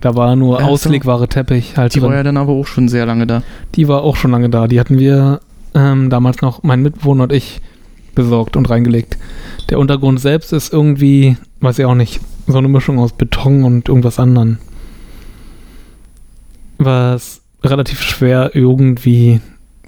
Da 0.00 0.14
war 0.14 0.36
nur 0.36 0.58
Ach 0.58 0.64
so. 0.64 0.70
auslegbare 0.72 1.28
Teppich 1.28 1.76
halt 1.76 1.94
Die 1.94 2.00
drin. 2.00 2.10
war 2.10 2.16
ja 2.16 2.22
dann 2.22 2.36
aber 2.36 2.52
auch 2.52 2.66
schon 2.66 2.88
sehr 2.88 3.06
lange 3.06 3.26
da. 3.26 3.42
Die 3.74 3.88
war 3.88 4.02
auch 4.02 4.16
schon 4.16 4.30
lange 4.32 4.50
da. 4.50 4.66
Die 4.68 4.78
hatten 4.78 4.98
wir 4.98 5.40
ähm, 5.74 6.10
damals 6.10 6.40
noch, 6.42 6.62
mein 6.62 6.82
Mitbewohner 6.82 7.24
und 7.24 7.32
ich, 7.32 7.60
besorgt 8.14 8.56
und 8.56 8.68
reingelegt. 8.68 9.16
Der 9.70 9.78
Untergrund 9.78 10.20
selbst 10.20 10.52
ist 10.52 10.72
irgendwie, 10.72 11.36
weiß 11.60 11.78
ich 11.78 11.84
auch 11.84 11.94
nicht, 11.94 12.20
so 12.46 12.58
eine 12.58 12.68
Mischung 12.68 12.98
aus 12.98 13.12
Beton 13.12 13.64
und 13.64 13.88
irgendwas 13.88 14.18
anderem. 14.18 14.58
Was 16.78 17.42
relativ 17.62 18.02
schwer 18.02 18.52
irgendwie 18.54 19.40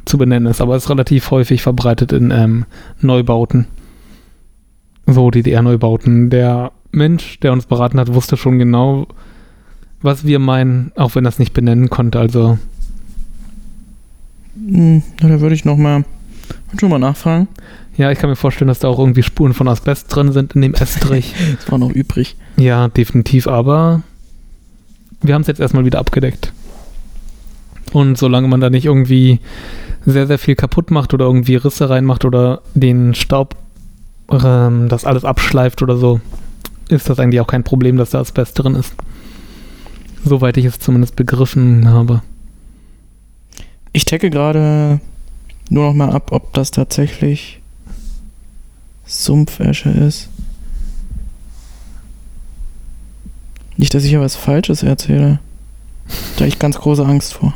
zu 0.04 0.18
benennen 0.18 0.50
ist, 0.50 0.60
aber 0.60 0.76
ist 0.76 0.90
relativ 0.90 1.30
häufig 1.30 1.62
verbreitet 1.62 2.12
in 2.12 2.30
ähm, 2.30 2.64
Neubauten. 3.00 3.66
So 5.12 5.30
DDR-Neubauten. 5.30 6.30
Der 6.30 6.72
Mensch, 6.92 7.38
der 7.40 7.52
uns 7.52 7.66
beraten 7.66 7.98
hat, 8.00 8.14
wusste 8.14 8.36
schon 8.36 8.58
genau, 8.58 9.06
was 10.02 10.24
wir 10.24 10.38
meinen, 10.38 10.92
auch 10.96 11.14
wenn 11.14 11.24
er 11.26 11.30
es 11.30 11.38
nicht 11.38 11.52
benennen 11.52 11.90
konnte. 11.90 12.18
Also 12.18 12.58
Hm, 14.54 15.02
da 15.20 15.40
würde 15.40 15.54
ich 15.54 15.64
noch 15.64 15.76
mal, 15.76 16.04
würd 16.70 16.80
schon 16.80 16.90
mal 16.90 16.98
nachfragen. 16.98 17.48
Ja, 17.96 18.10
ich 18.10 18.18
kann 18.18 18.30
mir 18.30 18.36
vorstellen, 18.36 18.68
dass 18.68 18.78
da 18.78 18.88
auch 18.88 18.98
irgendwie 18.98 19.22
Spuren 19.22 19.52
von 19.52 19.68
Asbest 19.68 20.14
drin 20.14 20.32
sind 20.32 20.54
in 20.54 20.62
dem 20.62 20.74
Estrich. 20.74 21.34
Das 21.56 21.70
war 21.70 21.78
noch 21.78 21.90
übrig. 21.90 22.36
ja, 22.56 22.88
definitiv, 22.88 23.46
aber 23.46 24.02
wir 25.22 25.34
haben 25.34 25.42
es 25.42 25.48
jetzt 25.48 25.60
erstmal 25.60 25.84
wieder 25.84 25.98
abgedeckt. 25.98 26.52
Und 27.92 28.16
solange 28.16 28.48
man 28.48 28.60
da 28.60 28.70
nicht 28.70 28.86
irgendwie 28.86 29.40
sehr, 30.06 30.26
sehr 30.26 30.38
viel 30.38 30.54
kaputt 30.54 30.90
macht 30.90 31.12
oder 31.12 31.26
irgendwie 31.26 31.56
Risse 31.56 31.90
reinmacht 31.90 32.24
oder 32.24 32.62
den 32.74 33.14
Staub, 33.14 33.56
ähm, 34.32 34.88
das 34.88 35.04
alles 35.04 35.24
abschleift 35.24 35.82
oder 35.82 35.96
so, 35.96 36.20
ist 36.88 37.08
das 37.08 37.18
eigentlich 37.18 37.40
auch 37.40 37.46
kein 37.46 37.64
Problem, 37.64 37.96
dass 37.96 38.10
da 38.10 38.20
Asbest 38.20 38.58
drin 38.58 38.74
ist. 38.74 38.94
Soweit 40.24 40.56
ich 40.56 40.64
es 40.64 40.78
zumindest 40.78 41.16
begriffen 41.16 41.88
habe. 41.88 42.22
Ich 43.92 44.04
checke 44.04 44.30
gerade 44.30 45.00
nur 45.68 45.86
noch 45.86 45.94
mal 45.94 46.10
ab, 46.10 46.32
ob 46.32 46.52
das 46.52 46.70
tatsächlich 46.70 47.60
Sumpfesche 49.04 49.90
ist. 49.90 50.28
Nicht, 53.76 53.94
dass 53.94 54.04
ich 54.04 54.10
hier 54.10 54.20
was 54.20 54.36
Falsches 54.36 54.82
erzähle. 54.82 55.38
Da 56.34 56.40
habe 56.40 56.48
ich 56.48 56.58
ganz 56.58 56.78
große 56.78 57.04
Angst 57.04 57.34
vor. 57.34 57.54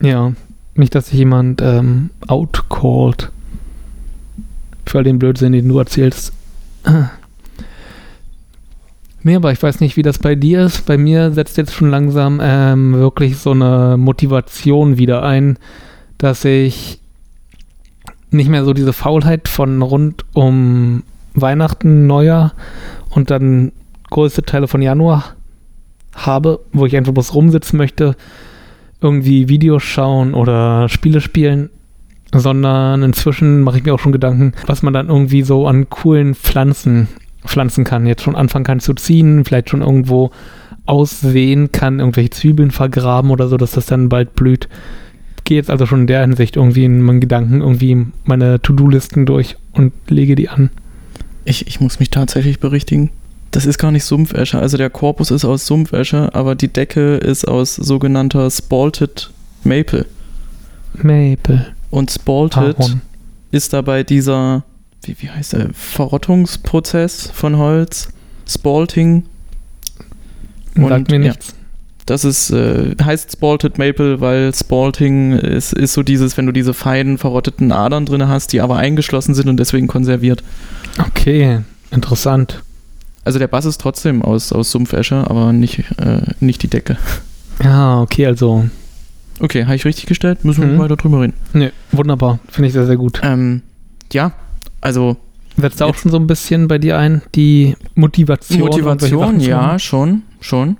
Ja, 0.00 0.32
nicht, 0.74 0.94
dass 0.94 1.08
sich 1.08 1.18
jemand 1.18 1.60
ähm, 1.60 2.10
outcallt. 2.26 3.30
Für 4.88 4.98
all 4.98 5.04
den 5.04 5.18
Blödsinn, 5.18 5.52
den 5.52 5.68
du 5.68 5.78
erzählst. 5.78 6.32
Nee, 9.22 9.36
aber 9.36 9.52
ich 9.52 9.62
weiß 9.62 9.80
nicht, 9.80 9.96
wie 9.96 10.02
das 10.02 10.18
bei 10.18 10.34
dir 10.34 10.62
ist. 10.62 10.86
Bei 10.86 10.96
mir 10.96 11.32
setzt 11.32 11.56
jetzt 11.58 11.74
schon 11.74 11.90
langsam 11.90 12.40
ähm, 12.42 12.94
wirklich 12.94 13.36
so 13.36 13.50
eine 13.50 13.96
Motivation 13.98 14.96
wieder 14.96 15.22
ein, 15.22 15.58
dass 16.16 16.44
ich 16.44 17.00
nicht 18.30 18.48
mehr 18.48 18.64
so 18.64 18.72
diese 18.72 18.92
Faulheit 18.92 19.48
von 19.48 19.82
rund 19.82 20.24
um 20.32 21.02
Weihnachten, 21.34 22.06
Neujahr 22.06 22.54
und 23.10 23.30
dann 23.30 23.72
größte 24.10 24.42
Teile 24.42 24.68
von 24.68 24.82
Januar 24.82 25.34
habe, 26.14 26.60
wo 26.72 26.86
ich 26.86 26.96
einfach 26.96 27.12
bloß 27.12 27.34
rumsitzen 27.34 27.76
möchte, 27.76 28.16
irgendwie 29.00 29.48
Videos 29.48 29.82
schauen 29.82 30.34
oder 30.34 30.88
Spiele 30.88 31.20
spielen, 31.20 31.70
sondern 32.32 33.02
inzwischen 33.02 33.62
mache 33.62 33.78
ich 33.78 33.84
mir 33.84 33.94
auch 33.94 33.98
schon 33.98 34.12
Gedanken, 34.12 34.52
was 34.66 34.82
man 34.82 34.92
dann 34.92 35.08
irgendwie 35.08 35.42
so 35.42 35.66
an 35.66 35.88
coolen 35.88 36.34
Pflanzen 36.34 37.08
pflanzen 37.46 37.84
kann. 37.84 38.06
Jetzt 38.06 38.22
schon 38.22 38.36
anfangen 38.36 38.64
kann 38.64 38.80
zu 38.80 38.94
ziehen, 38.94 39.44
vielleicht 39.44 39.70
schon 39.70 39.82
irgendwo 39.82 40.30
aussehen 40.86 41.72
kann, 41.72 41.98
irgendwelche 41.98 42.30
Zwiebeln 42.30 42.70
vergraben 42.70 43.30
oder 43.30 43.48
so, 43.48 43.56
dass 43.56 43.72
das 43.72 43.86
dann 43.86 44.08
bald 44.08 44.34
blüht. 44.34 44.68
Gehe 45.44 45.56
jetzt 45.56 45.70
also 45.70 45.86
schon 45.86 46.02
in 46.02 46.06
der 46.06 46.22
Hinsicht 46.22 46.56
irgendwie 46.56 46.84
in 46.84 47.02
meinen 47.02 47.20
Gedanken 47.20 47.60
irgendwie 47.60 48.06
meine 48.24 48.60
To-Do-Listen 48.60 49.26
durch 49.26 49.56
und 49.72 49.92
lege 50.08 50.34
die 50.34 50.48
an. 50.48 50.70
Ich, 51.44 51.66
ich 51.66 51.80
muss 51.80 52.00
mich 52.00 52.10
tatsächlich 52.10 52.60
berichtigen. 52.60 53.10
Das 53.50 53.64
ist 53.64 53.78
gar 53.78 53.92
nicht 53.92 54.04
Sumpfesche. 54.04 54.58
Also 54.58 54.76
der 54.76 54.90
Korpus 54.90 55.30
ist 55.30 55.46
aus 55.46 55.66
Sumpfesche, 55.66 56.34
aber 56.34 56.54
die 56.54 56.68
Decke 56.68 57.16
ist 57.16 57.48
aus 57.48 57.76
sogenannter 57.76 58.50
Spalted 58.50 59.30
Maple. 59.64 60.04
Maple. 61.02 61.77
Und 61.90 62.10
Spalted 62.10 62.78
Ahorn. 62.78 63.00
ist 63.50 63.72
dabei 63.72 64.02
dieser, 64.02 64.64
wie, 65.02 65.16
wie 65.20 65.30
heißt 65.30 65.54
der, 65.54 65.70
Verrottungsprozess 65.72 67.30
von 67.32 67.56
Holz. 67.56 68.08
Spalting. 68.46 69.24
Und, 70.76 70.88
Sagt 70.88 71.10
mir 71.10 71.20
ja. 71.20 71.28
nichts. 71.28 71.54
Das 72.06 72.24
ist, 72.24 72.50
äh, 72.50 72.96
heißt 73.02 73.32
Spalted 73.32 73.76
Maple, 73.76 74.22
weil 74.22 74.54
Spalting 74.54 75.32
ist, 75.32 75.74
ist 75.74 75.92
so 75.92 76.02
dieses, 76.02 76.38
wenn 76.38 76.46
du 76.46 76.52
diese 76.52 76.72
feinen, 76.72 77.18
verrotteten 77.18 77.70
Adern 77.70 78.06
drin 78.06 78.26
hast, 78.28 78.54
die 78.54 78.62
aber 78.62 78.76
eingeschlossen 78.76 79.34
sind 79.34 79.46
und 79.48 79.58
deswegen 79.58 79.88
konserviert. 79.88 80.42
Okay, 80.98 81.60
interessant. 81.90 82.62
Also 83.24 83.38
der 83.38 83.48
Bass 83.48 83.66
ist 83.66 83.78
trotzdem 83.78 84.22
aus, 84.22 84.52
aus 84.52 84.70
Sumpfesche, 84.70 85.16
aber 85.28 85.52
nicht, 85.52 85.80
äh, 85.98 86.22
nicht 86.40 86.62
die 86.62 86.68
Decke. 86.68 86.96
Ja, 87.62 88.00
okay, 88.00 88.24
also, 88.24 88.70
Okay, 89.40 89.64
habe 89.64 89.76
ich 89.76 89.84
richtig 89.84 90.06
gestellt? 90.06 90.44
Müssen 90.44 90.62
wir 90.62 90.68
Mhm. 90.74 90.78
weiter 90.78 90.96
drüber 90.96 91.20
reden. 91.22 91.34
ne, 91.52 91.72
wunderbar. 91.92 92.38
Finde 92.50 92.66
ich 92.68 92.72
sehr, 92.72 92.86
sehr 92.86 92.96
gut. 92.96 93.20
Ähm, 93.22 93.62
ja, 94.12 94.32
also 94.80 95.16
Setzt 95.56 95.82
auch 95.82 95.94
schon 95.96 96.10
so 96.12 96.18
ein 96.18 96.26
bisschen 96.28 96.68
bei 96.68 96.78
dir 96.78 96.98
ein, 96.98 97.22
die 97.34 97.74
Motivation? 97.96 98.60
Motivation, 98.60 99.40
ja, 99.40 99.78
schon, 99.78 100.22
schon. 100.40 100.76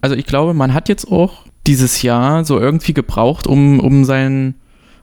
Also 0.00 0.16
ich 0.16 0.24
glaube, 0.26 0.54
man 0.54 0.72
hat 0.74 0.88
jetzt 0.88 1.10
auch 1.10 1.44
dieses 1.66 2.02
Jahr 2.02 2.44
so 2.44 2.58
irgendwie 2.58 2.94
gebraucht, 2.94 3.46
um, 3.46 3.78
um, 3.78 4.04
seinen, 4.04 4.54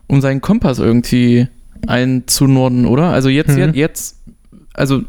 um 0.08 0.20
seinen 0.20 0.40
Kompass 0.40 0.78
irgendwie 0.80 1.46
einzunorden, 1.86 2.86
oder? 2.86 3.10
Also 3.10 3.28
jetzt, 3.28 3.56
Mhm. 3.56 3.72
jetzt, 3.74 4.20
also 4.74 5.02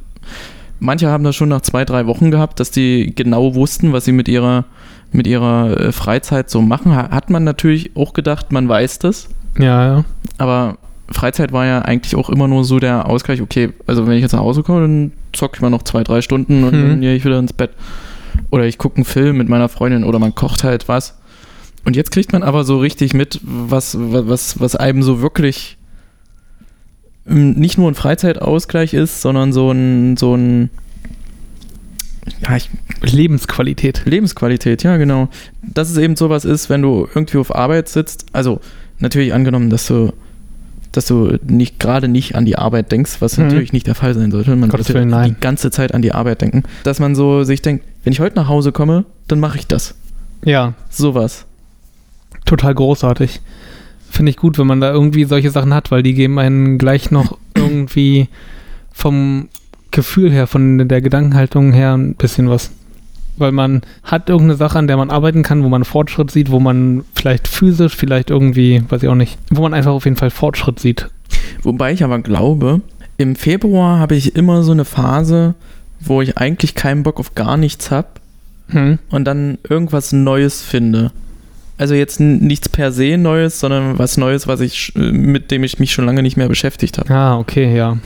manche 0.80 1.08
haben 1.10 1.24
das 1.24 1.36
schon 1.36 1.50
nach 1.50 1.62
zwei, 1.62 1.84
drei 1.86 2.06
Wochen 2.08 2.32
gehabt, 2.32 2.60
dass 2.60 2.72
die 2.72 3.14
genau 3.16 3.56
wussten, 3.56 3.92
was 3.92 4.06
sie 4.06 4.12
mit 4.12 4.28
ihrer, 4.28 4.66
mit 5.12 5.28
ihrer 5.28 5.78
äh, 5.80 5.92
Freizeit 5.92 6.50
so 6.50 6.62
machen. 6.62 6.96
Ha- 6.96 7.10
Hat 7.12 7.30
man 7.30 7.44
natürlich 7.44 7.96
auch 7.96 8.14
gedacht, 8.14 8.52
man 8.52 8.68
weiß 8.70 9.00
das. 9.00 9.30
Ja, 9.58 9.86
ja. 9.98 10.06
Aber 10.38 10.78
Freizeit 11.10 11.52
war 11.52 11.66
ja 11.66 11.80
eigentlich 11.82 12.16
auch 12.16 12.30
immer 12.30 12.48
nur 12.48 12.64
so 12.64 12.80
der 12.80 13.08
Ausgleich, 13.10 13.42
okay, 13.42 13.74
also 13.88 14.08
wenn 14.08 14.14
ich 14.14 14.22
jetzt 14.22 14.32
nach 14.32 14.40
Hause 14.40 14.64
komme, 14.64 14.82
dann 14.82 15.12
zocke 15.34 15.56
ich 15.58 15.62
mal 15.62 15.70
noch 15.70 15.84
zwei, 15.84 16.04
drei 16.04 16.22
Stunden 16.22 16.64
und 16.64 16.74
Mhm. 16.74 16.88
dann 16.90 17.02
gehe 17.02 17.16
ich 17.16 17.26
wieder 17.26 17.40
ins 17.40 17.52
Bett. 17.54 17.72
Oder 18.50 18.66
ich 18.66 18.78
gucke 18.78 18.96
einen 18.98 19.06
Film 19.06 19.38
mit 19.38 19.50
meiner 19.50 19.68
Freundin 19.68 20.04
oder 20.06 20.20
man 20.20 20.34
kocht 20.36 20.64
halt 20.64 20.88
was. 20.88 21.18
Und 21.84 21.96
jetzt 21.96 22.12
kriegt 22.12 22.32
man 22.32 22.44
aber 22.44 22.64
so 22.64 22.78
richtig 22.80 23.14
mit, 23.14 23.40
was, 23.44 23.98
was, 24.00 24.60
was 24.62 24.76
einem 24.78 25.04
so 25.04 25.22
wirklich 25.22 25.78
ähm, 27.28 27.52
nicht 27.54 27.78
nur 27.78 27.90
ein 27.92 27.96
Freizeitausgleich 27.96 28.94
ist, 28.94 29.22
sondern 29.22 29.52
so 29.52 29.72
ein, 29.72 30.16
so 30.16 30.36
ein 30.36 30.70
ja, 32.42 32.56
ich, 32.56 32.70
Lebensqualität. 33.02 34.04
Lebensqualität, 34.06 34.84
ja, 34.84 34.98
genau. 34.98 35.30
Dass 35.62 35.90
es 35.90 35.98
eben 35.98 36.16
sowas 36.16 36.46
ist, 36.46 36.70
wenn 36.70 36.82
du 36.82 37.08
irgendwie 37.14 37.38
auf 37.38 37.54
Arbeit 37.56 37.90
sitzt, 37.90 38.26
also 38.34 38.60
natürlich 39.00 39.34
angenommen, 39.34 39.70
dass 39.70 39.88
du 39.88 40.14
dass 40.94 41.06
du 41.06 41.38
nicht 41.48 41.80
gerade 41.80 42.10
nicht 42.10 42.36
an 42.36 42.44
die 42.44 42.58
Arbeit 42.58 42.92
denkst, 42.92 43.22
was 43.22 43.38
Mhm. 43.38 43.46
natürlich 43.46 43.72
nicht 43.72 43.88
der 43.88 43.96
Fall 43.96 44.14
sein 44.14 44.30
sollte. 44.30 44.54
Man 44.58 44.68
Gottes 44.70 44.88
sollte 44.88 45.10
Willen, 45.10 45.24
die 45.24 45.40
ganze 45.40 45.72
Zeit 45.72 45.94
an 45.94 46.02
die 46.02 46.12
Arbeit 46.12 46.42
denken. 46.42 46.64
Dass 46.84 47.00
man 47.00 47.16
so 47.16 47.46
sich 47.46 47.62
denkt, 47.62 47.86
wenn 48.04 48.12
ich 48.12 48.20
heute 48.20 48.36
nach 48.36 48.50
Hause 48.50 48.74
komme, 48.74 49.06
dann 49.30 49.40
mache 49.40 49.58
ich 49.58 49.68
das. 49.68 49.96
Ja, 50.44 50.74
Sowas. 50.90 51.46
total 52.44 52.76
großartig. 52.76 53.40
Finde 54.10 54.32
ich 54.32 54.36
gut, 54.36 54.58
wenn 54.60 54.68
man 54.68 54.82
da 54.82 54.92
irgendwie 54.92 55.24
solche 55.24 55.50
Sachen 55.50 55.74
hat, 55.74 55.92
weil 55.92 56.04
die 56.04 56.14
geben 56.14 56.38
einen 56.40 56.78
gleich 56.78 57.10
noch 57.10 57.38
irgendwie 57.56 58.28
vom 58.92 59.48
Gefühl 59.92 60.32
her, 60.32 60.48
von 60.48 60.88
der 60.88 61.02
Gedankenhaltung 61.02 61.74
her 61.74 61.94
ein 61.96 62.16
bisschen 62.16 62.50
was. 62.50 62.72
Weil 63.38 63.52
man 63.52 63.82
hat 64.04 64.30
irgendeine 64.30 64.58
Sache, 64.58 64.78
an 64.78 64.88
der 64.88 64.98
man 64.98 65.10
arbeiten 65.10 65.44
kann, 65.44 65.64
wo 65.64 65.70
man 65.70 65.84
Fortschritt 65.86 66.32
sieht, 66.32 66.52
wo 66.52 66.60
man 66.60 67.04
vielleicht 67.16 67.48
physisch, 67.48 67.96
vielleicht 67.96 68.30
irgendwie, 68.30 68.84
weiß 68.90 69.04
ich 69.04 69.10
auch 69.10 69.16
nicht, 69.16 69.38
wo 69.50 69.62
man 69.62 69.74
einfach 69.74 69.92
auf 69.92 70.06
jeden 70.06 70.18
Fall 70.18 70.30
Fortschritt 70.30 70.80
sieht. 70.80 71.10
Wobei 71.64 71.94
ich 71.94 72.04
aber 72.04 72.20
glaube, 72.20 72.82
im 73.18 73.36
Februar 73.36 74.00
habe 74.00 74.16
ich 74.16 74.36
immer 74.36 74.64
so 74.64 74.72
eine 74.74 74.86
Phase, 74.86 75.56
wo 76.00 76.22
ich 76.22 76.38
eigentlich 76.38 76.76
keinen 76.76 77.04
Bock 77.04 77.20
auf 77.20 77.36
gar 77.36 77.58
nichts 77.58 77.92
habe 77.92 78.08
Hm. 78.70 79.00
und 79.10 79.26
dann 79.26 79.58
irgendwas 79.70 80.14
Neues 80.14 80.62
finde. 80.62 81.12
Also 81.78 81.94
jetzt 81.94 82.20
nichts 82.20 82.70
per 82.70 82.92
se 82.92 83.18
Neues, 83.18 83.60
sondern 83.60 83.98
was 83.98 84.18
Neues, 84.18 84.48
was 84.48 84.62
ich, 84.62 84.94
mit 84.96 85.52
dem 85.52 85.64
ich 85.64 85.80
mich 85.80 85.92
schon 85.92 86.06
lange 86.06 86.22
nicht 86.22 86.38
mehr 86.38 86.48
beschäftigt 86.48 86.98
habe. 86.98 87.14
Ah, 87.14 87.38
okay, 87.38 87.76
ja. 87.76 87.98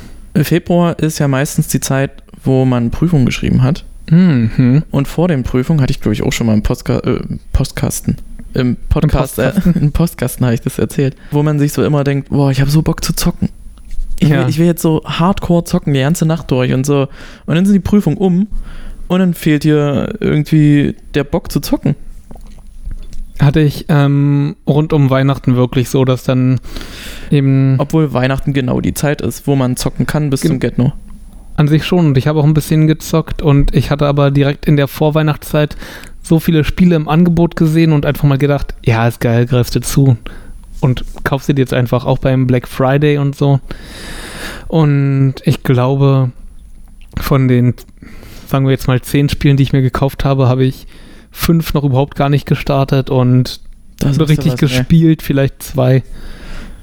Februar 0.43 0.99
ist 0.99 1.19
ja 1.19 1.27
meistens 1.27 1.67
die 1.67 1.79
Zeit, 1.79 2.11
wo 2.43 2.65
man 2.65 2.91
Prüfungen 2.91 3.25
geschrieben 3.25 3.63
hat. 3.63 3.85
Mhm. 4.09 4.83
Und 4.91 5.07
vor 5.07 5.27
den 5.27 5.43
Prüfungen 5.43 5.81
hatte 5.81 5.91
ich, 5.91 6.01
glaube 6.01 6.13
ich, 6.13 6.21
auch 6.23 6.31
schon 6.33 6.47
mal 6.47 6.53
im 6.53 6.61
Postka 6.63 6.99
äh, 6.99 7.19
Postkasten. 7.53 8.17
Im 8.53 8.77
Podcast, 8.89 9.39
Im 9.39 9.45
Äh, 9.45 9.53
im 9.79 9.91
Postkasten 9.91 10.45
habe 10.45 10.53
ich 10.55 10.61
das 10.61 10.77
erzählt. 10.79 11.15
Wo 11.31 11.43
man 11.43 11.59
sich 11.59 11.73
so 11.73 11.83
immer 11.83 12.03
denkt, 12.03 12.29
boah, 12.29 12.51
ich 12.51 12.61
habe 12.61 12.69
so 12.71 12.81
Bock 12.81 13.03
zu 13.03 13.13
zocken. 13.13 13.49
Ich, 14.19 14.29
Ja. 14.29 14.41
will, 14.41 14.49
ich 14.49 14.59
will 14.59 14.65
jetzt 14.65 14.81
so 14.81 15.01
hardcore 15.03 15.65
zocken, 15.65 15.93
die 15.93 15.99
ganze 15.99 16.25
Nacht 16.25 16.51
durch 16.51 16.71
und 16.73 16.85
so. 16.85 17.07
Und 17.45 17.55
dann 17.55 17.65
sind 17.65 17.73
die 17.73 17.79
Prüfungen 17.81 18.17
um 18.17 18.47
und 19.07 19.19
dann 19.19 19.33
fehlt 19.33 19.63
dir 19.63 20.13
irgendwie 20.21 20.95
der 21.15 21.23
Bock 21.25 21.51
zu 21.51 21.59
zocken. 21.59 21.95
Hatte 23.39 23.59
ich 23.59 23.85
ähm, 23.89 24.55
rund 24.65 24.93
um 24.93 25.09
Weihnachten 25.09 25.55
wirklich 25.55 25.89
so, 25.89 26.05
dass 26.05 26.23
dann 26.23 26.59
eben 27.31 27.75
Obwohl 27.79 28.13
Weihnachten 28.13 28.53
genau 28.53 28.79
die 28.81 28.93
Zeit 28.93 29.21
ist, 29.21 29.45
wo 29.45 29.55
man 29.55 29.75
zocken 29.75 30.05
kann 30.05 30.29
bis 30.29 30.41
zum 30.41 30.59
Get-No. 30.59 30.93
an 31.57 31.67
sich 31.67 31.85
schon 31.85 32.07
und 32.07 32.17
ich 32.17 32.27
habe 32.27 32.39
auch 32.39 32.45
ein 32.45 32.53
bisschen 32.53 32.87
gezockt 32.87 33.41
und 33.41 33.75
ich 33.75 33.91
hatte 33.91 34.07
aber 34.07 34.31
direkt 34.31 34.65
in 34.65 34.77
der 34.77 34.87
Vorweihnachtszeit 34.87 35.75
so 36.21 36.39
viele 36.39 36.63
Spiele 36.63 36.95
im 36.95 37.09
Angebot 37.09 37.55
gesehen 37.55 37.91
und 37.91 38.05
einfach 38.05 38.23
mal 38.23 38.37
gedacht, 38.37 38.73
ja, 38.83 39.07
ist 39.07 39.19
geil, 39.19 39.45
greifst 39.45 39.75
du 39.75 39.81
zu 39.81 40.17
und 40.79 41.03
kaufst 41.23 41.49
dir 41.49 41.53
die 41.53 41.61
jetzt 41.61 41.73
einfach 41.73 42.05
auch 42.05 42.19
beim 42.19 42.47
Black 42.47 42.67
Friday 42.67 43.17
und 43.17 43.35
so. 43.35 43.59
Und 44.67 45.35
ich 45.43 45.63
glaube, 45.63 46.31
von 47.19 47.47
den, 47.47 47.73
sagen 48.47 48.65
wir 48.65 48.71
jetzt 48.71 48.87
mal, 48.87 49.01
zehn 49.01 49.29
Spielen, 49.29 49.57
die 49.57 49.63
ich 49.63 49.73
mir 49.73 49.81
gekauft 49.81 50.25
habe, 50.25 50.47
habe 50.47 50.63
ich 50.63 50.87
fünf 51.35 51.73
noch 51.73 51.83
überhaupt 51.83 52.15
gar 52.15 52.29
nicht 52.29 52.45
gestartet 52.45 53.09
und 53.09 53.59
Das 53.99 54.13
ist 54.17 54.21
richtig 54.29 54.53
was, 54.53 54.61
ey. 54.61 54.67
gespielt, 54.67 55.21
vielleicht 55.21 55.61
zwei. 55.61 56.03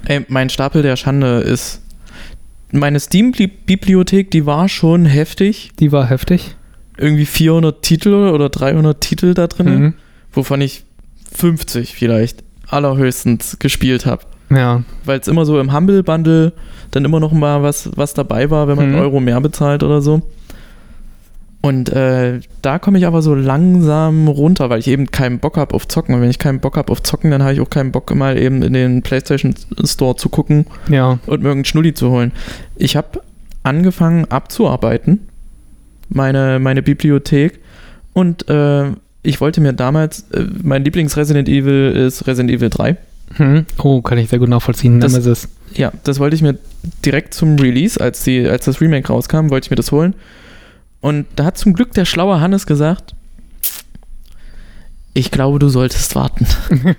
Ey, 0.04 0.24
mein 0.28 0.50
Stapel 0.50 0.82
der 0.82 0.96
Schande 0.96 1.38
ist. 1.40 1.80
Meine 2.70 3.00
Steam-Bibliothek, 3.00 4.30
die 4.30 4.46
war 4.46 4.68
schon 4.68 5.04
heftig. 5.04 5.72
Die 5.78 5.92
war 5.92 6.06
heftig. 6.08 6.54
Irgendwie 6.96 7.26
400 7.26 7.82
Titel 7.82 8.12
oder 8.14 8.48
300 8.48 9.00
Titel 9.00 9.34
da 9.34 9.46
drin, 9.46 9.66
Mhm. 9.80 9.94
wovon 10.32 10.60
ich 10.60 10.84
50 11.34 11.94
vielleicht 11.94 12.42
allerhöchstens 12.68 13.58
gespielt 13.58 14.06
habe. 14.06 14.22
Ja, 14.50 14.82
Weil 15.04 15.18
es 15.20 15.28
immer 15.28 15.46
so 15.46 15.58
im 15.60 15.72
Humble 15.74 16.02
Bundle 16.02 16.52
dann 16.90 17.04
immer 17.06 17.20
noch 17.20 17.32
mal 17.32 17.62
was, 17.62 17.88
was 17.96 18.12
dabei 18.12 18.50
war, 18.50 18.68
wenn 18.68 18.76
man 18.76 18.90
Mhm. 18.92 18.98
Euro 18.98 19.20
mehr 19.20 19.40
bezahlt 19.40 19.82
oder 19.82 20.02
so. 20.02 20.20
Und 21.62 21.90
äh, 21.90 22.40
da 22.60 22.80
komme 22.80 22.98
ich 22.98 23.06
aber 23.06 23.22
so 23.22 23.36
langsam 23.36 24.26
runter, 24.26 24.68
weil 24.68 24.80
ich 24.80 24.88
eben 24.88 25.12
keinen 25.12 25.38
Bock 25.38 25.56
habe 25.56 25.74
auf 25.74 25.86
Zocken. 25.86 26.14
Und 26.14 26.20
wenn 26.20 26.28
ich 26.28 26.40
keinen 26.40 26.58
Bock 26.58 26.76
habe 26.76 26.90
auf 26.90 27.02
Zocken, 27.04 27.30
dann 27.30 27.40
habe 27.42 27.52
ich 27.54 27.60
auch 27.60 27.70
keinen 27.70 27.92
Bock 27.92 28.12
mal 28.14 28.36
eben 28.36 28.62
in 28.62 28.72
den 28.72 29.02
PlayStation 29.02 29.54
Store 29.84 30.16
zu 30.16 30.28
gucken 30.28 30.66
ja. 30.88 31.20
und 31.26 31.42
mir 31.42 31.50
irgendeinen 31.50 31.64
Schnulli 31.64 31.94
zu 31.94 32.10
holen. 32.10 32.32
Ich 32.74 32.96
habe 32.96 33.22
angefangen 33.62 34.24
abzuarbeiten, 34.24 35.28
meine, 36.08 36.58
meine 36.58 36.82
Bibliothek. 36.82 37.60
Und 38.12 38.48
äh, 38.48 38.86
ich 39.22 39.40
wollte 39.40 39.60
mir 39.60 39.72
damals, 39.72 40.26
äh, 40.32 40.44
mein 40.64 40.84
Lieblings-Resident 40.84 41.48
Evil 41.48 41.92
ist 41.92 42.26
Resident 42.26 42.50
Evil 42.50 42.70
3. 42.70 42.96
Hm. 43.36 43.66
Oh, 43.78 44.02
kann 44.02 44.18
ich 44.18 44.28
sehr 44.30 44.40
gut 44.40 44.48
nachvollziehen. 44.48 44.98
Das- 44.98 45.12
Nemesis. 45.12 45.48
Ja, 45.74 45.92
das 46.02 46.18
wollte 46.18 46.34
ich 46.36 46.42
mir 46.42 46.58
direkt 47.04 47.32
zum 47.34 47.56
Release, 47.58 47.98
als, 47.98 48.24
die, 48.24 48.46
als 48.46 48.64
das 48.66 48.80
Remake 48.80 49.08
rauskam, 49.08 49.48
wollte 49.48 49.66
ich 49.66 49.70
mir 49.70 49.76
das 49.76 49.92
holen. 49.92 50.14
Und 51.02 51.26
da 51.36 51.44
hat 51.44 51.58
zum 51.58 51.74
Glück 51.74 51.92
der 51.92 52.06
schlaue 52.06 52.40
Hannes 52.40 52.66
gesagt, 52.66 53.14
ich 55.14 55.30
glaube, 55.30 55.58
du 55.58 55.68
solltest 55.68 56.14
warten. 56.14 56.46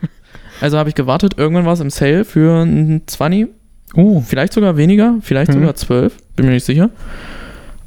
also 0.61 0.77
habe 0.77 0.89
ich 0.89 0.95
gewartet, 0.95 1.33
irgendwann 1.37 1.65
war 1.65 1.73
es 1.73 1.79
im 1.79 1.89
Sale 1.89 2.25
für 2.25 2.63
ein 2.63 3.01
20, 3.07 3.47
Oh, 3.95 4.21
vielleicht 4.21 4.53
sogar 4.53 4.75
weniger, 4.77 5.15
vielleicht 5.21 5.49
Mhm. 5.51 5.55
sogar 5.55 5.75
12, 5.75 6.17
bin 6.35 6.45
mir 6.47 6.51
nicht 6.53 6.65
sicher. 6.65 6.89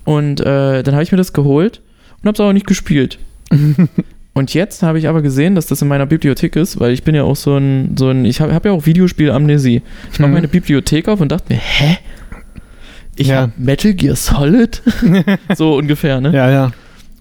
Und 0.05 0.41
äh, 0.41 0.83
dann 0.85 0.95
habe 0.95 1.03
ich 1.03 1.11
mir 1.11 1.19
das 1.19 1.33
geholt 1.33 1.81
und 2.23 2.27
habe 2.29 2.35
es 2.35 2.41
aber 2.41 2.53
nicht 2.53 2.67
gespielt. 2.67 3.19
Und 4.35 4.53
jetzt 4.53 4.83
habe 4.83 4.99
ich 4.99 5.09
aber 5.09 5.23
gesehen, 5.23 5.55
dass 5.55 5.65
das 5.65 5.81
in 5.81 5.89
meiner 5.89 6.05
Bibliothek 6.05 6.57
ist, 6.57 6.79
weil 6.79 6.93
ich 6.93 7.05
bin 7.05 7.15
ja 7.15 7.23
auch 7.23 7.37
so 7.37 7.57
ein, 7.57 7.97
so 7.99 8.11
ein 8.11 8.27
ich 8.27 8.43
habe 8.43 8.53
hab 8.55 8.67
ja 8.67 8.73
auch 8.73 8.85
Videospielamnesie. 8.85 9.81
Ich 10.13 10.19
mache 10.19 10.29
Mhm. 10.29 10.35
meine 10.35 10.49
Bibliothek 10.49 11.09
auf 11.09 11.23
und 11.23 11.33
dachte 11.33 11.55
mir, 11.55 11.59
hä? 11.59 11.97
Ich 13.17 13.29
Ja. 13.29 13.43
habe 13.43 13.53
Metal 13.57 13.95
Gear 13.95 14.15
Solid? 14.17 14.83
so 15.57 15.77
ungefähr, 15.77 16.21
ne? 16.21 16.33
ja, 16.33 16.51
ja. 16.51 16.71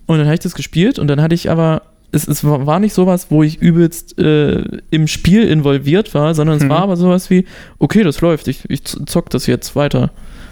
Und 0.06 0.18
dann 0.18 0.26
habe 0.28 0.36
ich 0.36 0.42
das 0.42 0.54
gespielt 0.56 1.00
und 1.00 1.08
dann 1.08 1.22
hatte 1.22 1.34
ich 1.36 1.50
aber, 1.50 1.82
es, 2.12 2.28
es 2.28 2.44
war 2.44 2.80
nicht 2.80 2.94
sowas, 2.94 3.28
wo 3.30 3.42
ich 3.44 3.60
übelst 3.62 4.18
äh, 4.20 4.62
im 4.92 5.08
Spiel 5.08 5.44
involviert 5.48 6.14
war, 6.14 6.36
sondern 6.36 6.58
es 6.58 6.64
Mhm. 6.64 6.70
war 6.70 6.82
aber 6.84 6.96
sowas 6.98 7.30
wie, 7.30 7.46
okay, 7.80 8.04
das 8.04 8.22
läuft, 8.22 8.48
ich, 8.48 8.70
ich 8.70 8.84
zock 8.84 9.30
das 9.32 9.48
jetzt 9.48 9.76
weiter. 9.76 10.12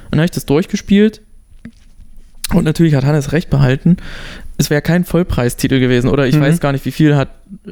Dann 0.09 0.19
habe 0.19 0.25
ich 0.25 0.31
das 0.31 0.45
durchgespielt 0.45 1.21
und 2.53 2.63
natürlich 2.65 2.95
hat 2.95 3.03
Hannes 3.05 3.31
recht 3.31 3.49
behalten. 3.49 3.97
Es 4.57 4.69
wäre 4.69 4.81
kein 4.81 5.03
Vollpreistitel 5.03 5.79
gewesen 5.79 6.09
oder 6.09 6.27
ich 6.27 6.35
Mhm. 6.35 6.41
weiß 6.41 6.59
gar 6.59 6.71
nicht, 6.71 6.85
wie 6.85 6.91
viel 6.91 7.15
hat 7.15 7.29
äh, 7.67 7.71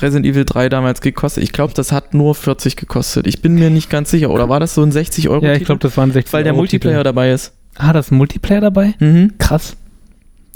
Resident 0.00 0.26
Evil 0.26 0.44
3 0.44 0.68
damals 0.68 1.00
gekostet. 1.00 1.42
Ich 1.42 1.52
glaube, 1.52 1.72
das 1.74 1.92
hat 1.92 2.14
nur 2.14 2.34
40 2.34 2.76
gekostet. 2.76 3.26
Ich 3.26 3.42
bin 3.42 3.54
mir 3.54 3.70
nicht 3.70 3.90
ganz 3.90 4.10
sicher. 4.10 4.30
Oder 4.30 4.48
war 4.48 4.60
das 4.60 4.74
so 4.74 4.82
ein 4.82 4.92
60 4.92 5.28
Euro 5.28 5.44
Ja, 5.44 5.54
ich 5.54 5.64
glaube, 5.64 5.80
das 5.80 5.96
waren 5.96 6.12
60 6.12 6.32
weil 6.32 6.44
der 6.44 6.52
Euro 6.52 6.62
Multiplayer 6.62 6.94
Titel. 6.98 7.04
dabei 7.04 7.32
ist. 7.32 7.52
Ah, 7.76 7.92
da 7.92 7.98
ist 7.98 8.10
ein 8.12 8.16
Multiplayer 8.16 8.60
dabei? 8.60 8.94
Mhm. 9.00 9.32
Krass. 9.38 9.76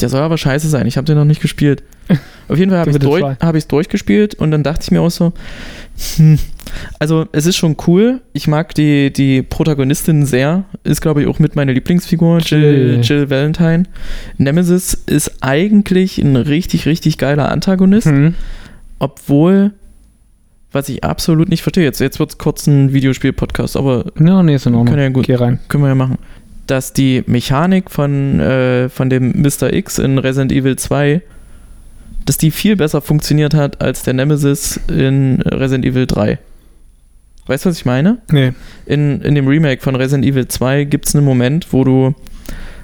Der 0.00 0.08
soll 0.08 0.20
aber 0.22 0.38
scheiße 0.38 0.68
sein. 0.68 0.86
Ich 0.86 0.96
habe 0.96 1.04
den 1.04 1.16
noch 1.16 1.24
nicht 1.24 1.40
gespielt. 1.42 1.82
Auf 2.48 2.58
jeden 2.58 2.70
Fall 2.70 2.80
habe 2.80 2.90
ich 2.90 2.96
es 2.96 3.00
durch, 3.00 3.22
hab 3.22 3.68
durchgespielt 3.68 4.34
und 4.34 4.50
dann 4.50 4.62
dachte 4.62 4.80
ich 4.82 4.90
mir 4.90 5.00
auch 5.00 5.10
so, 5.10 5.32
hm, 6.16 6.38
also 6.98 7.26
es 7.32 7.46
ist 7.46 7.56
schon 7.56 7.76
cool. 7.86 8.20
Ich 8.32 8.48
mag 8.48 8.74
die, 8.74 9.12
die 9.12 9.42
Protagonistin 9.42 10.26
sehr. 10.26 10.64
Ist, 10.82 11.00
glaube 11.00 11.22
ich, 11.22 11.28
auch 11.28 11.38
mit 11.38 11.54
meiner 11.54 11.72
Lieblingsfigur, 11.72 12.38
Jill, 12.38 13.00
Jill. 13.02 13.30
Valentine. 13.30 13.84
Nemesis 14.38 14.94
ist 14.94 15.42
eigentlich 15.42 16.18
ein 16.18 16.34
richtig, 16.36 16.86
richtig 16.86 17.18
geiler 17.18 17.50
Antagonist, 17.50 18.06
Mhm. 18.06 18.34
obwohl, 18.98 19.72
was 20.72 20.88
ich 20.88 21.04
absolut 21.04 21.48
nicht 21.48 21.62
verstehe, 21.62 21.84
jetzt, 21.84 22.00
jetzt 22.00 22.18
wird 22.18 22.30
es 22.30 22.38
kurz 22.38 22.66
ein 22.66 22.92
Videospiel-Podcast, 22.92 23.76
aber 23.76 24.06
Ja, 24.18 24.42
nee, 24.42 24.54
ist 24.54 24.66
in 24.66 24.74
Ordnung. 24.74 24.98
Ja 24.98 25.08
gut. 25.08 25.26
Geh 25.26 25.34
rein. 25.36 25.60
können 25.68 25.84
wir 25.84 25.88
ja 25.88 25.94
machen. 25.94 26.18
Dass 26.70 26.92
die 26.92 27.24
Mechanik 27.26 27.90
von, 27.90 28.38
äh, 28.38 28.88
von 28.88 29.11
dem 29.11 29.42
Mr. 29.42 29.72
X 29.72 29.98
in 29.98 30.18
Resident 30.18 30.52
Evil 30.52 30.76
2, 30.76 31.20
dass 32.24 32.38
die 32.38 32.52
viel 32.52 32.76
besser 32.76 33.00
funktioniert 33.00 33.54
hat 33.54 33.80
als 33.80 34.04
der 34.04 34.14
Nemesis 34.14 34.78
in 34.88 35.42
Resident 35.42 35.85
Evil 35.85 36.06
3. 36.06 36.38
Weißt 37.46 37.64
du, 37.64 37.70
was 37.70 37.78
ich 37.78 37.87
meine? 37.87 38.18
Nee. 38.30 38.52
In, 38.87 39.20
in 39.22 39.35
dem 39.35 39.48
Remake 39.48 39.83
von 39.83 39.96
Resident 39.96 40.24
Evil 40.24 40.46
2 40.46 40.85
gibt 40.85 41.09
es 41.09 41.16
einen 41.16 41.24
Moment, 41.24 41.72
wo 41.72 41.83
du 41.83 42.14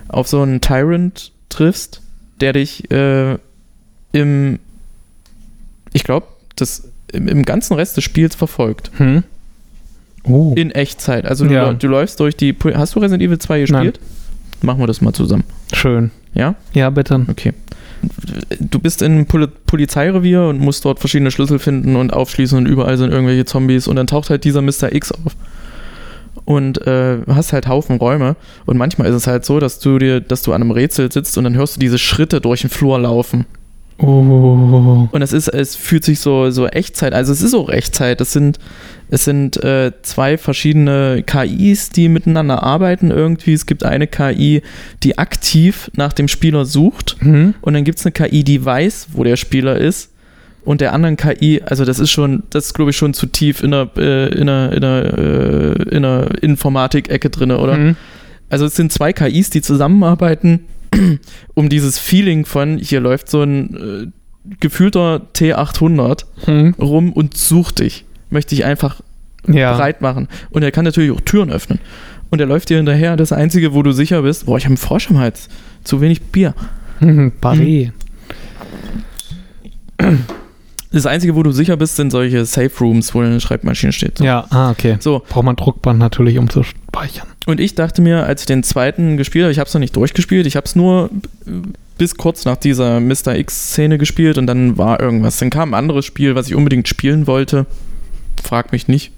auf 0.09 0.27
so 0.27 0.43
einen 0.43 0.61
Tyrant 0.61 1.31
triffst, 1.49 2.03
der 2.41 2.55
dich 2.55 2.91
äh, 2.91 3.39
im, 4.11 4.59
ich 5.93 6.03
glaube, 6.03 6.27
das 6.57 6.91
im, 7.13 7.29
im 7.29 7.45
ganzen 7.45 7.75
Rest 7.75 7.97
des 7.97 8.03
Spiels 8.03 8.35
verfolgt. 8.35 8.91
Hm. 8.97 9.23
Oh. 10.29 10.53
In 10.57 10.71
Echtzeit. 10.71 11.25
Also 11.27 11.45
du, 11.47 11.55
Ja. 11.55 11.73
du 11.73 11.87
läufst 11.89 12.21
durch 12.21 12.37
die. 12.37 12.53
Pol- 12.53 12.77
Hast 12.77 12.95
du 12.95 13.01
Resident 13.01 13.23
Evil 13.23 13.39
2 13.39 13.61
gespielt? 13.61 14.01
Machen 14.63 14.81
wir 14.81 14.87
das 14.87 15.01
mal 15.01 15.13
zusammen. 15.13 15.45
Schön. 15.73 16.11
Ja? 16.35 16.55
Ja, 16.75 16.91
bitte. 16.91 17.25
Okay. 17.29 17.53
Du 18.61 18.79
bist 18.79 19.03
in 19.03 19.13
einem 19.13 19.27
Poli 19.27 19.47
Polizeirevier 19.67 20.43
und 20.45 20.61
musst 20.61 20.85
dort 20.85 20.99
verschiedene 21.01 21.31
Schlüssel 21.31 21.59
finden 21.59 21.97
und 21.97 22.13
aufschließen 22.13 22.57
und 22.59 22.67
überall 22.67 22.97
sind 22.99 23.11
irgendwelche 23.13 23.45
Zombies 23.45 23.89
und 23.89 23.97
dann 23.97 24.07
taucht 24.07 24.31
halt 24.31 24.45
dieser 24.45 24.63
Mr. 24.63 24.93
X 24.95 25.13
auf. 25.13 25.35
und 26.45 26.87
äh, 26.87 27.19
hast 27.27 27.53
halt 27.53 27.67
Haufen 27.69 27.97
Räume 27.97 28.37
und 28.67 28.77
manchmal 28.77 29.09
ist 29.09 29.15
es 29.15 29.27
halt 29.27 29.45
so, 29.45 29.59
dass 29.61 29.79
du 29.81 29.99
dir, 29.99 30.21
dass 30.21 30.43
du 30.43 30.53
an 30.53 30.63
einem 30.63 30.71
Rätsel 30.71 31.11
sitzt 31.11 31.37
und 31.39 31.45
dann 31.45 31.55
hörst 31.57 31.77
du 31.77 31.81
diese 31.81 31.99
Schritte 31.99 32.41
durch 32.41 32.61
den 32.61 32.71
Flur 32.71 32.99
laufen. 32.99 33.47
Oh. 33.99 35.09
Und 35.11 35.23
es 35.23 35.33
ist, 35.33 35.49
es 35.49 35.75
fühlt 35.75 36.05
sich 36.05 36.21
so, 36.21 36.51
so 36.51 36.67
Echtzeit, 36.67 37.15
also 37.15 37.33
es 37.33 37.41
ist 37.41 37.55
auch 37.55 37.71
Echtzeit. 37.71 38.21
Es 38.21 38.33
sind, 38.33 38.59
es 39.09 39.25
sind 39.25 39.63
äh, 39.65 39.93
zwei 40.03 40.37
verschiedene 40.37 41.23
KIs, 41.25 41.91
die 41.91 42.09
miteinander 42.09 42.63
arbeiten 42.63 43.11
irgendwie. 43.11 43.55
Es 43.55 43.65
gibt 43.65 43.85
eine 43.85 44.07
KI, 44.07 44.63
die 45.03 45.19
aktiv 45.19 45.91
nach 45.95 46.13
dem 46.13 46.29
Spieler 46.29 46.67
sucht 46.67 47.17
Hm? 47.21 47.55
und 47.61 47.75
dann 47.75 47.85
gibt 47.85 47.99
es 47.99 48.05
eine 48.05 48.13
KI, 48.13 48.45
die 48.45 48.65
weiß, 48.65 49.09
wo 49.13 49.25
der 49.25 49.37
Spieler 49.37 49.77
ist. 49.77 50.13
Und 50.65 50.81
der 50.81 50.93
anderen 50.93 51.17
KI, 51.17 51.63
also 51.65 51.85
das 51.85 52.01
ist 52.01 52.11
schon, 52.11 52.43
das 52.51 52.67
ist 52.67 52.75
glaube 52.75 52.91
ich 52.91 52.97
schon 52.97 53.15
zu 53.15 53.27
tief 53.27 53.63
in 53.63 53.71
der, 53.71 53.89
äh, 53.97 54.29
in 54.35 54.47
der, 54.49 54.73
in 54.73 54.81
der, 54.81 55.19
äh, 55.19 55.95
in 55.95 56.03
der 56.03 56.43
Informatik-Ecke 56.43 57.31
drin, 57.31 57.53
oder? 57.53 57.75
Hm? 57.77 57.97
Also 58.51 58.67
es 58.67 58.75
sind 58.75 58.93
zwei 58.93 59.13
KIs, 59.13 59.51
die 59.51 59.63
zusammenarbeiten, 59.63 60.67
um 61.55 61.69
dieses 61.69 61.99
Feeling 61.99 62.45
von, 62.45 62.79
hier 62.79 63.01
läuft 63.01 63.29
so 63.31 63.43
ein 63.43 64.13
äh, 64.45 64.53
gefühlter 64.61 65.23
T800 65.35 66.25
Hm? 66.45 66.75
rum 66.79 67.13
und 67.13 67.37
sucht 67.37 67.81
dich. 67.81 68.05
Möchte 68.31 68.55
ich 68.55 68.65
einfach 68.65 69.01
Ja. 69.49 69.73
bereit 69.73 70.01
machen. 70.01 70.29
Und 70.51 70.63
er 70.63 70.71
kann 70.73 70.85
natürlich 70.85 71.11
auch 71.11 71.21
Türen 71.21 71.51
öffnen. 71.51 71.79
Und 72.31 72.41
er 72.41 72.47
läuft 72.47 72.71
dir 72.71 72.77
hinterher. 72.79 73.17
Das 73.17 73.33
Einzige, 73.33 73.73
wo 73.75 73.83
du 73.83 73.93
sicher 73.93 74.23
bist, 74.23 74.47
boah, 74.47 74.59
ich 74.59 74.65
habe 74.65 74.71
einen 74.71 74.77
Frosch 74.79 75.11
im 75.11 75.19
Hals. 75.19 75.49
Zu 75.85 76.01
wenig 76.01 76.21
Bier. 76.23 76.55
Hm, 76.99 77.33
Barret. 77.41 77.93
Das 80.93 81.07
Einzige, 81.07 81.35
wo 81.35 81.43
du 81.43 81.53
sicher 81.53 81.77
bist, 81.77 81.97
sind 81.97 82.11
solche 82.11 82.45
Safe 82.45 82.71
Rooms, 82.81 83.15
wo 83.15 83.21
eine 83.21 83.41
Schreibmaschine 83.41 83.93
steht. 83.93 84.19
So. 84.19 84.25
Ja, 84.25 84.47
ah, 84.51 84.71
okay. 84.71 84.97
So, 85.01 85.23
Braucht 85.29 85.45
man 85.45 85.57
Druckband 85.57 85.99
natürlich, 85.99 86.39
um 86.39 86.49
zu 86.49 86.63
speichern. 86.63 87.29
Und 87.47 87.61
ich 87.61 87.75
dachte 87.75 88.03
mir, 88.03 88.25
als 88.25 88.43
ich 88.43 88.47
den 88.47 88.63
zweiten 88.63 89.17
gespielt 89.17 89.45
habe, 89.45 89.53
ich 89.53 89.61
habe 89.61 89.69
es 89.69 89.75
noch 89.75 89.81
nicht 89.81 89.95
durchgespielt, 89.97 90.47
ich 90.47 90.57
habe 90.57 90.67
es 90.67 90.75
nur 90.75 91.11
bis 91.97 92.17
kurz 92.17 92.45
nach 92.45 92.57
dieser 92.57 93.01
Mr. 93.01 93.37
X-Szene 93.37 93.99
gespielt 93.99 94.37
und 94.37 94.47
dann 94.47 94.77
war 94.77 95.01
irgendwas. 95.01 95.39
Dann 95.39 95.51
kam 95.51 95.71
ein 95.71 95.79
anderes 95.79 96.05
Spiel, 96.05 96.35
was 96.35 96.49
ich 96.49 96.55
unbedingt 96.55 96.89
spielen 96.89 97.27
wollte. 97.27 97.67
Frag 98.43 98.73
mich 98.73 98.89
nicht. 98.89 99.13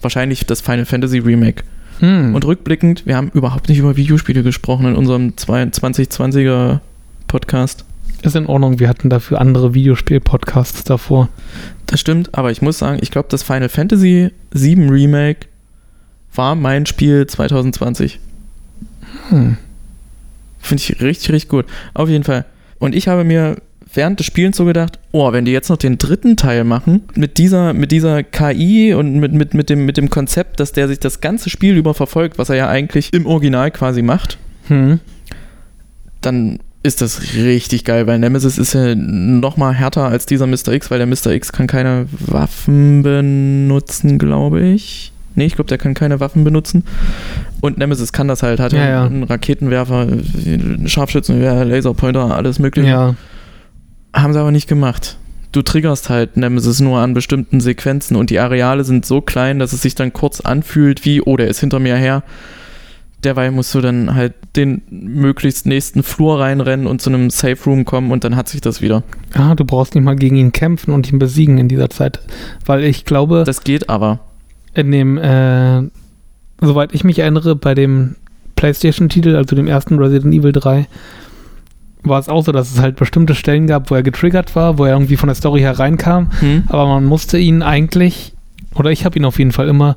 Wahrscheinlich 0.00 0.46
das 0.46 0.62
Final 0.62 0.86
Fantasy 0.86 1.18
Remake. 1.18 1.62
Hm. 2.00 2.34
Und 2.34 2.44
rückblickend, 2.44 3.06
wir 3.06 3.16
haben 3.16 3.30
überhaupt 3.32 3.68
nicht 3.68 3.78
über 3.78 3.96
Videospiele 3.96 4.42
gesprochen 4.42 4.86
in 4.86 4.96
unserem 4.96 5.30
2020er 5.30 6.80
Podcast. 7.28 7.84
ist 8.22 8.36
in 8.36 8.46
Ordnung, 8.46 8.80
wir 8.80 8.88
hatten 8.88 9.08
dafür 9.08 9.40
andere 9.40 9.74
Videospiel-Podcasts 9.74 10.84
davor. 10.84 11.28
Das 11.86 12.00
stimmt, 12.00 12.34
aber 12.34 12.50
ich 12.50 12.62
muss 12.62 12.78
sagen, 12.78 12.98
ich 13.00 13.10
glaube, 13.10 13.28
das 13.30 13.42
Final 13.42 13.68
Fantasy 13.68 14.30
7 14.52 14.88
Remake 14.88 15.46
war 16.36 16.54
mein 16.54 16.86
Spiel 16.86 17.26
2020. 17.26 18.20
Hm. 19.28 19.56
Finde 20.58 20.82
ich 20.82 21.00
richtig, 21.00 21.32
richtig 21.32 21.48
gut. 21.48 21.66
Auf 21.94 22.08
jeden 22.08 22.24
Fall. 22.24 22.44
Und 22.78 22.94
ich 22.94 23.08
habe 23.08 23.24
mir 23.24 23.56
während 23.92 24.18
des 24.18 24.26
Spielens 24.26 24.56
so 24.56 24.64
gedacht, 24.64 24.98
oh, 25.12 25.32
wenn 25.32 25.44
die 25.44 25.52
jetzt 25.52 25.70
noch 25.70 25.76
den 25.76 25.98
dritten 25.98 26.36
Teil 26.36 26.64
machen, 26.64 27.02
mit 27.14 27.38
dieser, 27.38 27.72
mit 27.72 27.92
dieser 27.92 28.22
KI 28.22 28.94
und 28.94 29.14
mit, 29.14 29.32
mit, 29.32 29.54
mit, 29.54 29.70
dem, 29.70 29.86
mit 29.86 29.96
dem 29.96 30.10
Konzept, 30.10 30.60
dass 30.60 30.72
der 30.72 30.88
sich 30.88 30.98
das 30.98 31.20
ganze 31.20 31.50
Spiel 31.50 31.76
über 31.76 31.94
verfolgt, 31.94 32.38
was 32.38 32.50
er 32.50 32.56
ja 32.56 32.68
eigentlich 32.68 33.12
im 33.12 33.26
Original 33.26 33.70
quasi 33.70 34.02
macht, 34.02 34.38
Hm. 34.68 34.98
dann 36.20 36.58
ist 36.82 37.00
das 37.00 37.34
richtig 37.34 37.84
geil, 37.84 38.06
weil 38.06 38.18
Nemesis 38.18 38.58
ist 38.58 38.74
ja 38.74 38.94
noch 38.94 39.56
mal 39.56 39.74
härter 39.74 40.04
als 40.04 40.26
dieser 40.26 40.46
Mr. 40.46 40.68
X, 40.68 40.90
weil 40.90 40.98
der 40.98 41.06
Mr. 41.06 41.32
X 41.32 41.52
kann 41.52 41.66
keine 41.66 42.06
Waffen 42.10 43.02
benutzen, 43.02 44.18
glaube 44.18 44.62
ich. 44.62 45.12
Nee, 45.36 45.46
ich 45.46 45.54
glaube, 45.54 45.68
der 45.68 45.78
kann 45.78 45.94
keine 45.94 46.18
Waffen 46.18 46.44
benutzen. 46.44 46.84
Und 47.60 47.78
Nemesis 47.78 48.12
kann 48.12 48.26
das 48.26 48.42
halt, 48.42 48.58
hat 48.58 48.72
ja, 48.72 48.88
Ja, 48.88 49.04
einen 49.04 49.22
Raketenwerfer, 49.22 50.00
einen 50.00 50.88
Scharfschützengewehr, 50.88 51.64
Laserpointer, 51.64 52.34
alles 52.34 52.58
mögliche. 52.58 52.88
Ja. 52.88 53.14
Haben 54.14 54.32
sie 54.32 54.40
aber 54.40 54.50
nicht 54.50 54.68
gemacht. 54.68 55.18
Du 55.52 55.62
triggerst 55.62 56.10
halt 56.10 56.36
Nemesis 56.36 56.80
nur 56.80 56.98
an 56.98 57.14
bestimmten 57.14 57.60
Sequenzen 57.60 58.16
und 58.16 58.30
die 58.30 58.38
Areale 58.38 58.84
sind 58.84 59.06
so 59.06 59.20
klein, 59.20 59.58
dass 59.58 59.72
es 59.72 59.82
sich 59.82 59.94
dann 59.94 60.12
kurz 60.12 60.40
anfühlt 60.40 61.04
wie, 61.04 61.20
oh, 61.22 61.36
der 61.36 61.48
ist 61.48 61.60
hinter 61.60 61.78
mir 61.78 61.96
her. 61.96 62.22
Derweil 63.24 63.50
musst 63.50 63.74
du 63.74 63.80
dann 63.80 64.14
halt 64.14 64.34
den 64.56 64.82
möglichst 64.90 65.66
nächsten 65.66 66.02
Flur 66.02 66.38
reinrennen 66.40 66.86
und 66.86 67.00
zu 67.00 67.10
einem 67.10 67.30
Safe 67.30 67.56
Room 67.64 67.84
kommen 67.84 68.10
und 68.10 68.24
dann 68.24 68.36
hat 68.36 68.48
sich 68.48 68.60
das 68.60 68.82
wieder. 68.82 69.02
Ah, 69.32 69.54
du 69.54 69.64
brauchst 69.64 69.94
nicht 69.94 70.04
mal 70.04 70.16
gegen 70.16 70.36
ihn 70.36 70.52
kämpfen 70.52 70.92
und 70.92 71.10
ihn 71.10 71.18
besiegen 71.18 71.58
in 71.58 71.68
dieser 71.68 71.90
Zeit. 71.90 72.20
Weil 72.66 72.84
ich 72.84 73.04
glaube, 73.04 73.44
Das 73.46 73.64
geht 73.64 73.88
aber. 73.88 74.20
In 74.76 74.92
dem, 74.92 75.18
äh, 75.18 75.82
soweit 76.60 76.94
ich 76.94 77.02
mich 77.04 77.18
erinnere, 77.18 77.56
bei 77.56 77.74
dem 77.74 78.16
PlayStation-Titel, 78.56 79.34
also 79.36 79.56
dem 79.56 79.66
ersten 79.66 79.98
Resident 79.98 80.34
Evil 80.34 80.52
3, 80.52 80.86
war 82.02 82.20
es 82.20 82.28
auch 82.28 82.44
so, 82.44 82.52
dass 82.52 82.72
es 82.72 82.80
halt 82.80 82.96
bestimmte 82.96 83.34
Stellen 83.34 83.66
gab, 83.66 83.90
wo 83.90 83.94
er 83.94 84.02
getriggert 84.02 84.54
war, 84.54 84.78
wo 84.78 84.84
er 84.84 84.92
irgendwie 84.92 85.16
von 85.16 85.26
der 85.28 85.34
Story 85.34 85.60
hereinkam, 85.60 86.30
Hm? 86.40 86.64
aber 86.68 86.86
man 86.86 87.04
musste 87.04 87.36
ihn 87.38 87.62
eigentlich, 87.62 88.32
oder 88.74 88.90
ich 88.92 89.04
habe 89.04 89.18
ihn 89.18 89.24
auf 89.24 89.38
jeden 89.38 89.52
Fall 89.52 89.68
immer 89.68 89.96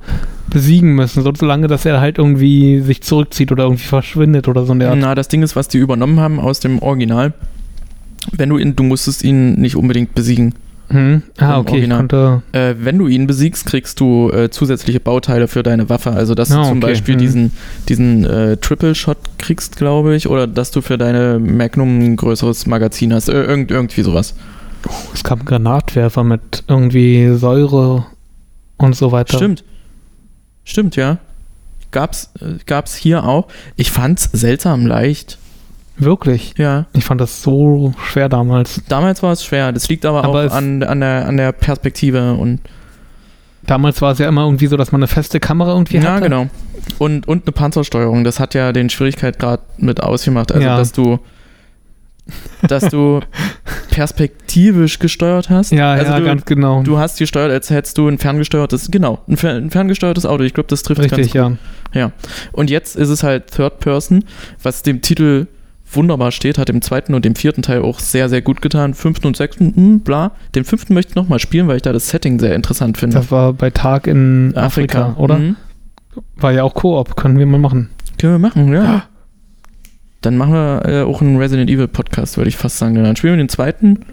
besiegen 0.49 0.95
müssen, 0.95 1.21
so 1.21 1.31
solange, 1.37 1.67
dass 1.67 1.85
er 1.85 2.01
halt 2.01 2.17
irgendwie 2.17 2.79
sich 2.81 3.01
zurückzieht 3.03 3.51
oder 3.51 3.65
irgendwie 3.65 3.83
verschwindet 3.85 4.47
oder 4.47 4.65
so 4.65 4.73
in 4.73 4.79
der 4.79 4.89
Art. 4.89 4.97
Na, 4.99 5.13
das 5.13 5.27
Ding 5.27 5.43
ist, 5.43 5.55
was 5.55 5.67
die 5.67 5.77
übernommen 5.77 6.19
haben 6.19 6.39
aus 6.39 6.59
dem 6.59 6.79
Original. 6.79 7.33
Wenn 8.31 8.49
du 8.49 8.57
ihn, 8.57 8.75
du 8.75 8.83
musstest 8.83 9.23
ihn 9.23 9.53
nicht 9.53 9.75
unbedingt 9.75 10.15
besiegen. 10.15 10.55
Hm? 10.89 11.21
Ah, 11.38 11.60
okay, 11.60 11.88
konnte, 11.88 12.41
Äh, 12.52 12.73
wenn 12.80 12.97
du 12.97 13.08
ihn 13.08 13.28
besiegst, 13.28 13.65
kriegst 13.67 13.99
du 13.99 14.32
äh, 14.32 14.49
zusätzliche 14.49 14.99
Bauteile 14.99 15.47
für 15.47 15.62
deine 15.63 15.88
Waffe. 15.89 16.12
Also, 16.12 16.34
dass 16.36 16.52
Ah, 16.52 16.63
du 16.63 16.67
zum 16.69 16.78
okay. 16.80 16.88
Beispiel 16.88 17.15
Mhm. 17.15 17.19
diesen, 17.19 17.52
diesen 17.88 18.25
äh, 18.25 18.58
Triple 18.58 18.95
Shot 18.95 19.17
kriegst, 19.38 19.75
glaube 19.78 20.15
ich, 20.15 20.28
oder 20.28 20.47
dass 20.47 20.71
du 20.71 20.82
für 20.82 20.97
deine 20.97 21.38
Magnum 21.39 21.99
ein 21.99 22.15
größeres 22.15 22.65
Magazin 22.67 23.13
hast. 23.13 23.30
Äh, 23.30 23.43
irgend, 23.43 23.71
irgendwie 23.71 24.02
sowas. 24.02 24.34
es 25.13 25.23
gab 25.23 25.39
einen 25.39 25.45
Granatwerfer 25.47 26.23
mit 26.23 26.63
irgendwie 26.67 27.36
Säure 27.36 28.06
und 28.78 28.95
so 28.95 29.12
weiter. 29.12 29.38
Stimmt. 29.38 29.63
Stimmt, 30.63 30.95
ja. 30.95 31.17
Gab's, 31.91 32.30
äh, 32.39 32.60
gab's 32.67 32.95
hier 32.95 33.23
auch. 33.25 33.47
Ich 33.75 33.89
fand's 33.91 34.30
seltsam 34.32 34.86
leicht. 34.86 35.38
Wirklich. 35.99 36.53
Ja. 36.57 36.88
Ich 36.93 37.03
fand 37.05 37.21
das 37.21 37.41
so 37.43 37.93
schwer 38.03 38.29
damals. 38.29 38.81
Damals 38.88 39.21
war 39.21 39.31
es 39.33 39.43
schwer. 39.43 39.71
Das 39.71 39.88
liegt 39.89 40.05
aber, 40.05 40.23
Aber 40.23 40.45
auch 40.47 40.51
an, 40.51 40.81
an, 40.83 41.01
der, 41.01 41.27
an 41.27 41.38
der 41.38 41.51
Perspektive 41.51 42.33
und 42.33 42.62
Damals 43.67 44.01
war 44.01 44.13
es 44.13 44.17
ja 44.19 44.27
immer 44.27 44.45
irgendwie 44.45 44.65
so, 44.65 44.77
dass 44.77 44.91
man 44.91 44.99
eine 45.01 45.07
feste 45.07 45.39
Kamera 45.39 45.73
irgendwie 45.73 45.97
Ja, 45.97 46.13
hatte. 46.13 46.23
genau. 46.23 46.47
Und, 46.97 47.27
und 47.27 47.43
eine 47.45 47.51
Panzersteuerung, 47.51 48.23
das 48.23 48.39
hat 48.39 48.55
ja 48.55 48.71
den 48.71 48.89
Schwierigkeitsgrad 48.89 49.59
mit 49.77 50.01
ausgemacht. 50.01 50.51
Also, 50.51 50.65
Ja. 50.65 50.77
dass 50.77 50.91
du 50.91 51.19
dass 52.67 52.89
du 52.89 53.19
perspektivisch 53.91 54.99
gesteuert 54.99 55.49
hast. 55.49 55.71
Ja, 55.71 55.91
also 55.91 56.12
ja, 56.12 56.19
du, 56.19 56.25
ganz 56.25 56.45
genau. 56.45 56.83
du 56.83 56.97
hast 56.97 57.17
gesteuert, 57.19 57.51
als 57.51 57.69
hättest 57.69 57.97
du 57.97 58.07
ein 58.07 58.17
ferngesteuertes, 58.17 58.89
genau, 58.91 59.19
ein, 59.27 59.38
fer 59.38 59.51
ein 59.55 59.69
ferngesteuertes 59.71 60.25
Auto. 60.25 60.43
Ich 60.43 60.53
glaube, 60.53 60.67
das 60.67 60.83
trifft 60.83 61.01
Richtig, 61.01 61.33
ganz 61.33 61.57
ja. 61.93 62.05
gut. 62.05 62.13
Und 62.51 62.69
jetzt 62.69 62.95
ist 62.95 63.09
es 63.09 63.23
halt 63.23 63.51
Third 63.51 63.79
Person, 63.79 64.23
was 64.62 64.83
dem 64.83 65.01
Titel 65.01 65.47
wunderbar 65.91 66.32
steht, 66.32 66.58
hat 66.58 66.69
dem 66.69 66.82
zweiten 66.82 67.13
und 67.13 67.25
dem 67.25 67.36
vierten 67.36 67.62
Teil 67.62 67.82
auch 67.82 67.99
sehr, 67.99 68.30
sehr 68.30 68.41
gut 68.41 68.62
getan. 68.62 68.93
Fünften 68.93 69.28
und 69.28 69.38
sechsten, 69.38 69.75
hm, 69.75 69.99
bla. 70.02 70.32
Den 70.56 70.63
fünften 70.63 70.93
möchte 70.93 71.12
ich 71.12 71.15
nochmal 71.15 71.39
spielen, 71.39 71.67
weil 71.67 71.78
ich 71.78 71.82
da 71.82 71.93
das 71.93 72.10
Setting 72.10 72.39
sehr 72.39 72.56
interessant 72.56 72.97
finde. 72.97 73.17
Das 73.17 73.32
war 73.32 73.54
bei 73.54 73.69
Tag 73.69 74.08
in 74.08 74.54
Afrika, 74.56 75.15
oder? 75.17 75.39
Mhm. 75.39 75.56
War 76.36 76.52
ja 76.52 76.63
auch 76.63 76.73
Koop, 76.73 77.15
können 77.15 77.38
wir 77.38 77.45
mal 77.45 77.60
machen. 77.60 77.89
Können 78.17 78.34
wir 78.34 78.39
machen, 78.39 78.73
ja. 78.73 79.04
Dann 80.21 80.38
machen 80.38 80.54
wir 80.54 80.82
äh, 80.86 81.02
auch 81.04 81.21
einen 81.21 81.38
Resident 81.38 81.69
Evil 81.69 81.88
Podcast, 81.88 82.38
würde 82.38 82.49
ich 82.49 82.58
fast 82.58 82.78
sagen. 82.78 82.95
Dann 82.95 83.15
spielen 83.15 83.34
wir 83.34 83.43
den 83.43 83.49
zweiten, 83.49 84.06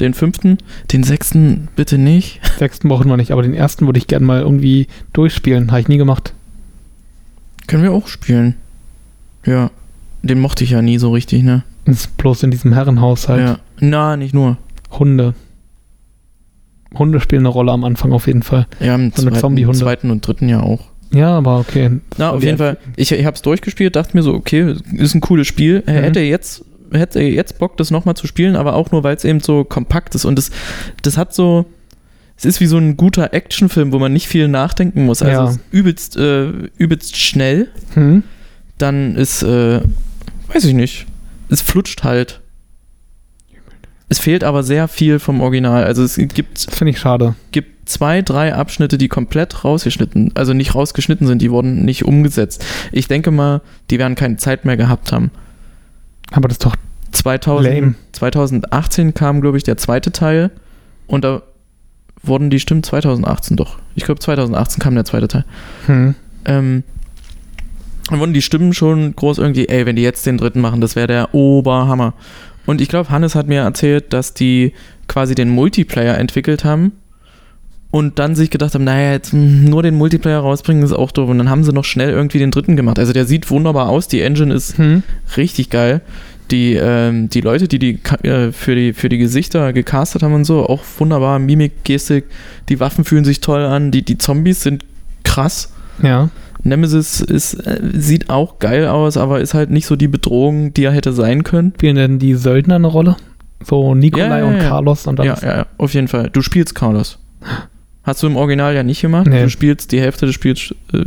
den 0.00 0.14
fünften, 0.14 0.58
den 0.92 1.02
sechsten 1.02 1.68
bitte 1.76 1.98
nicht. 1.98 2.40
Sechsten 2.58 2.88
brauchen 2.88 3.08
wir 3.08 3.18
nicht, 3.18 3.32
aber 3.32 3.42
den 3.42 3.54
ersten 3.54 3.86
würde 3.86 3.98
ich 3.98 4.06
gerne 4.06 4.24
mal 4.24 4.40
irgendwie 4.40 4.86
durchspielen. 5.12 5.70
Habe 5.70 5.80
ich 5.80 5.88
nie 5.88 5.98
gemacht. 5.98 6.32
Können 7.66 7.82
wir 7.82 7.92
auch 7.92 8.08
spielen. 8.08 8.54
Ja. 9.44 9.70
Den 10.22 10.40
mochte 10.40 10.64
ich 10.64 10.70
ja 10.70 10.82
nie 10.82 10.98
so 10.98 11.12
richtig, 11.12 11.42
ne? 11.42 11.64
Ist 11.84 12.16
bloß 12.16 12.42
in 12.44 12.50
diesem 12.50 12.72
Herrenhaus 12.72 13.28
halt. 13.28 13.40
Ja. 13.40 13.58
Na, 13.80 14.16
nicht 14.16 14.34
nur. 14.34 14.56
Hunde. 14.98 15.34
Hunde 16.96 17.20
spielen 17.20 17.42
eine 17.42 17.48
Rolle 17.48 17.72
am 17.72 17.84
Anfang 17.84 18.12
auf 18.12 18.26
jeden 18.26 18.42
Fall. 18.42 18.66
Ja, 18.80 18.94
im 18.94 19.10
So 19.14 19.22
zweiten, 19.22 19.36
Zombiehunde. 19.36 19.78
zweiten 19.78 20.10
und 20.10 20.26
dritten 20.26 20.48
ja 20.48 20.60
auch. 20.60 20.80
Ja, 21.12 21.36
aber 21.38 21.58
okay. 21.58 21.90
Na, 22.18 22.30
auf 22.30 22.42
jeden 22.44 22.58
Fall. 22.58 22.78
Ich, 22.96 23.12
ich 23.12 23.24
habe 23.26 23.34
es 23.34 23.42
durchgespielt, 23.42 23.96
dachte 23.96 24.16
mir 24.16 24.22
so, 24.22 24.34
okay, 24.34 24.76
ist 24.96 25.14
ein 25.14 25.20
cooles 25.20 25.46
Spiel. 25.46 25.82
Er 25.86 26.00
Mhm. 26.00 26.04
hätte 26.04 26.20
jetzt 26.20 26.64
hätte 26.92 27.22
jetzt 27.22 27.58
Bock, 27.58 27.78
das 27.78 27.90
nochmal 27.90 28.16
zu 28.16 28.26
spielen, 28.26 28.54
aber 28.54 28.74
auch 28.74 28.90
nur, 28.90 29.02
weil 29.02 29.16
es 29.16 29.24
eben 29.24 29.40
so 29.40 29.64
kompakt 29.64 30.14
ist. 30.14 30.26
Und 30.26 30.36
das, 30.36 30.50
das 31.00 31.16
hat 31.16 31.32
so, 31.34 31.64
es 32.36 32.44
ist 32.44 32.60
wie 32.60 32.66
so 32.66 32.76
ein 32.76 32.98
guter 32.98 33.32
Actionfilm, 33.32 33.92
wo 33.92 33.98
man 33.98 34.12
nicht 34.12 34.28
viel 34.28 34.46
nachdenken 34.46 35.06
muss. 35.06 35.22
Also 35.22 35.54
Ja. 35.54 35.58
übelst, 35.70 36.18
äh, 36.18 36.48
übelst 36.76 37.16
schnell. 37.16 37.68
Hm? 37.94 38.24
Dann 38.76 39.16
ist, 39.16 39.42
äh, 39.42 39.80
weiß 40.54 40.64
ich 40.64 40.74
nicht, 40.74 41.06
es 41.48 41.62
flutscht 41.62 42.04
halt. 42.04 42.40
Es 44.08 44.18
fehlt 44.18 44.44
aber 44.44 44.62
sehr 44.62 44.88
viel 44.88 45.18
vom 45.18 45.40
Original. 45.40 45.84
Also 45.84 46.02
es 46.02 46.16
gibt, 46.16 46.58
finde 46.70 46.90
ich 46.90 46.98
schade. 46.98 47.34
gibt 47.50 47.88
zwei, 47.88 48.20
drei 48.20 48.54
Abschnitte, 48.54 48.98
die 48.98 49.08
komplett 49.08 49.64
rausgeschnitten, 49.64 50.32
also 50.34 50.52
nicht 50.52 50.74
rausgeschnitten 50.74 51.26
sind, 51.26 51.40
die 51.40 51.50
wurden 51.50 51.84
nicht 51.84 52.04
umgesetzt. 52.04 52.64
Ich 52.92 53.08
denke 53.08 53.30
mal, 53.30 53.62
die 53.90 53.98
werden 53.98 54.14
keine 54.14 54.36
Zeit 54.36 54.64
mehr 54.64 54.76
gehabt 54.76 55.12
haben. 55.12 55.30
Aber 56.30 56.48
das 56.48 56.56
ist 56.56 56.66
doch 56.66 56.76
2000, 57.12 57.74
Lame. 57.74 57.94
2018 58.12 59.14
kam, 59.14 59.40
glaube 59.40 59.56
ich, 59.56 59.62
der 59.62 59.76
zweite 59.76 60.12
Teil 60.12 60.50
und 61.06 61.24
da 61.24 61.42
wurden 62.22 62.50
die 62.50 62.60
Stimmen 62.60 62.82
2018 62.82 63.56
doch. 63.56 63.78
Ich 63.94 64.04
glaube, 64.04 64.20
2018 64.20 64.82
kam 64.82 64.94
der 64.94 65.04
zweite 65.04 65.28
Teil. 65.28 65.44
hm. 65.86 66.14
Ähm, 66.44 66.82
wurden 68.20 68.32
die 68.34 68.42
Stimmen 68.42 68.72
schon 68.74 69.14
groß 69.16 69.38
irgendwie, 69.38 69.68
ey, 69.68 69.86
wenn 69.86 69.96
die 69.96 70.02
jetzt 70.02 70.26
den 70.26 70.38
dritten 70.38 70.60
machen, 70.60 70.80
das 70.80 70.96
wäre 70.96 71.06
der 71.06 71.34
Oberhammer. 71.34 72.14
Und 72.66 72.80
ich 72.80 72.88
glaube, 72.88 73.10
Hannes 73.10 73.34
hat 73.34 73.48
mir 73.48 73.60
erzählt, 73.62 74.12
dass 74.12 74.34
die 74.34 74.72
quasi 75.08 75.34
den 75.34 75.50
Multiplayer 75.50 76.16
entwickelt 76.18 76.64
haben 76.64 76.92
und 77.90 78.18
dann 78.18 78.34
sich 78.34 78.50
gedacht 78.50 78.74
haben, 78.74 78.84
naja, 78.84 79.12
jetzt 79.12 79.32
hm, 79.32 79.64
nur 79.64 79.82
den 79.82 79.96
Multiplayer 79.96 80.40
rausbringen 80.40 80.82
ist 80.82 80.92
auch 80.92 81.10
doof. 81.10 81.28
Und 81.28 81.38
dann 81.38 81.50
haben 81.50 81.64
sie 81.64 81.72
noch 81.72 81.84
schnell 81.84 82.10
irgendwie 82.10 82.38
den 82.38 82.50
dritten 82.50 82.76
gemacht. 82.76 82.98
Also 82.98 83.12
der 83.12 83.26
sieht 83.26 83.50
wunderbar 83.50 83.88
aus, 83.88 84.08
die 84.08 84.22
Engine 84.22 84.54
ist 84.54 84.78
Hm. 84.78 85.02
richtig 85.36 85.70
geil. 85.70 86.00
Die, 86.50 86.74
ähm, 86.74 87.28
die 87.28 87.40
Leute, 87.40 87.68
die, 87.68 87.78
die 87.78 87.98
äh, 88.26 88.52
für, 88.52 88.74
die 88.74 88.92
für 88.92 89.08
die 89.08 89.18
Gesichter 89.18 89.72
gecastet 89.72 90.22
haben 90.22 90.34
und 90.34 90.44
so, 90.44 90.66
auch 90.66 90.82
wunderbar, 90.98 91.38
Mimik, 91.38 91.84
Gestik, 91.84 92.24
die 92.68 92.80
Waffen 92.80 93.04
fühlen 93.04 93.24
sich 93.24 93.40
toll 93.40 93.64
an, 93.64 93.90
die, 93.90 94.02
die 94.02 94.18
Zombies 94.18 94.62
sind 94.62 94.84
krass. 95.24 95.72
Ja. 96.02 96.30
Nemesis 96.64 97.20
ist, 97.20 97.54
äh, 97.54 97.80
sieht 97.94 98.30
auch 98.30 98.58
geil 98.58 98.86
aus, 98.86 99.16
aber 99.16 99.40
ist 99.40 99.54
halt 99.54 99.70
nicht 99.70 99.86
so 99.86 99.96
die 99.96 100.08
Bedrohung, 100.08 100.72
die 100.74 100.84
er 100.84 100.92
hätte 100.92 101.12
sein 101.12 101.42
können. 101.42 101.72
Spielen 101.76 101.96
denn 101.96 102.18
die 102.18 102.34
Söldner 102.34 102.76
eine 102.76 102.86
Rolle? 102.86 103.16
So 103.64 103.94
Nikolai 103.94 104.28
Ja, 104.28 104.38
ja, 104.38 104.44
und 104.44 104.56
ja. 104.56 104.68
Carlos 104.68 105.06
und 105.06 105.18
dann. 105.18 105.26
Ja, 105.26 105.38
ja, 105.42 105.56
ja, 105.58 105.66
auf 105.78 105.94
jeden 105.94 106.08
Fall. 106.08 106.30
Du 106.30 106.42
spielst 106.42 106.74
Carlos. 106.74 107.18
Hast 108.04 108.22
du 108.22 108.26
im 108.26 108.36
Original 108.36 108.74
ja 108.74 108.82
nicht 108.82 109.00
gemacht. 109.00 109.26
Nee. 109.28 109.42
Du 109.42 109.50
spielst 109.50 109.92
die 109.92 110.00
Hälfte 110.00 110.26
des 110.26 110.34
Spiels. 110.34 110.74
Äh, 110.92 111.04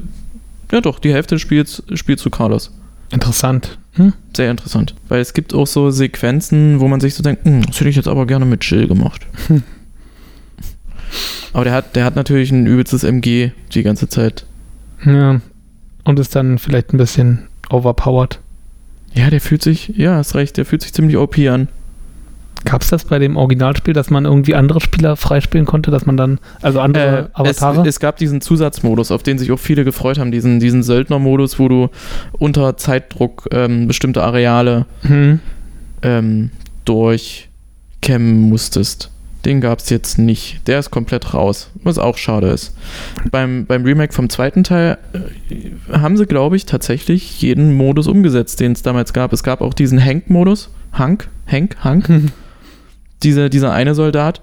ja, 0.71 0.81
doch, 0.81 0.99
die 0.99 1.13
Hälfte 1.13 1.35
des 1.35 1.41
Spiels 1.41 1.83
spielst 1.93 2.25
du 2.25 2.29
Carlos. 2.29 2.71
Interessant. 3.11 3.77
Hm? 3.93 4.13
Sehr 4.35 4.51
interessant. 4.51 4.95
Weil 5.07 5.21
es 5.21 5.33
gibt 5.33 5.53
auch 5.53 5.67
so 5.67 5.89
Sequenzen, 5.91 6.79
wo 6.79 6.87
man 6.87 6.99
sich 6.99 7.13
so 7.13 7.23
denkt, 7.23 7.45
"Hm, 7.45 7.65
das 7.65 7.79
hätte 7.79 7.89
ich 7.89 7.95
jetzt 7.95 8.07
aber 8.07 8.25
gerne 8.25 8.45
mit 8.45 8.63
Jill 8.65 8.87
gemacht. 8.87 9.25
Hm. 9.47 9.63
Aber 11.53 11.63
der 11.63 11.73
hat, 11.73 11.95
der 11.95 12.03
hat 12.03 12.15
natürlich 12.15 12.51
ein 12.51 12.65
übelstes 12.65 13.03
MG 13.03 13.51
die 13.73 13.83
ganze 13.83 14.09
Zeit. 14.09 14.45
Ja. 15.03 15.41
Und 16.03 16.19
ist 16.19 16.35
dann 16.35 16.59
vielleicht 16.59 16.93
ein 16.93 16.97
bisschen 16.97 17.47
overpowered. 17.69 18.39
Ja, 19.13 19.29
der 19.29 19.41
fühlt 19.41 19.63
sich, 19.63 19.89
ja, 19.95 20.15
hast 20.15 20.35
recht, 20.35 20.57
der 20.57 20.65
fühlt 20.65 20.81
sich 20.81 20.93
ziemlich 20.93 21.17
OP 21.17 21.37
an. 21.39 21.67
Gab 22.65 22.81
es 22.81 22.89
das 22.89 23.05
bei 23.05 23.19
dem 23.19 23.37
Originalspiel, 23.37 23.93
dass 23.93 24.09
man 24.09 24.25
irgendwie 24.25 24.55
andere 24.55 24.81
Spieler 24.81 25.15
freispielen 25.15 25.65
konnte, 25.65 25.91
dass 25.91 26.05
man 26.05 26.17
dann, 26.17 26.39
also 26.61 26.79
andere 26.79 27.29
Äh, 27.35 27.41
es, 27.49 27.61
Avatare? 27.61 27.87
es 27.87 27.99
gab 27.99 28.17
diesen 28.17 28.41
Zusatzmodus, 28.41 29.11
auf 29.11 29.23
den 29.23 29.37
sich 29.37 29.51
auch 29.51 29.59
viele 29.59 29.83
gefreut 29.83 30.17
haben, 30.17 30.31
diesen, 30.31 30.59
diesen 30.59 30.81
Söldnermodus, 30.81 31.59
wo 31.59 31.67
du 31.67 31.89
unter 32.33 32.75
Zeitdruck 32.75 33.47
ähm, 33.51 33.87
bestimmte 33.87 34.23
Areale 34.23 34.85
hm. 35.01 35.39
ähm, 36.01 36.49
durchkämmen 36.85 38.49
musstest. 38.49 39.11
Den 39.45 39.61
gab 39.61 39.79
es 39.79 39.89
jetzt 39.89 40.17
nicht. 40.17 40.67
Der 40.67 40.79
ist 40.79 40.89
komplett 40.89 41.33
raus, 41.33 41.69
was 41.83 41.99
auch 41.99 42.17
schade 42.17 42.47
ist. 42.47 42.75
Beim, 43.29 43.65
beim 43.65 43.83
Remake 43.83 44.11
vom 44.11 44.29
zweiten 44.29 44.63
Teil 44.63 44.97
äh, 45.13 45.95
haben 45.95 46.17
sie, 46.17 46.25
glaube 46.25 46.55
ich, 46.55 46.65
tatsächlich 46.65 47.41
jeden 47.41 47.75
Modus 47.75 48.07
umgesetzt, 48.07 48.59
den 48.59 48.71
es 48.71 48.81
damals 48.81 49.13
gab. 49.13 49.31
Es 49.33 49.43
gab 49.43 49.61
auch 49.61 49.73
diesen 49.73 50.03
Hank-Modus. 50.03 50.69
Hank? 50.91 51.29
Hank? 51.47 51.77
Hank? 51.81 52.09
Diese, 53.23 53.49
dieser 53.49 53.71
eine 53.71 53.95
Soldat, 53.95 54.41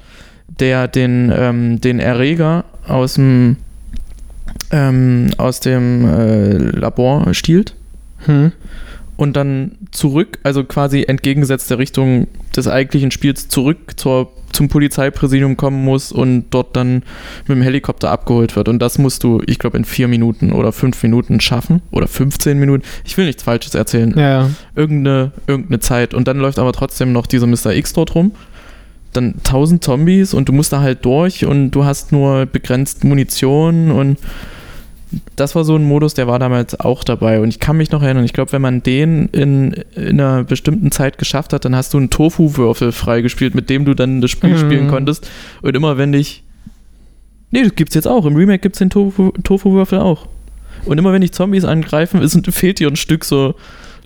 der 0.48 0.88
den, 0.88 1.30
ähm, 1.32 1.80
den 1.80 2.00
Erreger 2.00 2.64
aus 2.88 3.14
dem, 3.14 3.58
ähm, 4.72 5.30
aus 5.36 5.60
dem 5.60 6.04
äh, 6.08 6.56
Labor 6.56 7.32
stiehlt 7.34 7.76
Hm. 8.26 8.52
Und 9.22 9.36
dann 9.36 9.76
zurück, 9.92 10.40
also 10.42 10.64
quasi 10.64 11.04
entgegengesetzt 11.04 11.70
der 11.70 11.78
Richtung 11.78 12.26
des 12.56 12.66
eigentlichen 12.66 13.12
Spiels 13.12 13.46
zurück 13.46 13.92
zur, 13.94 14.32
zum 14.50 14.68
Polizeipräsidium 14.68 15.56
kommen 15.56 15.84
muss 15.84 16.10
und 16.10 16.46
dort 16.50 16.74
dann 16.74 17.04
mit 17.46 17.56
dem 17.56 17.62
Helikopter 17.62 18.10
abgeholt 18.10 18.56
wird. 18.56 18.68
Und 18.68 18.80
das 18.80 18.98
musst 18.98 19.22
du, 19.22 19.40
ich 19.46 19.60
glaube, 19.60 19.78
in 19.78 19.84
vier 19.84 20.08
Minuten 20.08 20.50
oder 20.50 20.72
fünf 20.72 21.00
Minuten 21.04 21.38
schaffen. 21.38 21.82
Oder 21.92 22.08
15 22.08 22.58
Minuten. 22.58 22.82
Ich 23.04 23.16
will 23.16 23.26
nichts 23.26 23.44
Falsches 23.44 23.76
erzählen. 23.76 24.12
Ja. 24.18 24.50
Irgendeine, 24.74 25.30
irgendeine 25.46 25.78
Zeit. 25.78 26.14
Und 26.14 26.26
dann 26.26 26.38
läuft 26.38 26.58
aber 26.58 26.72
trotzdem 26.72 27.12
noch 27.12 27.28
dieser 27.28 27.46
Mr. 27.46 27.76
X 27.76 27.92
dort 27.92 28.16
rum. 28.16 28.32
Dann 29.12 29.36
tausend 29.44 29.84
Zombies 29.84 30.34
und 30.34 30.48
du 30.48 30.52
musst 30.52 30.72
da 30.72 30.80
halt 30.80 31.04
durch 31.04 31.44
und 31.44 31.70
du 31.70 31.84
hast 31.84 32.10
nur 32.10 32.46
begrenzt 32.46 33.04
Munition 33.04 33.92
und 33.92 34.18
das 35.36 35.54
war 35.54 35.64
so 35.64 35.76
ein 35.76 35.84
Modus, 35.84 36.14
der 36.14 36.26
war 36.26 36.38
damals 36.38 36.78
auch 36.80 37.04
dabei. 37.04 37.40
Und 37.40 37.48
ich 37.48 37.58
kann 37.58 37.76
mich 37.76 37.90
noch 37.90 38.02
erinnern, 38.02 38.24
ich 38.24 38.32
glaube, 38.32 38.52
wenn 38.52 38.62
man 38.62 38.82
den 38.82 39.26
in, 39.28 39.72
in 39.94 40.20
einer 40.20 40.44
bestimmten 40.44 40.90
Zeit 40.90 41.18
geschafft 41.18 41.52
hat, 41.52 41.64
dann 41.64 41.76
hast 41.76 41.92
du 41.94 41.98
einen 41.98 42.10
Tofu-Würfel 42.10 42.92
freigespielt, 42.92 43.54
mit 43.54 43.68
dem 43.70 43.84
du 43.84 43.94
dann 43.94 44.20
das 44.20 44.30
Spiel 44.30 44.50
Mhm. 44.54 44.58
spielen 44.58 44.88
konntest. 44.88 45.28
Und 45.62 45.76
immer 45.76 45.98
wenn 45.98 46.12
dich. 46.12 46.42
Nee, 47.50 47.62
das 47.64 47.74
gibt's 47.74 47.94
jetzt 47.94 48.08
auch. 48.08 48.24
Im 48.24 48.34
Remake 48.36 48.60
gibt's 48.60 48.78
den 48.78 48.88
Tofu- 48.90 49.32
Tofu-Würfel 49.42 49.98
auch. 49.98 50.26
Und 50.86 50.98
immer 50.98 51.12
wenn 51.12 51.20
dich 51.20 51.32
Zombies 51.32 51.64
angreifen, 51.64 52.22
ist, 52.22 52.38
fehlt 52.50 52.78
dir 52.78 52.88
ein 52.88 52.96
Stück 52.96 53.24
so 53.24 53.54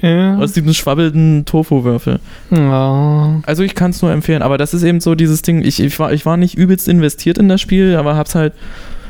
ja. 0.03 0.37
aus 0.39 0.53
diesem 0.53 0.75
schwabbelnden 0.75 1.45
Tofu-Würfel. 1.47 2.19
Ja. 2.51 3.41
Also 3.47 3.63
ich 3.63 3.75
kann 3.75 3.93
es 3.93 4.03
nur 4.03 4.11
empfehlen, 4.11 4.43
aber 4.43 4.59
das 4.59 4.75
ist 4.75 4.83
eben 4.83 5.01
so 5.01 5.15
dieses 5.15 5.43
Ding, 5.43 5.63
ich, 5.65 5.81
ich, 5.81 5.99
war, 5.99 6.13
ich 6.13 6.27
war 6.27 6.37
nicht 6.37 6.59
übelst 6.59 6.89
investiert 6.89 7.39
in 7.39 7.49
das 7.49 7.61
Spiel, 7.61 7.97
aber 7.97 8.17
hab's 8.17 8.35
halt, 8.35 8.53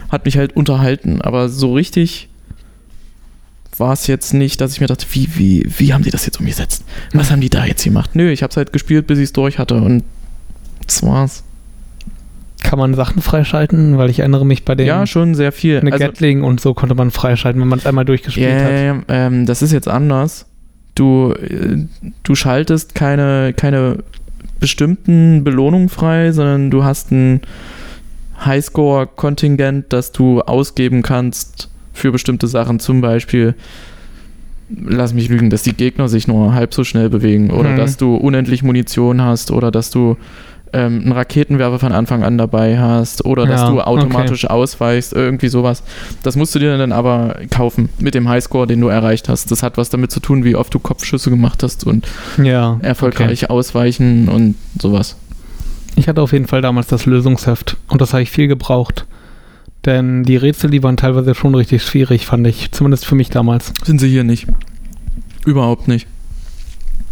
hat 0.09 0.25
mich 0.25 0.37
halt 0.39 0.57
unterhalten. 0.57 1.21
Aber 1.23 1.49
so 1.49 1.75
richtig 1.75 2.29
war 3.79 3.93
es 3.93 4.07
jetzt 4.07 4.33
nicht, 4.33 4.61
dass 4.61 4.73
ich 4.73 4.81
mir 4.81 4.87
dachte, 4.87 5.07
wie, 5.11 5.29
wie, 5.37 5.67
wie 5.77 5.93
haben 5.93 6.03
die 6.03 6.11
das 6.11 6.25
jetzt 6.25 6.41
umgesetzt? 6.41 6.85
Was 7.13 7.31
haben 7.31 7.41
die 7.41 7.51
da 7.51 7.65
jetzt 7.67 7.85
gemacht? 7.85 8.11
Nö, 8.15 8.31
ich 8.31 8.43
hab's 8.43 8.57
halt 8.57 8.73
gespielt, 8.73 9.07
bis 9.07 9.19
ich 9.19 9.25
es 9.25 9.33
durch 9.33 9.59
hatte 9.59 9.75
und 9.75 10.03
das 10.87 11.03
war's. 11.03 11.43
Kann 12.63 12.79
man 12.79 12.95
Sachen 12.95 13.21
freischalten? 13.23 13.99
Weil 13.99 14.09
ich 14.09 14.21
erinnere 14.21 14.47
mich 14.47 14.65
bei 14.65 14.75
dem 14.75 14.87
Ja, 14.87 15.07
schon 15.07 15.35
sehr 15.35 15.53
viel. 15.53 15.79
eine 15.79 15.93
Also, 15.93 16.05
Gatling 16.07 16.43
und 16.43 16.61
so 16.61 16.73
konnte 16.75 16.95
man 16.95 17.11
freischalten, 17.11 17.61
wenn 17.61 17.69
man 17.69 17.79
es 17.79 17.87
einmal 17.87 18.05
durchgespielt 18.07 18.49
Ja, 18.49 18.95
hat. 18.97 19.05
ähm, 19.09 19.45
das 19.47 19.61
ist 19.63 19.73
jetzt 19.73 19.89
anders. 19.89 20.47
Du, 20.95 21.33
äh, 21.35 21.85
du 22.23 22.35
schaltest 22.35 22.95
keine, 22.95 23.53
keine 23.55 23.99
bestimmten 24.59 25.45
Belohnungen 25.45 25.91
frei, 25.91 26.33
sondern 26.33 26.71
du 26.71 26.83
hast 26.83 27.13
ein 27.13 27.43
Highscore-Kontingent, 28.45 29.87
das 29.93 30.12
du 30.12 30.41
ausgeben 30.43 31.03
kannst 31.03 31.68
für 31.93 32.12
bestimmte 32.12 32.47
Sachen. 32.47 32.78
Zum 32.80 33.01
Beispiel, 33.01 33.55
lass 34.68 35.14
mich 35.14 35.28
lügen, 35.28 35.51
dass 35.51 35.62
die 35.62 35.74
Gegner 35.74 36.09
sich 36.09 36.26
nur 36.28 36.55
halb 36.55 36.74
so 36.74 36.84
schnell 36.84 37.09
bewegen 37.09 37.51
oder 37.51 37.70
Mhm. 37.70 37.76
dass 37.76 37.97
du 37.97 38.16
unendlich 38.16 38.62
Munition 38.62 39.22
hast 39.22 39.51
oder 39.51 39.70
dass 39.70 39.91
du 39.91 40.16
ähm, 40.72 41.03
einen 41.05 41.12
Raketenwerfer 41.12 41.78
von 41.78 41.93
Anfang 41.93 42.24
an 42.24 42.37
dabei 42.37 42.76
hast 42.78 43.24
oder 43.24 43.47
dass 43.47 43.62
Ja, 43.62 43.70
du 43.70 43.80
automatisch 43.80 44.51
ausweichst, 44.51 45.12
irgendwie 45.12 45.47
sowas. 45.49 45.84
Das 46.24 46.34
musst 46.34 46.55
du 46.57 46.59
dir 46.59 46.76
dann 46.76 46.91
aber 46.91 47.37
kaufen 47.51 47.89
mit 48.01 48.14
dem 48.14 48.28
Highscore, 48.28 48.66
den 48.66 48.80
du 48.80 48.89
erreicht 48.89 49.28
hast. 49.28 49.51
Das 49.53 49.62
hat 49.62 49.78
was 49.78 49.91
damit 49.91 50.11
zu 50.11 50.18
tun, 50.18 50.43
wie 50.43 50.57
oft 50.57 50.74
du 50.74 50.80
Kopfschüsse 50.80 51.30
gemacht 51.30 51.62
hast 51.62 51.87
und 51.87 52.07
Ja. 52.43 52.78
erfolgreich 52.82 53.49
ausweichen 53.49 54.28
und 54.28 54.57
sowas. 54.78 55.16
Ich 55.97 56.09
hatte 56.09 56.23
auf 56.23 56.33
jeden 56.33 56.47
Fall 56.47 56.61
damals 56.63 56.87
das 56.87 57.07
Lösungsheft 57.07 57.77
und 57.89 58.01
das 58.01 58.13
habe 58.13 58.23
ich 58.23 58.31
viel 58.31 58.49
gebraucht. 58.49 59.07
Denn 59.85 60.25
die 60.25 60.37
Rätsel, 60.37 60.71
die 60.71 60.83
waren 60.83 60.97
teilweise 60.97 61.35
schon 61.35 61.55
richtig 61.55 61.83
schwierig, 61.83 62.27
fand 62.27 62.47
ich. 62.47 62.71
Zumindest 62.73 63.07
für 63.07 63.15
mich 63.15 63.31
damals. 63.31 63.73
Sind 63.85 64.01
sie 64.01 64.09
hier 64.09 64.25
nicht. 64.25 64.47
Überhaupt 65.45 65.89
nicht. 65.89 66.07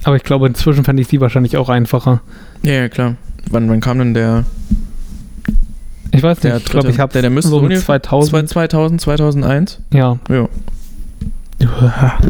Aber 0.02 0.16
ich 0.16 0.22
glaube, 0.22 0.46
inzwischen 0.46 0.84
fände 0.84 1.00
ich 1.00 1.08
sie 1.08 1.20
wahrscheinlich 1.20 1.56
auch 1.56 1.68
einfacher. 1.68 2.20
Ja, 2.62 2.72
ja, 2.72 2.88
klar. 2.88 3.16
Wann, 3.50 3.68
wann 3.70 3.80
kam 3.80 3.98
denn 3.98 4.12
der, 4.12 4.44
Ich 6.12 6.22
weiß 6.22 6.40
der 6.40 6.54
nicht, 6.54 6.66
ich 6.66 6.70
glaube, 6.70 6.90
ich 6.90 6.98
habe 6.98 7.12
der, 7.12 7.22
der 7.22 7.30
müsste 7.30 7.50
so 7.50 7.56
mit 7.56 7.70
ungefähr 7.70 8.02
2000. 8.02 8.48
2000, 8.50 9.00
2001? 9.00 9.80
Ja. 9.92 10.18
Ja. 10.28 10.48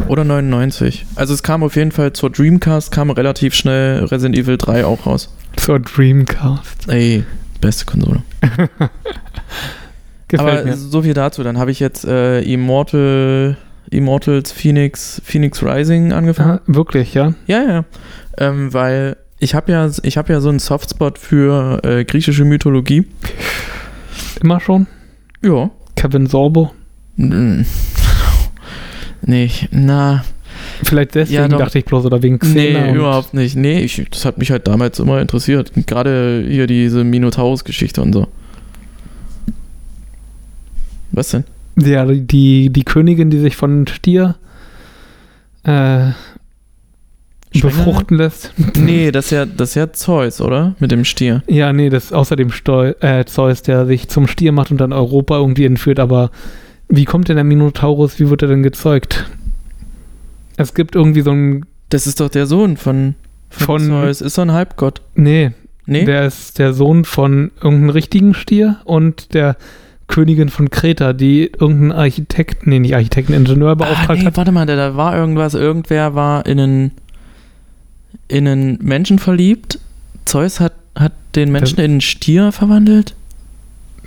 Oder 0.07 0.23
99. 0.23 1.05
Also 1.15 1.33
es 1.33 1.43
kam 1.43 1.63
auf 1.63 1.75
jeden 1.75 1.91
Fall 1.91 2.13
zur 2.13 2.29
Dreamcast, 2.29 2.91
kam 2.91 3.09
relativ 3.09 3.53
schnell 3.53 4.05
Resident 4.05 4.37
Evil 4.37 4.57
3 4.57 4.85
auch 4.85 5.05
raus. 5.05 5.29
Zur 5.57 5.79
Dreamcast. 5.79 6.87
Ey, 6.89 7.23
beste 7.61 7.85
Konsole. 7.85 8.21
Gefällt 10.27 10.49
Aber 10.59 10.63
mir. 10.65 10.75
so 10.75 11.01
viel 11.03 11.13
dazu. 11.13 11.43
Dann 11.43 11.57
habe 11.57 11.71
ich 11.71 11.79
jetzt 11.79 12.05
äh, 12.05 12.41
Immortal, 12.41 13.57
Immortals 13.89 14.51
Phoenix, 14.51 15.21
Phoenix 15.23 15.63
Rising 15.63 16.13
angefangen. 16.13 16.59
Ah, 16.59 16.61
wirklich, 16.67 17.13
ja? 17.13 17.33
Ja, 17.47 17.63
ja. 17.63 17.85
Ähm, 18.37 18.73
weil 18.73 19.17
ich 19.39 19.53
habe 19.55 19.71
ja, 19.71 19.89
ich 20.03 20.17
habe 20.17 20.33
ja 20.33 20.41
so 20.41 20.49
einen 20.49 20.59
Softspot 20.59 21.19
für 21.19 21.83
äh, 21.83 22.03
griechische 22.05 22.45
Mythologie. 22.45 23.05
Immer 24.41 24.59
schon? 24.59 24.87
Ja. 25.43 25.69
Kevin 25.95 26.27
Sorbo? 26.27 26.71
Nee, 29.21 29.51
na. 29.71 30.23
Vielleicht 30.83 31.15
deswegen 31.15 31.51
Ja, 31.51 31.57
dachte 31.57 31.79
ich 31.79 31.85
bloß, 31.85 32.05
oder 32.05 32.21
wegen 32.21 32.39
Nee, 32.53 32.71
Xena 32.73 32.89
und- 32.89 32.95
überhaupt 32.95 33.33
nicht. 33.33 33.55
Nee, 33.55 33.79
ich, 33.81 34.05
das 34.11 34.25
hat 34.25 34.37
mich 34.37 34.51
halt 34.51 34.67
damals 34.67 34.99
immer 34.99 35.21
interessiert. 35.21 35.71
Gerade 35.87 36.43
hier 36.47 36.67
diese 36.67 37.03
Minotaurus-Geschichte 37.03 38.01
und 38.01 38.13
so. 38.13 38.27
Was 41.11 41.29
denn? 41.29 41.43
Ja, 41.77 42.05
die, 42.05 42.69
die 42.69 42.83
Königin, 42.83 43.29
die 43.29 43.39
sich 43.39 43.55
von 43.55 43.85
Stier 43.87 44.35
äh, 45.63 46.11
befruchten 47.61 48.17
lässt. 48.17 48.53
Nee, 48.77 49.11
das 49.11 49.25
ist, 49.25 49.31
ja, 49.31 49.45
das 49.45 49.69
ist 49.69 49.75
ja 49.75 49.91
Zeus, 49.93 50.41
oder? 50.41 50.75
Mit 50.79 50.91
dem 50.91 51.05
Stier. 51.05 51.41
Ja, 51.47 51.71
nee, 51.73 51.89
das 51.89 52.05
ist 52.05 52.13
außerdem 52.13 52.51
Steu 52.51 52.93
äh, 52.99 53.25
Zeus, 53.25 53.61
der 53.61 53.85
sich 53.85 54.07
zum 54.09 54.27
Stier 54.27 54.51
macht 54.51 54.71
und 54.71 54.77
dann 54.79 54.93
Europa 54.93 55.37
irgendwie 55.37 55.65
entführt. 55.65 55.99
Aber 55.99 56.31
wie 56.89 57.05
kommt 57.05 57.29
denn 57.29 57.35
der 57.35 57.43
Minotaurus, 57.45 58.19
wie 58.19 58.29
wird 58.29 58.41
er 58.41 58.47
denn 58.49 58.63
gezeugt? 58.63 59.29
Es 60.57 60.73
gibt 60.73 60.95
irgendwie 60.95 61.21
so 61.21 61.31
ein, 61.31 61.65
Das 61.89 62.07
ist 62.07 62.19
doch 62.19 62.29
der 62.29 62.45
Sohn 62.45 62.77
von, 62.77 63.15
von, 63.49 63.79
Von- 63.79 63.87
Zeus. 63.87 64.21
Ist 64.21 64.35
so 64.35 64.41
ein 64.41 64.51
Halbgott. 64.51 65.01
nee, 65.15 65.51
Nee? 65.87 66.03
der 66.05 66.25
ist 66.25 66.57
der 66.57 66.73
Sohn 66.73 67.05
von 67.05 67.51
irgendeinem 67.61 67.91
richtigen 67.91 68.33
Stier 68.33 68.77
und 68.85 69.35
der 69.35 69.55
Königin 70.07 70.49
von 70.49 70.69
Kreta, 70.71 71.13
die 71.13 71.45
irgendeinen 71.45 71.91
Architekt, 71.91 72.65
nee, 72.65 72.79
nicht 72.79 72.95
Architekten, 72.95 73.33
Ingenieur 73.33 73.69
ah, 73.71 73.75
beauftragt 73.75 74.19
nee, 74.19 74.25
hat. 74.25 74.37
warte 74.37 74.51
mal, 74.51 74.65
da, 74.65 74.75
da 74.75 74.95
war 74.97 75.15
irgendwas. 75.15 75.53
Irgendwer 75.53 76.15
war 76.15 76.45
in 76.47 76.59
einen, 76.59 76.91
in 78.27 78.47
einen 78.47 78.79
Menschen 78.81 79.19
verliebt. 79.19 79.79
Zeus 80.25 80.59
hat, 80.59 80.73
hat 80.95 81.13
den 81.35 81.51
Menschen 81.51 81.77
in 81.79 81.91
einen 81.91 82.01
Stier 82.01 82.51
verwandelt. 82.51 83.15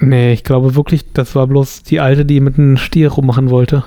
Nee, 0.00 0.32
ich 0.32 0.44
glaube 0.44 0.74
wirklich, 0.76 1.04
das 1.12 1.34
war 1.34 1.46
bloß 1.46 1.82
die 1.84 2.00
alte, 2.00 2.24
die 2.24 2.40
mit 2.40 2.58
einem 2.58 2.76
Stier 2.76 3.10
rummachen 3.10 3.50
wollte. 3.50 3.84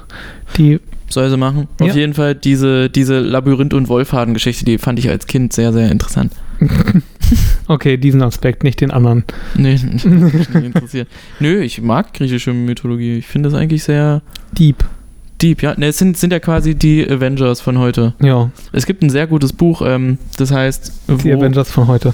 Die, 0.57 0.79
Soll 1.11 1.29
sie 1.29 1.37
machen. 1.37 1.67
Ja. 1.79 1.87
Auf 1.87 1.95
jeden 1.95 2.13
Fall 2.13 2.35
diese, 2.35 2.89
diese 2.89 3.19
Labyrinth- 3.19 3.73
und 3.73 3.89
Wollfaden-Geschichte, 3.89 4.65
die 4.65 4.77
fand 4.77 4.99
ich 4.99 5.09
als 5.09 5.27
Kind 5.27 5.53
sehr, 5.53 5.73
sehr 5.73 5.91
interessant. 5.91 6.33
okay, 7.67 7.97
diesen 7.97 8.21
Aspekt, 8.21 8.63
nicht 8.63 8.81
den 8.81 8.91
anderen. 8.91 9.23
Nee, 9.55 9.77
mich 9.91 10.03
nicht 10.05 10.53
interessiert. 10.53 11.07
Nö, 11.39 11.61
ich 11.61 11.81
mag 11.81 12.13
griechische 12.13 12.53
Mythologie. 12.53 13.17
Ich 13.17 13.27
finde 13.27 13.49
das 13.49 13.59
eigentlich 13.59 13.83
sehr 13.83 14.21
Dieb. 14.57 14.83
deep. 15.41 15.61
Ja, 15.61 15.73
ne, 15.77 15.87
es 15.87 15.97
sind, 15.97 16.17
sind 16.17 16.31
ja 16.31 16.39
quasi 16.39 16.75
die 16.75 17.07
Avengers 17.09 17.61
von 17.61 17.77
heute. 17.79 18.13
Ja, 18.21 18.51
Es 18.71 18.85
gibt 18.85 19.03
ein 19.03 19.09
sehr 19.09 19.27
gutes 19.27 19.53
Buch, 19.53 19.81
ähm, 19.85 20.17
das 20.37 20.51
heißt, 20.51 20.93
die 21.23 21.33
Avengers 21.33 21.71
von 21.71 21.87
heute. 21.87 22.13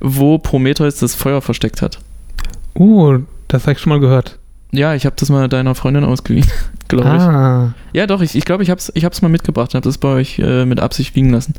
wo 0.00 0.38
Prometheus 0.38 0.96
das 0.96 1.14
Feuer 1.14 1.40
versteckt 1.42 1.82
hat. 1.82 1.98
Uh, 2.74 3.18
das 3.48 3.62
habe 3.62 3.72
ich 3.72 3.78
schon 3.78 3.90
mal 3.90 4.00
gehört. 4.00 4.38
Ja, 4.70 4.94
ich 4.94 5.06
habe 5.06 5.16
das 5.18 5.30
mal 5.30 5.48
deiner 5.48 5.74
Freundin 5.74 6.04
ausgeliehen, 6.04 6.46
glaube 6.88 7.06
Ah, 7.06 7.74
ich. 7.92 7.96
Ja, 7.96 8.06
doch, 8.06 8.20
ich 8.20 8.32
glaube, 8.32 8.38
ich, 8.38 8.44
glaub, 8.44 8.60
ich 8.60 8.70
habe 8.70 8.78
es 8.80 8.92
ich 8.94 9.04
hab's 9.04 9.22
mal 9.22 9.28
mitgebracht, 9.28 9.74
habe 9.74 9.84
das 9.84 9.98
bei 9.98 10.08
euch 10.08 10.38
äh, 10.38 10.64
mit 10.66 10.80
Absicht 10.80 11.14
liegen 11.16 11.30
lassen. 11.30 11.54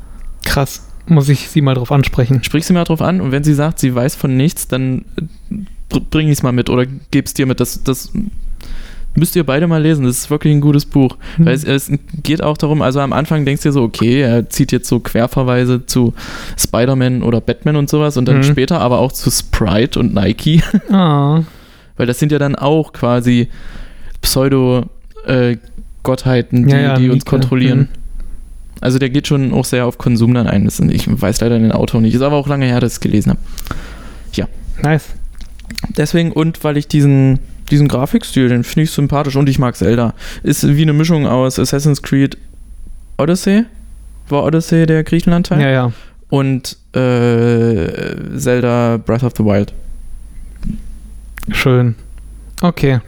krass. 0.46 0.86
Muss 1.08 1.28
ich 1.28 1.50
sie 1.50 1.62
mal 1.62 1.74
drauf 1.74 1.92
ansprechen. 1.92 2.44
Sprich 2.44 2.68
sie 2.68 2.74
mal 2.74 2.84
drauf 2.84 3.02
an 3.02 3.20
und 3.20 3.32
wenn 3.32 3.44
sie 3.44 3.56
sagt, 3.56 3.80
sie 3.80 3.96
weiß 3.96 4.16
von 4.16 4.38
nichts, 4.38 4.68
dann 4.68 5.06
äh, 5.18 5.56
br- 5.90 6.02
bring 6.08 6.28
ich 6.28 6.34
es 6.34 6.44
mal 6.44 6.52
mit 6.52 6.70
oder 6.70 6.86
geb's 7.10 7.34
dir 7.34 7.48
mit. 7.48 7.60
Das, 7.60 7.84
das 7.84 8.12
müsst 9.16 9.36
ihr 9.36 9.44
beide 9.44 9.66
mal 9.66 9.82
lesen. 9.82 10.06
Das 10.06 10.18
ist 10.20 10.30
wirklich 10.30 10.54
ein 10.54 10.62
gutes 10.62 10.86
Buch. 10.86 11.18
Hm. 11.38 11.46
Weil 11.48 11.56
es, 11.56 11.64
es 11.64 11.92
geht 12.22 12.44
auch 12.44 12.58
darum, 12.58 12.84
also 12.84 13.00
am 13.00 13.12
Anfang 13.12 13.44
denkst 13.44 13.64
du 13.64 13.70
dir 13.70 13.74
so, 13.74 13.82
okay, 13.82 14.22
er 14.22 14.50
zieht 14.52 14.72
jetzt 14.72 14.88
so 14.88 15.00
Querverweise 15.00 15.84
zu 15.88 16.14
Spider-Man 16.60 17.24
oder 17.24 17.42
Batman 17.42 17.76
und 17.78 17.90
sowas 17.90 18.16
und 18.16 18.26
dann 18.28 18.38
Mhm. 18.38 18.44
später 18.44 18.80
aber 18.80 19.00
auch 19.00 19.12
zu 19.12 19.32
Sprite 19.32 20.00
und 20.00 20.14
Nike, 20.14 20.62
Ah, 20.92 21.42
weil 22.00 22.08
das 22.08 22.18
sind 22.18 22.32
ja 22.32 22.40
dann 22.40 22.56
auch 22.56 22.94
quasi 22.94 23.50
Pseudo-Gottheiten, 24.22 26.66
die, 26.68 26.72
Ja, 26.72 26.80
ja, 26.80 26.96
die 26.96 27.10
uns 27.10 27.26
Mieke. 27.26 27.30
kontrollieren. 27.30 27.80
Mhm. 27.80 27.88
Also 28.82 28.98
der 29.00 29.10
geht 29.10 29.28
schon 29.28 29.52
auch 29.54 29.66
sehr 29.66 29.86
auf 29.86 29.98
Konsum 29.98 30.34
dann 30.34 30.48
ein. 30.48 30.64
Das, 30.64 30.80
ich 30.80 31.22
weiß 31.22 31.42
leider 31.42 31.60
den 31.60 31.74
Autor 31.74 32.00
nicht. 32.00 32.16
Ist 32.16 32.22
aber 32.22 32.38
auch 32.38 32.48
lange 32.48 32.66
her, 32.66 32.80
dass 32.80 32.94
ich 32.94 32.96
es 32.96 33.00
gelesen 33.02 33.32
habe. 33.32 33.40
nice. 34.82 35.08
Deswegen 35.98 36.32
und 36.32 36.64
weil 36.64 36.78
ich 36.78 36.88
diesen, 36.88 37.40
diesen 37.70 37.90
Grafikstil, 37.90 38.48
den 38.48 38.64
finde 38.64 38.86
ich 38.86 38.92
sympathisch 38.92 39.36
und 39.36 39.50
ich 39.50 39.60
mag 39.60 39.76
Zelda. 39.76 40.14
Ist 40.42 40.66
wie 40.76 40.82
eine 40.84 40.94
Mischung 40.94 41.28
aus 41.28 41.60
Assassin's 41.60 42.02
Creed 42.02 42.38
Odyssey. 43.18 43.66
War 44.30 44.46
Odyssey 44.46 44.86
der 44.86 45.04
Griechenland-Teil? 45.04 45.60
Ja, 45.62 45.70
ja. 45.70 45.92
Und 46.30 46.78
äh, 46.96 48.38
Zelda 48.38 48.96
Breath 48.98 49.24
of 49.24 49.34
the 49.38 49.44
Wild. 49.44 49.74
Schön. 51.52 51.96
Okay. 52.62 53.00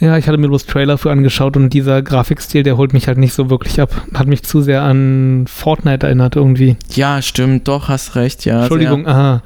Ja, 0.00 0.16
ich 0.16 0.28
hatte 0.28 0.38
mir 0.38 0.48
bloß 0.48 0.66
Trailer 0.66 0.96
für 0.96 1.10
angeschaut 1.10 1.56
und 1.56 1.70
dieser 1.70 2.02
Grafikstil, 2.02 2.62
der 2.62 2.76
holt 2.76 2.92
mich 2.92 3.08
halt 3.08 3.18
nicht 3.18 3.32
so 3.32 3.50
wirklich 3.50 3.80
ab. 3.80 3.90
Hat 4.14 4.28
mich 4.28 4.44
zu 4.44 4.60
sehr 4.62 4.82
an 4.82 5.46
Fortnite 5.48 6.06
erinnert 6.06 6.36
irgendwie. 6.36 6.76
Ja, 6.92 7.20
stimmt, 7.20 7.66
doch, 7.66 7.88
hast 7.88 8.14
recht, 8.14 8.44
ja. 8.44 8.60
Entschuldigung, 8.60 9.06
aha. 9.08 9.42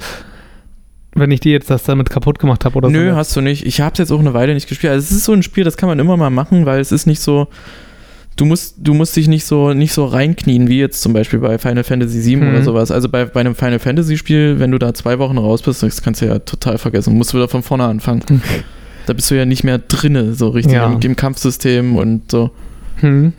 Wenn 1.15 1.31
ich 1.31 1.41
dir 1.41 1.53
jetzt 1.53 1.71
das 1.71 1.85
damit 1.85 2.11
kaputt 2.11 2.39
gemacht 2.39 2.65
habe 2.65 2.77
oder 2.77 2.89
Sehr. 2.89 2.99
so. 2.99 3.05
Nö, 3.05 3.15
hast 3.15 3.37
du 3.37 3.41
nicht. 3.41 3.67
Ich 3.67 3.81
habe 3.81 3.93
es 3.93 3.99
jetzt 3.99 4.13
auch 4.13 4.21
eine 4.21 4.35
Weile 4.35 4.55
nicht 4.55 4.69
gespielt. 4.69 4.93
Also 4.93 5.05
es 5.05 5.11
ist 5.11 5.25
so 5.25 5.33
ein 5.33 5.43
Spiel, 5.43 5.65
das 5.65 5.77
kann 5.77 5.89
man 5.89 5.99
immer 5.99 6.17
mal 6.17 6.31
machen, 6.31 6.65
weil 6.67 6.81
es 6.81 6.93
ist 6.93 7.07
nicht 7.07 7.21
so. 7.21 7.49
Du 8.37 8.47
musst, 8.47 8.77
du 8.79 8.95
musst 8.95 9.15
dich 9.15 9.29
nicht 9.29 9.45
so, 9.45 9.75
nicht 9.75 9.93
so 9.93 10.07
reinknien, 10.07 10.69
wie 10.69 10.79
jetzt 10.79 11.03
zum 11.03 11.13
Beispiel 11.13 11.39
bei 11.39 11.59
Final 11.59 11.85
Fantasy 11.85 12.25
VII 12.25 12.37
Mhm. 12.37 12.49
oder 12.49 12.63
sowas. 12.63 12.91
Also 12.91 13.09
bei, 13.09 13.27
bei 13.27 13.41
einem 13.41 13.55
Final 13.55 13.79
Fantasy 13.79 14.17
Spiel, 14.17 14.59
wenn 14.59 14.71
du 14.71 14.79
da 14.79 14.95
zwei 14.95 15.19
Wochen 15.19 15.37
raus 15.39 15.61
bist, 15.63 15.83
das 15.83 16.01
kannst 16.03 16.23
du 16.23 16.27
ja 16.27 16.39
total 16.39 16.79
vergessen. 16.79 17.15
Musst 17.17 17.33
du 17.33 17.37
wieder 17.39 17.49
von 17.49 17.63
vorne 17.63 17.85
anfangen. 17.85 18.23
Hm. 18.29 18.41
Da 19.07 19.13
bist 19.13 19.31
du 19.31 19.35
ja 19.37 19.45
nicht 19.45 19.65
mehr 19.65 19.79
drinne, 19.79 20.35
so 20.35 20.49
richtig 20.49 20.75
Ja. 20.75 20.91
im, 20.93 21.01
im 21.01 21.15
Kampfsystem 21.17 21.97
und 21.97 22.31
so. 22.31 22.51
Hm, 23.01 23.33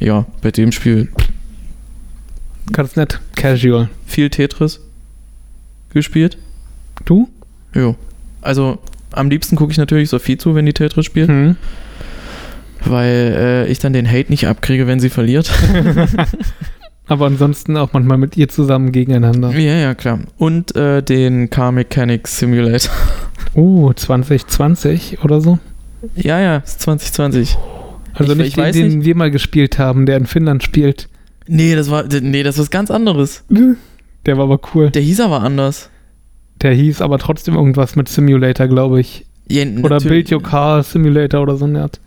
Ja, 0.00 0.26
bei 0.42 0.50
dem 0.50 0.72
Spiel 0.72 1.08
ganz 2.72 2.96
nett. 2.96 3.20
Casual. 3.36 3.88
viel 4.06 4.30
Tetris 4.30 4.80
gespielt. 5.92 6.38
Du? 7.04 7.28
Jo. 7.74 7.94
Also 8.40 8.78
am 9.12 9.28
liebsten 9.30 9.56
gucke 9.56 9.70
ich 9.72 9.78
natürlich 9.78 10.08
Sophie 10.08 10.36
zu, 10.38 10.54
wenn 10.54 10.66
die 10.66 10.72
Tetris 10.72 11.04
spielt, 11.06 11.28
Hm. 11.28 11.56
Weil 12.84 13.34
äh, 13.66 13.66
ich 13.70 13.78
dann 13.78 13.92
den 13.92 14.10
Hate 14.10 14.30
nicht 14.30 14.46
abkriege, 14.46 14.86
wenn 14.86 15.00
sie 15.00 15.10
verliert. 15.10 15.50
Aber 17.06 17.26
ansonsten 17.26 17.76
auch 17.76 17.92
manchmal 17.92 18.16
mit 18.18 18.36
ihr 18.36 18.48
zusammen 18.48 18.92
gegeneinander. 18.92 19.50
ja, 19.50 19.74
ja, 19.74 19.94
klar. 19.94 20.20
Und 20.38 20.74
äh, 20.76 21.02
den 21.02 21.50
Car 21.50 21.72
Mechanics 21.72 22.38
Simulator. 22.38 22.90
Oh, 23.54 23.92
2020 23.92 25.22
oder 25.24 25.42
so? 25.42 25.58
ja, 26.14 26.40
ja, 26.40 26.56
ist 26.58 26.80
2020. 26.80 27.58
Also 28.14 28.32
Ich- 28.32 28.38
nicht 28.38 28.56
ich 28.56 28.72
den, 28.72 28.90
den 28.90 29.04
wir 29.04 29.14
mal 29.14 29.30
gespielt 29.30 29.78
haben, 29.78 30.06
der 30.06 30.16
in 30.16 30.24
Finnland 30.26 30.62
spielt. 30.62 31.08
Nee, 31.48 31.74
das 31.74 31.90
war 31.90 32.04
nee, 32.04 32.42
das 32.44 32.54
ist 32.54 32.60
was 32.62 32.70
ganz 32.70 32.90
anderes. 32.90 33.44
Der 34.24 34.36
war 34.38 34.44
aber 34.44 34.58
cool. 34.74 34.90
Der 34.90 35.02
hieß 35.02 35.20
aber 35.20 35.42
anders. 35.42 35.90
Der 36.62 36.72
hieß 36.72 37.02
aber 37.02 37.18
trotzdem 37.18 37.54
irgendwas 37.54 37.94
mit 37.94 38.08
Simulator, 38.08 38.68
glaube 38.68 39.00
ich. 39.00 39.26
Ja, 39.50 39.64
Oder 39.82 39.98
Build 39.98 40.32
Your 40.32 40.42
Car 40.42 40.82
Simulator 40.82 41.42
oder 41.42 41.56
so 41.56 41.66
eine 41.66 41.82
Art. 41.82 42.00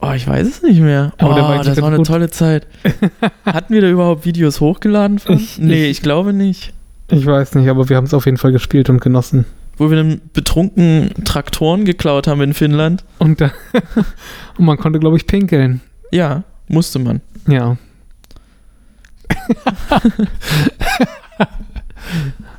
Oh, 0.00 0.12
ich 0.12 0.26
weiß 0.28 0.46
es 0.46 0.62
nicht 0.62 0.80
mehr. 0.80 1.12
Aber 1.18 1.32
oh, 1.32 1.34
der 1.34 1.42
war 1.44 1.64
das 1.64 1.80
war 1.80 1.88
eine 1.88 1.96
gut. 1.98 2.06
tolle 2.06 2.30
Zeit. 2.30 2.66
Hatten 3.44 3.74
wir 3.74 3.80
da 3.80 3.88
überhaupt 3.88 4.24
Videos 4.24 4.60
hochgeladen 4.60 5.18
von? 5.18 5.36
Ich- 5.36 5.58
nee, 5.58 5.84
ich- 5.86 5.90
ich 5.98 6.02
glaube 6.02 6.32
nicht. 6.32 6.72
Ich 7.10 7.26
weiß 7.26 7.54
nicht, 7.56 7.68
aber 7.68 7.88
wir 7.88 7.96
haben 7.96 8.04
es 8.04 8.14
auf 8.14 8.26
jeden 8.26 8.36
Fall 8.36 8.52
gespielt 8.52 8.90
und 8.90 9.00
genossen. 9.00 9.44
Wo 9.76 9.90
wir 9.90 9.96
dann 9.96 10.20
betrunken 10.32 11.10
Traktoren 11.24 11.84
geklaut 11.84 12.26
haben 12.26 12.40
in 12.42 12.52
Finnland. 12.54 13.04
Und, 13.18 13.40
da 13.40 13.50
und 14.58 14.64
man 14.64 14.76
konnte, 14.76 14.98
glaube 15.00 15.16
ich, 15.16 15.26
pinkeln. 15.26 15.80
Ja, 16.12 16.44
musste 16.68 16.98
man. 16.98 17.20
Ja. 17.48 17.76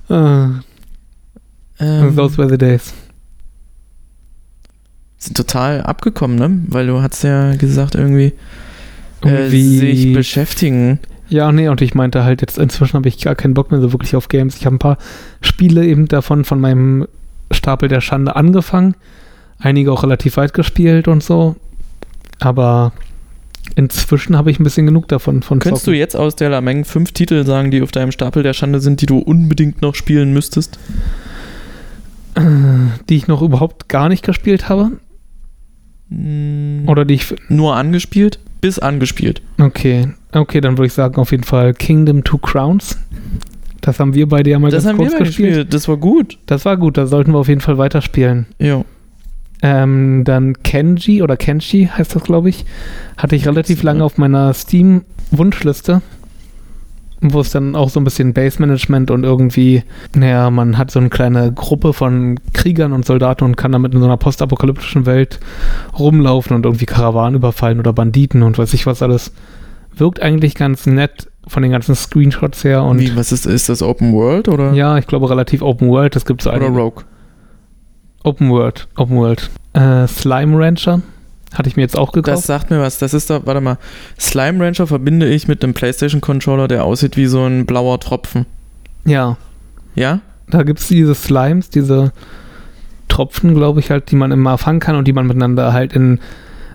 äh, 0.10 0.48
Ähm, 1.82 2.14
those 2.14 2.38
were 2.38 2.50
the 2.50 2.58
days. 2.58 2.94
Sind 5.20 5.36
total 5.38 5.82
abgekommen, 5.84 6.38
ne? 6.38 6.49
Weil 6.67 6.88
du 6.88 7.01
hast 7.01 7.24
ja 7.24 7.55
gesagt, 7.55 7.93
irgendwie, 7.95 8.34
äh, 9.24 9.30
Irgendwie- 9.30 9.78
sich 9.80 10.13
beschäftigen. 10.13 10.99
Ja, 11.28 11.51
nee, 11.51 11.67
und 11.67 11.82
ich 11.82 11.93
meinte 11.93 12.24
halt 12.24 12.41
jetzt, 12.41 12.57
inzwischen 12.57 12.95
habe 12.95 13.07
ich 13.07 13.20
gar 13.22 13.36
keinen 13.36 13.53
Bock 13.53 13.70
mehr 13.70 13.82
so 13.82 13.91
wirklich 13.93 14.15
auf 14.15 14.30
Games. 14.30 14.55
Ich 14.57 14.65
habe 14.65 14.78
ein 14.78 14.80
paar 14.80 14.97
Spiele 15.41 15.86
eben 15.86 16.07
davon 16.07 16.43
von 16.45 16.59
meinem 16.59 17.05
Stapel 17.51 17.88
der 17.89 18.01
Schande 18.01 18.36
angefangen. 18.36 18.95
Einige 19.59 19.91
auch 19.91 20.03
relativ 20.03 20.38
weit 20.38 20.53
gespielt 20.53 21.07
und 21.07 21.22
so. 21.22 21.55
Aber 22.39 22.93
inzwischen 23.76 24.38
habe 24.38 24.49
ich 24.49 24.59
ein 24.59 24.63
bisschen 24.63 24.86
genug 24.86 25.07
davon. 25.09 25.43
Von 25.43 25.59
Könntest 25.59 25.86
du 25.86 25.91
Zocken. 25.91 25.99
jetzt 25.99 26.15
aus 26.15 26.36
der 26.38 26.49
Lameng 26.49 26.86
fünf 26.86 27.11
Titel 27.11 27.45
sagen, 27.45 27.70
die 27.70 27.82
auf 27.82 27.91
deinem 27.91 28.11
Stapel 28.13 28.41
der 28.41 28.53
Schande 28.53 28.80
sind, 28.80 29.01
die 29.01 29.05
du 29.05 29.20
unbedingt 29.20 29.82
noch 29.82 29.95
spielen 29.95 30.32
müsstest? 30.34 30.80
die 33.09 33.15
ich 33.15 33.28
noch 33.28 33.41
überhaupt 33.41 33.89
gar 33.89 34.07
nicht 34.07 34.24
gespielt 34.24 34.70
habe? 34.70 34.91
Hm, 36.10 36.84
Oder 36.88 37.05
die 37.05 37.16
ich. 37.16 37.36
nur 37.49 37.76
angespielt? 37.76 38.39
Bis 38.62 38.80
angespielt. 38.80 39.41
Okay. 39.60 40.10
Okay, 40.32 40.62
dann 40.62 40.78
würde 40.78 40.88
ich 40.88 40.93
sagen, 40.93 41.16
auf 41.16 41.32
jeden 41.32 41.43
Fall 41.43 41.74
Kingdom 41.74 42.24
Two 42.24 42.38
Crowns. 42.39 42.97
Das 43.82 43.99
haben 43.99 44.14
wir 44.14 44.28
beide 44.28 44.49
ja 44.49 44.60
mal 44.60 44.70
Das 44.72 44.84
ganz 44.84 44.93
haben 44.93 44.99
wir 45.05 45.07
kurz 45.10 45.20
gespielt. 45.28 45.49
gespielt. 45.49 45.74
Das 45.74 45.88
war 45.88 45.97
gut. 45.97 46.38
Das 46.45 46.66
war 46.66 46.76
gut, 46.78 46.97
da 46.97 47.07
sollten 47.07 47.32
wir 47.34 47.38
auf 47.39 47.47
jeden 47.47 47.62
Fall 47.62 47.78
weiterspielen. 47.78 48.45
Ja. 48.60 48.84
Ähm, 49.62 50.24
dann 50.26 50.62
Kenji 50.64 51.22
oder 51.22 51.38
Kenshi 51.38 51.89
heißt 51.95 52.16
das, 52.16 52.24
glaube 52.24 52.49
ich. 52.49 52.66
Hatte 53.18 53.36
ich 53.36 53.45
relativ 53.47 53.84
lange 53.84 54.03
auf 54.03 54.18
meiner 54.18 54.53
Steam-Wunschliste. 54.53 56.01
Wo 57.22 57.41
es 57.41 57.51
dann 57.51 57.76
auch 57.76 57.89
so 57.89 57.99
ein 57.99 58.05
bisschen 58.05 58.34
Base-Management 58.34 59.11
und 59.11 59.26
irgendwie, 59.26 59.84
naja, 60.15 60.49
man 60.49 60.78
hat 60.78 60.89
so 60.89 60.99
eine 60.99 61.09
kleine 61.09 61.51
Gruppe 61.51 61.91
von 61.91 62.39
Kriegern 62.53 62.93
und 62.93 63.05
Soldaten 63.05 63.43
und 63.43 63.57
kann 63.57 63.74
damit 63.74 63.93
in 63.93 63.99
so 63.99 64.05
einer 64.05 64.15
postapokalyptischen 64.15 65.05
Welt 65.05 65.39
rumlaufen 65.97 66.55
und 66.55 66.65
irgendwie 66.65 66.86
Karawanen 66.86 67.36
überfallen 67.36 67.80
oder 67.80 67.91
Banditen 67.91 68.41
und 68.41 68.57
weiß 68.57 68.74
ich 68.74 68.86
was 68.86 69.01
alles. 69.01 69.34
Wirkt 69.93 70.22
eigentlich 70.22 70.55
ganz 70.55 70.86
nett 70.86 71.30
von 71.45 71.61
den 71.61 71.72
ganzen 71.72 71.95
Screenshots 71.95 72.63
her 72.63 72.84
und 72.84 72.99
Wie, 72.99 73.15
was 73.17 73.34
ist, 73.34 73.45
ist 73.45 73.67
das 73.67 73.82
Open 73.82 74.13
World 74.13 74.47
oder, 74.47 74.72
ja, 74.74 74.97
ich 74.97 75.07
glaube 75.07 75.30
relativ 75.30 75.61
Open 75.61 75.89
World. 75.89 76.15
Es 76.15 76.26
gibt 76.26 76.41
so 76.41 76.51
oder 76.51 76.67
Rogue? 76.67 77.03
Open 78.24 78.49
World, 78.49 78.88
Open 78.95 79.17
World. 79.17 79.49
Äh, 79.74 80.07
Slime 80.07 80.57
Rancher 80.57 81.01
hatte 81.54 81.68
ich 81.70 81.76
mir 81.76 81.82
jetzt 81.82 81.97
auch 81.97 82.12
Das 82.12 82.24
gekauft. 82.24 82.43
sagt 82.45 82.70
mir 82.70 82.80
was. 82.80 83.00
Das 83.00 83.14
ist 83.14 83.30
da, 83.30 83.45
warte 83.45 83.62
mal. 83.62 83.78
Slime 84.20 84.64
Rancher 84.64 84.86
verbinde 84.88 85.28
ich 85.28 85.47
mit 85.47 85.64
einem 85.64 85.74
PlayStation 85.74 86.22
Controller, 86.22 86.68
der 86.68 86.84
aussieht 86.86 87.18
wie 87.18 87.26
so 87.26 87.43
ein 87.45 87.66
blauer 87.66 88.00
Tropfen. 88.00 88.45
ja, 89.06 89.38
Ja? 89.95 90.20
da 90.47 90.64
gibt 90.64 90.80
es 90.80 90.88
diese 90.88 91.14
Slimes, 91.14 91.70
diese 91.70 92.12
Tropfen, 93.08 93.54
glaube 93.56 93.80
ich, 93.80 93.91
halt, 93.91 94.10
die 94.12 94.16
man 94.16 94.32
immer 94.32 94.58
fangen 94.58 94.80
kann 94.80 94.95
und 94.95 95.08
die 95.08 95.14
man 95.14 95.28
miteinander 95.28 95.74
halt 95.74 95.93
in 95.93 96.20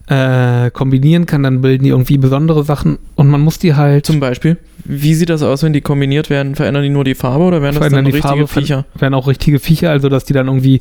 äh, 0.09 0.71
kombinieren 0.71 1.27
kann. 1.27 1.43
Dann 1.43 1.61
bilden 1.61 1.85
die 1.85 1.91
irgendwie 1.91 2.19
besondere 2.19 2.63
Sachen 2.65 2.99
und 3.15 3.29
man 3.29 3.41
muss 3.41 3.59
die 3.59 3.75
halt 3.75 4.07
Zum 4.07 4.21
Beispiel. 4.21 4.59
Wie 4.85 5.15
sieht 5.15 5.31
das 5.31 5.43
aus, 5.43 5.63
wenn 5.63 5.73
die 5.73 5.81
kombiniert 5.81 6.31
werden? 6.31 6.55
Verändern 6.55 6.83
die 6.83 6.91
nur 6.91 7.05
die 7.05 7.15
Farbe 7.15 7.45
oder 7.45 7.63
werden 7.63 7.79
das 7.79 7.91
dann 7.91 8.05
die 8.05 8.11
richtige 8.13 8.47
Farbe, 8.47 8.49
Viecher? 8.49 8.85
werden 8.99 9.15
auch 9.15 9.27
richtige 9.29 9.59
Viecher, 9.59 9.91
also 9.91 10.09
dass 10.09 10.25
die 10.25 10.33
dann 10.33 10.47
irgendwie 10.47 10.81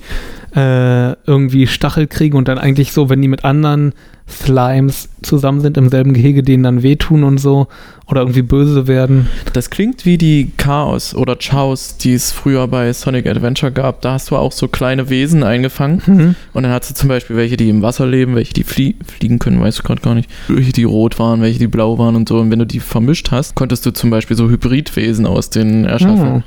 äh, 0.55 1.13
irgendwie 1.25 1.67
Stachel 1.67 2.07
kriegen 2.07 2.37
und 2.37 2.47
dann 2.47 2.57
eigentlich 2.57 2.91
so, 2.91 3.09
wenn 3.09 3.21
die 3.21 3.27
mit 3.27 3.45
anderen 3.45 3.93
Slimes 4.29 5.09
zusammen 5.21 5.59
sind 5.61 5.77
im 5.77 5.89
selben 5.89 6.13
Gehege, 6.13 6.43
denen 6.43 6.63
dann 6.63 6.81
wehtun 6.81 7.23
und 7.25 7.39
so 7.39 7.67
oder 8.07 8.21
irgendwie 8.21 8.41
böse 8.41 8.87
werden. 8.87 9.27
Das 9.53 9.69
klingt 9.69 10.05
wie 10.05 10.17
die 10.17 10.51
Chaos 10.57 11.13
oder 11.13 11.35
Chaos, 11.35 11.97
die 11.97 12.13
es 12.13 12.31
früher 12.31 12.67
bei 12.67 12.91
Sonic 12.93 13.27
Adventure 13.27 13.71
gab. 13.71 14.01
Da 14.01 14.13
hast 14.13 14.31
du 14.31 14.35
auch 14.37 14.51
so 14.51 14.67
kleine 14.69 15.09
Wesen 15.09 15.43
eingefangen 15.43 16.01
Mhm. 16.05 16.35
und 16.53 16.63
dann 16.63 16.71
hast 16.71 16.89
du 16.89 16.93
zum 16.95 17.09
Beispiel 17.09 17.35
welche, 17.35 17.57
die 17.57 17.69
im 17.69 17.81
Wasser 17.81 18.05
leben, 18.05 18.35
welche, 18.35 18.53
die 18.53 18.63
flie 18.63 18.95
fliegen 19.05 19.39
können, 19.39 19.59
weißt 19.61 19.79
du 19.79 19.83
gerade 19.83 20.01
gar 20.01 20.15
nicht. 20.15 20.29
Welche, 20.47 20.71
die 20.71 20.83
rot 20.85 21.19
waren, 21.19 21.41
welche, 21.41 21.59
die 21.59 21.67
blau 21.67 21.97
waren 21.97 22.15
und 22.15 22.27
so. 22.29 22.37
Und 22.39 22.49
wenn 22.51 22.59
du 22.59 22.65
die 22.65 22.79
vermischt 22.79 23.31
hast, 23.31 23.55
konntest 23.55 23.85
du 23.85 23.91
zum 23.93 24.09
Beispiel 24.09 24.35
so 24.37 24.49
Hybridwesen 24.49 25.25
aus 25.25 25.49
denen 25.49 25.85
erschaffen. 25.85 26.33
Mhm. 26.35 26.43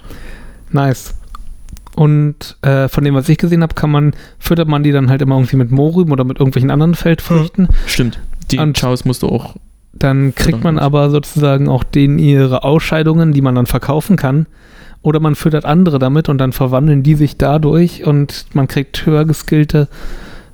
Nice. 0.72 1.14
Und 1.94 2.56
äh, 2.62 2.88
von 2.88 3.04
dem, 3.04 3.14
was 3.14 3.28
ich 3.28 3.38
gesehen 3.38 3.62
habe, 3.62 3.74
kann 3.74 3.90
man, 3.90 4.12
füttert 4.38 4.68
man 4.68 4.82
die 4.82 4.92
dann 4.92 5.08
halt 5.08 5.22
immer 5.22 5.36
irgendwie 5.36 5.56
mit 5.56 5.70
Mohrrüben 5.70 6.12
oder 6.12 6.24
mit 6.24 6.38
irgendwelchen 6.38 6.70
anderen 6.70 6.94
Feldfrüchten. 6.94 7.68
Stimmt. 7.86 8.20
Die 8.50 8.58
Und- 8.58 8.76
Chaos 8.76 9.04
musst 9.04 9.22
du 9.22 9.28
auch. 9.28 9.56
Dann 9.98 10.34
kriegt 10.34 10.62
man 10.62 10.78
aber 10.78 11.08
sozusagen 11.08 11.68
auch 11.70 11.82
denen 11.82 12.18
ihre 12.18 12.64
Ausscheidungen, 12.64 13.32
die 13.32 13.40
man 13.40 13.54
dann 13.54 13.64
verkaufen 13.64 14.16
kann. 14.16 14.46
Oder 15.00 15.20
man 15.20 15.36
füttert 15.36 15.64
andere 15.64 15.98
damit 15.98 16.28
und 16.28 16.36
dann 16.36 16.52
verwandeln 16.52 17.02
die 17.02 17.14
sich 17.14 17.38
dadurch 17.38 18.04
und 18.04 18.44
man 18.52 18.68
kriegt 18.68 19.06
höher 19.06 19.24
geskillte 19.24 19.88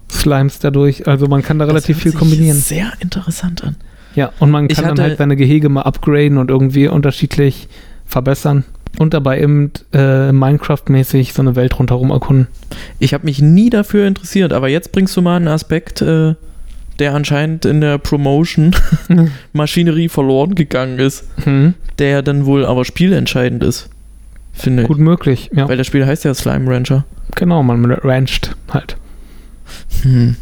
Slimes 0.08 0.60
dadurch. 0.60 1.08
Also 1.08 1.26
man 1.26 1.42
kann 1.42 1.58
da 1.58 1.64
relativ 1.64 1.96
Das 1.96 2.02
viel 2.04 2.12
hört 2.12 2.20
sich 2.20 2.30
kombinieren. 2.30 2.56
Sehr 2.56 2.92
interessant 3.00 3.64
an. 3.64 3.74
Ja, 4.14 4.32
und 4.38 4.50
man 4.50 4.68
Ich 4.70 4.76
kann 4.76 4.94
dann 4.94 5.06
halt 5.06 5.18
seine 5.18 5.34
Gehege 5.36 5.68
mal 5.68 5.82
upgraden 5.82 6.38
und 6.38 6.48
irgendwie 6.50 6.88
unterschiedlich 6.88 7.68
verbessern. 8.06 8.64
Und 8.98 9.14
dabei 9.14 9.40
eben 9.40 9.70
äh, 9.94 10.32
Minecraft-mäßig 10.32 11.32
so 11.32 11.40
eine 11.40 11.56
Welt 11.56 11.78
rundherum 11.78 12.10
erkunden. 12.10 12.48
Ich 12.98 13.14
habe 13.14 13.24
mich 13.24 13.40
nie 13.40 13.70
dafür 13.70 14.06
interessiert, 14.06 14.52
aber 14.52 14.68
jetzt 14.68 14.92
bringst 14.92 15.16
du 15.16 15.22
mal 15.22 15.36
einen 15.36 15.48
Aspekt, 15.48 16.02
äh, 16.02 16.34
der 16.98 17.14
anscheinend 17.14 17.64
in 17.64 17.80
der 17.80 17.96
Promotion-Maschinerie 17.96 20.08
verloren 20.10 20.54
gegangen 20.54 20.98
ist, 20.98 21.24
Hm, 21.44 21.72
der 21.98 22.20
dann 22.20 22.44
wohl 22.44 22.66
aber 22.66 22.84
spielentscheidend 22.84 23.64
ist, 23.64 23.88
finde 24.52 24.84
gut 24.84 24.98
möglich, 24.98 25.48
ja. 25.54 25.62
ich. 25.62 25.70
Weil 25.70 25.78
das 25.78 25.86
Spiel 25.86 26.04
heißt 26.04 26.24
ja 26.24 26.34
Slime 26.34 26.70
Rancher. 26.70 27.06
Genau, 27.34 27.62
man 27.62 27.90
rancht 27.90 28.54
halt. 28.70 28.98
Hm. 30.02 30.36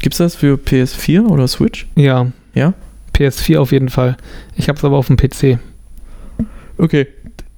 Gibt's 0.00 0.18
das 0.18 0.36
für 0.36 0.56
PS4 0.56 1.26
oder 1.26 1.48
Switch? 1.48 1.86
Ja. 1.96 2.26
Ja? 2.54 2.74
PS4 3.18 3.58
auf 3.58 3.72
jeden 3.72 3.88
Fall. 3.88 4.16
Ich 4.56 4.68
habe 4.68 4.78
es 4.78 4.84
aber 4.84 4.96
auf 4.96 5.08
dem 5.08 5.16
PC. 5.16 5.58
Okay. 6.78 7.06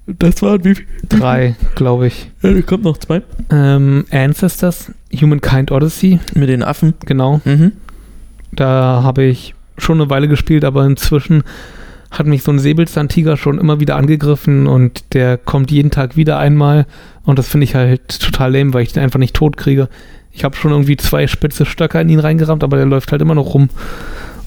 Das 0.07 0.43
waren 0.43 0.65
wie 0.65 0.75
viel? 0.75 0.87
Drei, 1.09 1.55
glaube 1.77 2.07
ich. 2.09 2.31
Ja, 2.43 2.53
da 2.53 2.61
kommt 2.63 2.85
noch 2.85 2.99
zwei. 2.99 3.23
Ähm, 3.51 4.05
Ancestors, 4.11 4.91
Humankind 5.15 5.71
Odyssey, 5.71 6.19
Mit 6.35 6.49
den 6.49 6.63
Affen. 6.63 6.95
genau. 7.07 7.41
Mhm. 7.45 7.73
Da 8.53 9.03
habe 9.05 9.23
ich 9.25 9.55
schon 9.79 10.01
eine 10.01 10.11
Weile 10.11 10.27
gespielt, 10.27 10.65
aber 10.65 10.85
inzwischen 10.85 11.45
hat 12.11 12.27
mich 12.27 12.43
so 12.43 12.51
ein 12.51 12.59
Säbelzahntiger 12.59 13.37
schon 13.37 13.59
immer 13.59 13.79
wieder 13.79 13.95
angegriffen 13.95 14.67
und 14.67 15.15
der 15.15 15.39
kommt 15.39 15.71
jeden 15.71 15.93
Tag 15.93 16.17
wieder 16.17 16.39
einmal 16.39 16.87
und 17.25 17.39
das 17.39 17.49
finde 17.49 17.65
ich 17.65 17.77
halt 17.77 18.21
total 18.21 18.53
lame, 18.53 18.75
weil 18.75 18.83
ich 18.83 18.93
den 18.93 19.03
einfach 19.05 19.21
nicht 19.21 19.37
tot 19.37 19.57
kriege. 19.57 19.89
Ich 20.33 20.43
habe 20.43 20.57
schon 20.57 20.73
irgendwie 20.73 20.97
zwei 20.97 21.29
spitze 21.29 21.65
Stöcker 21.67 22.01
in 22.01 22.09
ihn 22.09 22.19
reingerammt, 22.19 22.65
aber 22.65 22.77
der 22.79 22.87
läuft 22.87 23.13
halt 23.13 23.23
immer 23.23 23.37
noch 23.37 23.55
rum 23.55 23.69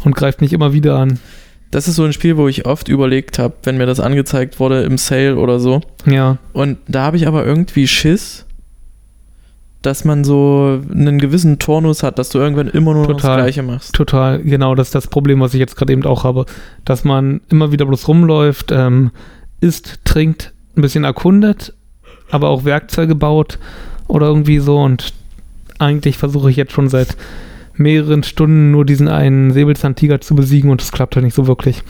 und 0.04 0.16
greift 0.16 0.41
mich 0.41 0.54
immer 0.54 0.74
wieder 0.74 0.97
an. 0.97 1.20
Das 1.72 1.88
ist 1.88 1.95
so 1.95 2.04
ein 2.04 2.14
Spiel, 2.14 2.38
wo 2.38 2.47
ich 2.47 2.66
oft 2.68 2.88
überlegt 2.88 3.39
habe, 3.39 3.56
wenn 3.64 3.78
mir 3.78 3.88
das 3.88 3.99
angezeigt 3.99 4.60
wurde 4.60 4.84
im 4.84 4.97
Sale 4.97 5.38
oder 5.38 5.60
so. 5.60 5.82
Ja, 6.06 6.38
Und 6.54 6.78
da 6.88 7.04
habe 7.04 7.18
ich 7.18 7.28
aber 7.28 7.45
irgendwie 7.45 7.88
Schiss, 7.88 8.45
dass 9.82 10.06
man 10.06 10.24
so 10.24 10.82
einen 10.93 11.20
gewissen 11.20 11.60
Turnus 11.60 12.04
hat, 12.04 12.20
dass 12.20 12.30
du 12.30 12.38
irgendwann 12.39 12.68
immer 12.68 12.93
nur 12.93 13.04
noch 13.08 13.14
das 13.14 13.22
Total. 13.24 13.38
Gleiche 13.41 13.64
machst. 13.64 13.93
total. 13.93 14.41
Genau, 14.43 14.76
das 14.76 14.89
ist 14.89 14.95
das 14.95 15.08
Problem, 15.08 15.39
was 15.41 15.54
ich 15.54 15.60
jetzt 15.60 15.76
gerade 15.76 15.91
eben 15.93 16.06
auch 16.06 16.24
habe. 16.24 16.45
Dass 16.86 17.04
man 17.04 17.41
immer 17.49 17.72
wieder 17.72 17.86
bloß 17.86 18.08
rumläuft, 18.08 18.72
ähm, 18.72 19.12
isst, 19.60 19.99
trinkt, 20.06 20.54
ein 20.78 20.82
bisschen 20.82 21.04
erkundet, 21.04 21.74
aber 22.32 22.49
auch 22.49 22.66
Werkzeuge 22.66 23.16
baut 23.16 23.60
oder 24.08 24.28
irgendwie 24.28 24.60
so. 24.60 24.78
Und 24.78 25.14
eigentlich 25.80 26.18
versuche 26.18 26.49
ich 26.49 26.56
jetzt 26.56 26.72
schon 26.72 26.88
seit 26.88 27.18
mehreren 27.76 28.24
Stunden 28.24 28.72
nur 28.72 28.86
diesen 28.86 29.08
einen 29.08 29.52
Säbelzahntiger 29.52 30.22
zu 30.22 30.36
besiegen 30.36 30.70
und 30.70 30.82
das 30.82 30.92
klappt 30.92 31.16
halt 31.16 31.26
nicht 31.26 31.36
so 31.36 31.48
wirklich. 31.48 31.82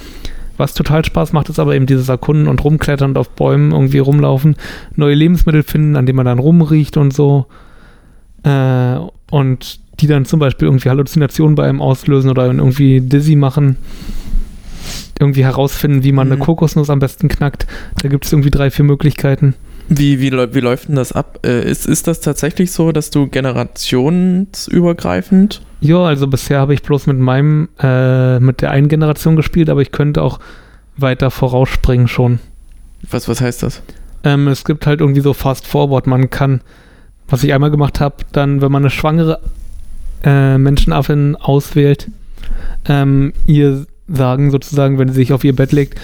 Was 0.55 0.75
total 0.75 1.03
Spaß 1.03 1.33
macht, 1.33 1.49
ist 1.49 1.59
aber 1.59 1.75
eben 1.75 1.87
dieses 1.87 2.07
Erkunden 2.09 2.47
und 2.47 2.63
rumklettern 2.63 3.11
und 3.11 3.17
auf 3.17 3.31
Bäumen 3.31 3.71
irgendwie 3.71 3.97
rumlaufen, 3.99 4.55
neue 4.95 5.15
Lebensmittel 5.15 5.63
finden, 5.63 5.95
an 5.95 6.05
denen 6.05 6.17
man 6.17 6.27
dann 6.27 6.39
rumriecht 6.39 6.95
und 6.95 7.11
so. 7.13 7.47
Äh, 8.43 8.97
und 9.31 9.79
die 9.99 10.07
dann 10.07 10.25
zum 10.25 10.39
Beispiel 10.39 10.67
irgendwie 10.67 10.89
Halluzinationen 10.89 11.55
bei 11.55 11.67
einem 11.67 11.81
auslösen 11.81 12.29
oder 12.29 12.45
irgendwie 12.45 13.01
dizzy 13.01 13.35
machen. 13.35 13.77
Irgendwie 15.19 15.43
herausfinden, 15.43 16.03
wie 16.03 16.11
man 16.11 16.27
eine 16.27 16.35
Mhm. 16.37 16.41
Kokosnuss 16.41 16.89
am 16.89 16.97
besten 16.99 17.29
knackt. 17.29 17.67
Da 18.01 18.09
gibt 18.09 18.25
es 18.25 18.33
irgendwie 18.33 18.49
drei, 18.51 18.69
vier 18.71 18.85
Möglichkeiten. 18.85 19.53
Wie, 19.89 20.19
wie, 20.19 20.31
wie 20.31 20.59
läuft 20.59 20.87
denn 20.87 20.95
das 20.95 21.11
ab? 21.11 21.39
Äh, 21.45 21.69
ist, 21.69 21.85
ist 21.85 22.07
das 22.07 22.21
tatsächlich 22.21 22.71
so, 22.71 22.91
dass 22.91 23.11
du 23.11 23.27
generationsübergreifend? 23.27 25.61
Ja, 25.83 25.97
also 25.97 26.27
bisher 26.27 26.59
habe 26.59 26.73
ich 26.73 26.81
bloß 26.81 27.07
mit 27.07 27.19
meinem, 27.19 27.67
äh, 27.77 28.39
mit 28.39 28.61
der 28.61 28.71
einen 28.71 28.87
Generation 28.87 29.35
gespielt, 29.35 29.69
aber 29.69 29.81
ich 29.81 29.91
könnte 29.91 30.21
auch 30.21 30.39
weiter 30.95 31.29
vorausspringen 31.29 32.07
schon. 32.07 32.39
Was, 33.11 33.27
was 33.27 33.41
heißt 33.41 33.63
das? 33.63 33.81
Ähm, 34.23 34.47
es 34.47 34.63
gibt 34.63 34.87
halt 34.87 35.01
irgendwie 35.01 35.19
so 35.19 35.33
Fast 35.33 35.67
Forward. 35.67 36.07
Man 36.07 36.29
kann, 36.29 36.61
was 37.27 37.43
ich 37.43 37.53
einmal 37.53 37.69
gemacht 37.69 37.99
habe, 37.99 38.15
dann, 38.31 38.61
wenn 38.61 38.71
man 38.71 38.83
eine 38.83 38.91
schwangere 38.91 39.41
äh, 40.23 40.57
Menschenaffin 40.57 41.35
auswählt, 41.35 42.09
ähm, 42.87 43.33
ihr 43.45 43.85
sagen 44.07 44.51
sozusagen, 44.51 44.99
wenn 44.99 45.09
sie 45.09 45.15
sich 45.15 45.33
auf 45.33 45.43
ihr 45.43 45.53
Bett 45.53 45.73
legt, 45.73 45.99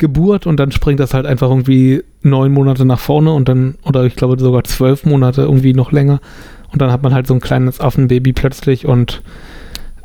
Geburt 0.00 0.48
und 0.48 0.56
dann 0.56 0.72
springt 0.72 0.98
das 0.98 1.14
halt 1.14 1.26
einfach 1.26 1.48
irgendwie 1.48 2.02
neun 2.22 2.50
Monate 2.50 2.84
nach 2.84 2.98
vorne 2.98 3.32
und 3.32 3.48
dann, 3.48 3.76
oder 3.84 4.02
ich 4.04 4.16
glaube 4.16 4.36
sogar 4.40 4.64
zwölf 4.64 5.04
Monate, 5.04 5.42
irgendwie 5.42 5.74
noch 5.74 5.92
länger. 5.92 6.20
Und 6.72 6.80
dann 6.80 6.90
hat 6.90 7.02
man 7.02 7.14
halt 7.14 7.26
so 7.26 7.34
ein 7.34 7.40
kleines 7.40 7.80
Affenbaby 7.80 8.32
plötzlich 8.32 8.86
und 8.86 9.22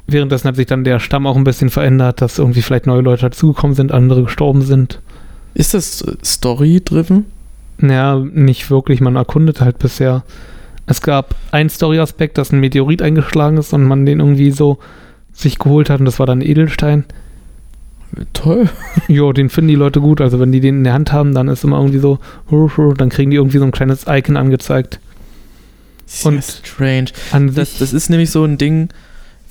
währenddessen 0.05 0.47
hat 0.47 0.55
sich 0.55 0.67
dann 0.67 0.83
der 0.83 0.99
Stamm 0.99 1.25
auch 1.25 1.35
ein 1.35 1.43
bisschen 1.43 1.69
verändert, 1.69 2.21
dass 2.21 2.39
irgendwie 2.39 2.61
vielleicht 2.61 2.87
neue 2.87 3.01
Leute 3.01 3.23
dazugekommen 3.23 3.75
sind, 3.75 3.91
andere 3.91 4.23
gestorben 4.23 4.61
sind. 4.61 5.01
Ist 5.53 5.73
das 5.73 6.05
Story-driven? 6.23 7.25
Naja, 7.79 8.15
nicht 8.19 8.69
wirklich. 8.69 9.01
Man 9.01 9.15
erkundet 9.15 9.61
halt 9.61 9.79
bisher. 9.79 10.23
Es 10.85 11.01
gab 11.01 11.35
einen 11.51 11.69
Story-Aspekt, 11.69 12.37
dass 12.37 12.51
ein 12.51 12.59
Meteorit 12.59 13.01
eingeschlagen 13.01 13.57
ist 13.57 13.73
und 13.73 13.83
man 13.83 14.05
den 14.05 14.19
irgendwie 14.19 14.51
so 14.51 14.79
sich 15.33 15.59
geholt 15.59 15.89
hat 15.89 15.99
und 15.99 16.05
das 16.05 16.19
war 16.19 16.25
dann 16.25 16.41
Edelstein. 16.41 17.05
Toll. 18.33 18.69
Jo, 19.07 19.33
den 19.33 19.49
finden 19.49 19.67
die 19.67 19.75
Leute 19.75 19.99
gut. 19.99 20.21
Also 20.21 20.39
wenn 20.39 20.51
die 20.51 20.61
den 20.61 20.77
in 20.77 20.83
der 20.83 20.93
Hand 20.93 21.11
haben, 21.11 21.33
dann 21.33 21.49
ist 21.49 21.63
immer 21.63 21.77
irgendwie 21.77 21.99
so, 21.99 22.19
dann 22.97 23.09
kriegen 23.09 23.31
die 23.31 23.37
irgendwie 23.37 23.57
so 23.57 23.65
ein 23.65 23.71
kleines 23.71 24.05
Icon 24.07 24.37
angezeigt. 24.37 24.99
Sehr 26.07 26.31
Und 26.31 26.43
strange. 26.43 27.09
An 27.31 27.53
Das, 27.53 27.77
das 27.77 27.93
ist 27.93 28.09
nämlich 28.09 28.31
so 28.31 28.43
ein 28.43 28.57
Ding, 28.57 28.89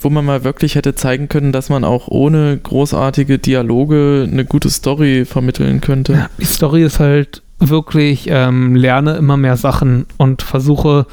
wo 0.00 0.11
man 0.11 0.24
mal 0.24 0.42
wirklich 0.42 0.74
hätte 0.74 0.94
zeigen 0.94 1.28
können, 1.28 1.52
dass 1.52 1.68
man 1.68 1.84
auch 1.84 2.09
ohne 2.09 2.59
großartige 2.59 3.38
Dialoge 3.38 4.26
eine 4.30 4.44
gute 4.44 4.70
Story 4.70 5.24
vermitteln 5.24 5.80
könnte. 5.80 6.12
ja, 6.12 6.30
die 6.38 6.44
Story 6.44 6.82
ist 6.82 6.98
halt 6.98 7.42
wirklich, 7.59 8.26
ähm, 8.30 8.74
lerne 8.74 9.16
immer 9.16 9.36
mehr 9.36 9.57
Sachen 9.57 10.07
und 10.16 10.42
versuche 10.42 11.07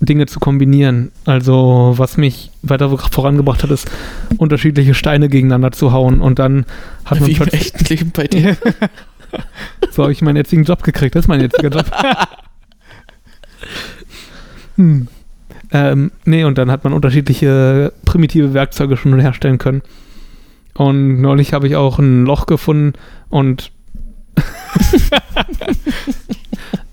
Dinge 0.00 0.26
zu 0.26 0.40
kombinieren. 0.40 1.10
Also 1.24 1.94
was 1.96 2.16
mich 2.16 2.50
weiter 2.62 2.96
vorangebracht 2.96 3.62
hat, 3.62 3.70
ist 3.70 3.90
unterschiedliche 4.36 4.94
Steine 4.94 5.28
gegeneinander 5.28 5.72
zu 5.72 5.92
hauen 5.92 6.20
und 6.20 6.38
dann 6.38 6.66
hat 7.04 7.20
man 7.20 7.28
Wie 7.28 7.32
im 7.32 7.38
plötzlich 7.38 7.60
echten 7.60 7.84
Leben 7.86 8.10
bei 8.12 8.26
dir. 8.26 8.56
so 9.90 10.02
habe 10.02 10.12
ich 10.12 10.22
meinen 10.22 10.36
jetzigen 10.36 10.64
Job 10.64 10.82
gekriegt. 10.82 11.14
Das 11.14 11.24
ist 11.24 11.28
mein 11.28 11.40
jetziger 11.40 11.70
Job. 11.70 11.86
hm. 14.76 15.08
ähm, 15.72 16.10
nee, 16.24 16.44
und 16.44 16.58
dann 16.58 16.70
hat 16.70 16.84
man 16.84 16.92
unterschiedliche 16.92 17.92
primitive 18.04 18.54
Werkzeuge 18.54 18.96
schon 18.96 19.18
herstellen 19.18 19.58
können. 19.58 19.82
Und 20.74 21.20
neulich 21.20 21.52
habe 21.52 21.66
ich 21.66 21.76
auch 21.76 21.98
ein 21.98 22.24
Loch 22.24 22.46
gefunden 22.46 22.92
und 23.28 23.72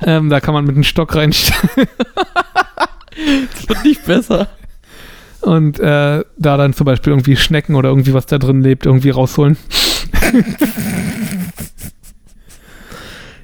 ähm, 0.05 0.29
da 0.29 0.39
kann 0.39 0.53
man 0.53 0.65
mit 0.65 0.75
einem 0.75 0.84
Stock 0.84 1.15
reinstellen. 1.15 1.88
Das 3.53 3.69
wird 3.69 3.84
nicht 3.86 4.05
besser. 4.07 4.47
Und 5.41 5.79
äh, 5.79 6.23
da 6.36 6.57
dann 6.57 6.73
zum 6.73 6.86
Beispiel 6.86 7.13
irgendwie 7.13 7.36
Schnecken 7.36 7.75
oder 7.75 7.89
irgendwie 7.89 8.15
was 8.15 8.25
da 8.25 8.39
drin 8.39 8.63
lebt, 8.63 8.88
irgendwie 8.88 9.11
rausholen. 9.11 9.55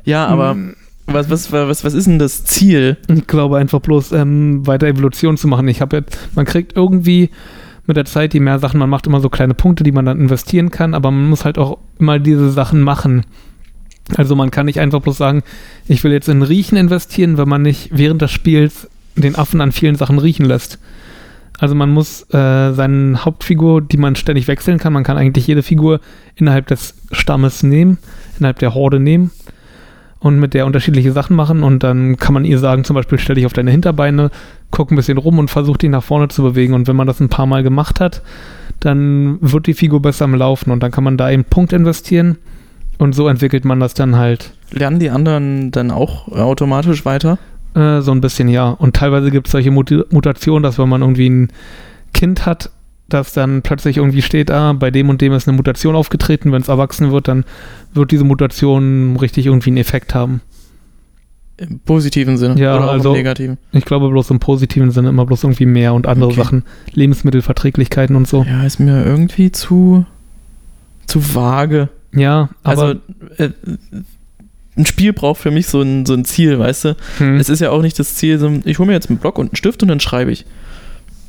Ja, 0.09 0.25
aber 0.25 0.51
Hm. 0.51 0.75
Was, 1.14 1.30
was, 1.30 1.51
was, 1.51 1.84
was 1.84 1.93
ist 1.93 2.07
denn 2.07 2.20
das 2.20 2.45
Ziel? 2.45 2.97
Ich 3.07 3.28
glaube 3.28 3.57
einfach 3.57 3.80
bloß 3.80 4.12
ähm, 4.12 4.66
weiter 4.66 4.88
Evolution 4.88 5.38
zu 5.38 5.47
machen. 5.47 5.68
Ich 5.68 5.82
habe 5.82 5.97
jetzt, 5.97 6.18
man 6.36 6.45
kriegt 6.45 6.76
irgendwie 6.76 7.30
mit 7.86 7.97
der 7.97 8.05
Zeit, 8.05 8.34
je 8.34 8.39
mehr 8.39 8.60
Sachen 8.60 8.80
man 8.80 8.89
macht, 8.89 9.07
immer 9.07 9.20
so 9.20 9.30
kleine 9.30 9.53
Punkte, 9.53 9.84
die 9.84 9.91
man 9.91 10.05
dann 10.05 10.20
investieren 10.20 10.70
kann, 10.70 10.93
aber 10.93 11.12
man 11.12 11.30
muss 11.30 11.45
halt 11.45 11.57
auch 11.57 11.80
immer 11.97 12.20
diese 12.20 12.51
Sachen 12.51 12.82
machen. 12.82 13.26
Also 14.16 14.36
man 14.36 14.51
kann 14.51 14.66
nicht 14.66 14.80
einfach 14.80 15.01
bloß 15.01 15.18
sagen, 15.18 15.43
ich 15.88 16.03
will 16.03 16.12
jetzt 16.12 16.30
in 16.30 16.41
Riechen 16.41 16.78
investieren, 16.78 17.38
wenn 17.38 17.49
man 17.49 17.62
nicht 17.62 17.89
während 17.91 18.22
des 18.22 18.32
Spiels 18.32 18.88
den 19.16 19.36
Affen 19.36 19.62
an 19.62 19.72
vielen 19.72 19.95
Sachen 19.95 20.20
riechen 20.20 20.45
lässt. 20.45 20.80
Also 21.57 21.76
man 21.76 21.91
muss 21.91 22.24
äh, 22.34 22.72
seine 22.74 23.26
Hauptfigur, 23.26 23.82
die 23.82 23.97
man 23.97 24.16
ständig 24.16 24.47
wechseln 24.47 24.78
kann, 24.78 24.93
man 24.93 25.03
kann 25.03 25.18
eigentlich 25.18 25.45
jede 25.45 25.62
Figur 25.62 25.99
innerhalb 26.36 26.68
des 26.68 26.95
Stammes 27.12 27.64
nehmen, 27.64 27.97
innerhalb 28.38 28.60
der 28.60 28.74
Horde 28.74 28.99
nehmen 28.99 29.32
und 30.20 30.39
mit 30.39 30.53
der 30.53 30.65
unterschiedliche 30.65 31.11
Sachen 31.11 31.36
machen 31.36 31.63
und 31.63 31.82
dann 31.84 32.17
kann 32.17 32.34
man 32.34 32.45
ihr 32.45 32.59
sagen, 32.59 32.84
zum 32.84 32.95
Beispiel 32.95 33.20
stell 33.20 33.36
dich 33.36 33.45
auf 33.45 33.53
deine 33.53 33.72
Hinterbeine, 33.72 34.32
guck 34.72 34.91
ein 34.91 34.95
bisschen 34.95 35.17
rum 35.17 35.39
und 35.39 35.49
versuch 35.49 35.78
dich 35.78 35.89
nach 35.89 36.03
vorne 36.03 36.28
zu 36.28 36.43
bewegen 36.43 36.74
und 36.74 36.88
wenn 36.88 36.95
man 36.95 37.07
das 37.07 37.20
ein 37.20 37.30
paar 37.30 37.45
Mal 37.45 37.63
gemacht 37.63 37.99
hat, 37.99 38.22
dann 38.80 39.38
wird 39.41 39.67
die 39.67 39.74
Figur 39.74 40.01
besser 40.01 40.26
am 40.26 40.36
Laufen 40.36 40.72
und 40.72 40.82
dann 40.84 40.91
kann 40.91 41.03
man 41.03 41.17
da 41.17 41.26
einen 41.26 41.45
Punkt 41.45 41.72
investieren 41.74 42.38
und 42.97 43.15
so 43.15 43.28
entwickelt 43.28 43.63
man 43.65 43.80
das 43.80 43.93
dann 43.93 44.17
halt 44.17 44.51
Lernen 44.72 44.99
die 44.99 45.09
anderen 45.09 45.72
dann 45.72 45.89
auch 45.91 46.28
automatisch 46.28 47.05
weiter? 47.05 47.38
äh, 47.76 48.01
so 48.01 48.11
ein 48.11 48.20
bisschen, 48.22 48.49
ja. 48.49 48.70
Und 48.70 48.95
teilweise 48.95 49.32
gibt 49.32 49.47
es 49.47 49.51
solche 49.51 49.70
Muti- 49.72 50.03
Mutationen, 50.11 50.63
dass 50.63 50.78
wenn 50.80 50.89
man 50.89 51.01
irgendwie 51.01 51.30
ein 51.30 51.47
Kind 52.13 52.45
hat, 52.45 52.72
das 53.14 53.34
dann 53.34 53.62
plötzlich 53.62 53.97
irgendwie 53.97 54.22
steht, 54.22 54.51
ah, 54.51 54.74
bei 54.74 54.91
dem 54.91 55.10
und 55.10 55.22
dem 55.22 55.34
ist 55.34 55.47
eine 55.47 55.57
Mutation 55.57 55.95
aufgetreten, 55.95 56.51
wenn 56.51 56.62
es 56.62 56.68
erwachsen 56.68 57.12
wird, 57.12 57.28
dann 57.28 57.45
wird 57.93 58.12
diese 58.12 58.24
Mutation 58.24 59.18
richtig 59.18 59.45
irgendwie 59.45 59.70
einen 59.72 59.78
Effekt 59.78 60.14
haben. 60.16 60.41
Im 61.57 61.80
positiven 61.80 62.38
Sinne 62.38 62.60
Ja, 62.60 62.78
oder 62.78 62.89
also- 62.91 63.10
im 63.12 63.18
negativen? 63.18 63.57
Ich 63.74 63.84
glaube 63.84 64.07
bloß 64.10 64.30
im 64.32 64.39
positiven 64.39 64.91
Sinne 64.91 65.10
immer 65.10 65.26
bloß 65.26 65.43
irgendwie 65.43 65.66
mehr 65.66 65.93
und 65.93 66.07
andere 66.07 66.30
Okay. 66.32 66.41
Sachen, 66.41 66.64
Lebensmittelverträglichkeiten 66.93 68.16
und 68.16 68.28
so. 68.28 68.43
Ja, 68.43 68.64
ist 68.64 68.80
mir 68.80 69.05
irgendwie 69.05 69.51
zu, 69.51 70.05
zu 71.05 71.36
vage. 71.36 71.89
Ja, 72.14 72.49
aber 72.64 72.82
also, 72.84 72.99
äh, 73.38 73.49
ein 74.78 74.86
Spiel 74.86 75.12
braucht 75.12 75.41
für 75.41 75.51
mich 75.51 75.68
so 75.68 75.82
ein, 75.82 76.05
so 76.05 76.14
ein 76.14 76.24
Ziel, 76.24 76.57
weißt 76.57 76.86
du? 76.86 76.95
hm, 77.18 77.36
Es 77.38 77.49
ist 77.49 77.60
ja 77.60 77.72
auch 77.72 77.82
nicht 77.82 77.99
das 77.99 78.16
Ziel, 78.16 78.39
so, 78.39 78.49
ich 78.64 78.80
hole 78.80 78.88
mir 78.88 78.93
jetzt 78.93 79.10
einen 79.10 79.20
Block 79.20 79.38
und 79.38 79.47
einen 79.49 79.55
Stift 79.57 79.82
und 79.84 79.89
dann 79.89 79.99
schreibe 79.99 80.32
ich. 80.32 80.45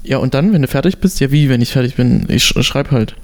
Ja, 0.02 0.18
und 0.18 0.34
dann, 0.34 0.52
wenn 0.52 0.62
du 0.62 0.68
fertig 0.68 0.98
bist, 0.98 1.20
ja, 1.20 1.30
wie, 1.30 1.48
wenn 1.48 1.60
ich 1.60 1.72
fertig 1.72 1.96
bin? 1.96 2.24
Ich 2.28 2.44
sch 2.44 2.54
schreibe 2.62 2.90
halt. 2.92 3.16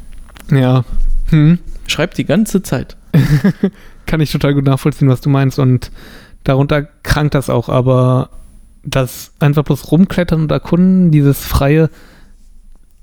ja. 0.51 0.85
Hm. 1.31 1.59
Schreib 1.89 2.15
die 2.15 2.25
ganze 2.25 2.63
Zeit. 2.63 2.97
kann 4.07 4.21
ich 4.21 4.31
total 4.31 4.55
gut 4.55 4.65
nachvollziehen, 4.65 5.09
was 5.09 5.21
du 5.21 5.29
meinst. 5.29 5.59
Und 5.59 5.91
darunter 6.45 6.83
krankt 7.03 7.35
das 7.35 7.49
auch, 7.51 7.69
aber 7.69 8.31
das 8.85 9.33
einfach 9.41 9.65
bloß 9.65 9.91
rumklettern 9.91 10.43
und 10.43 10.51
erkunden, 10.53 11.11
dieses 11.11 11.45
freie, 11.45 11.91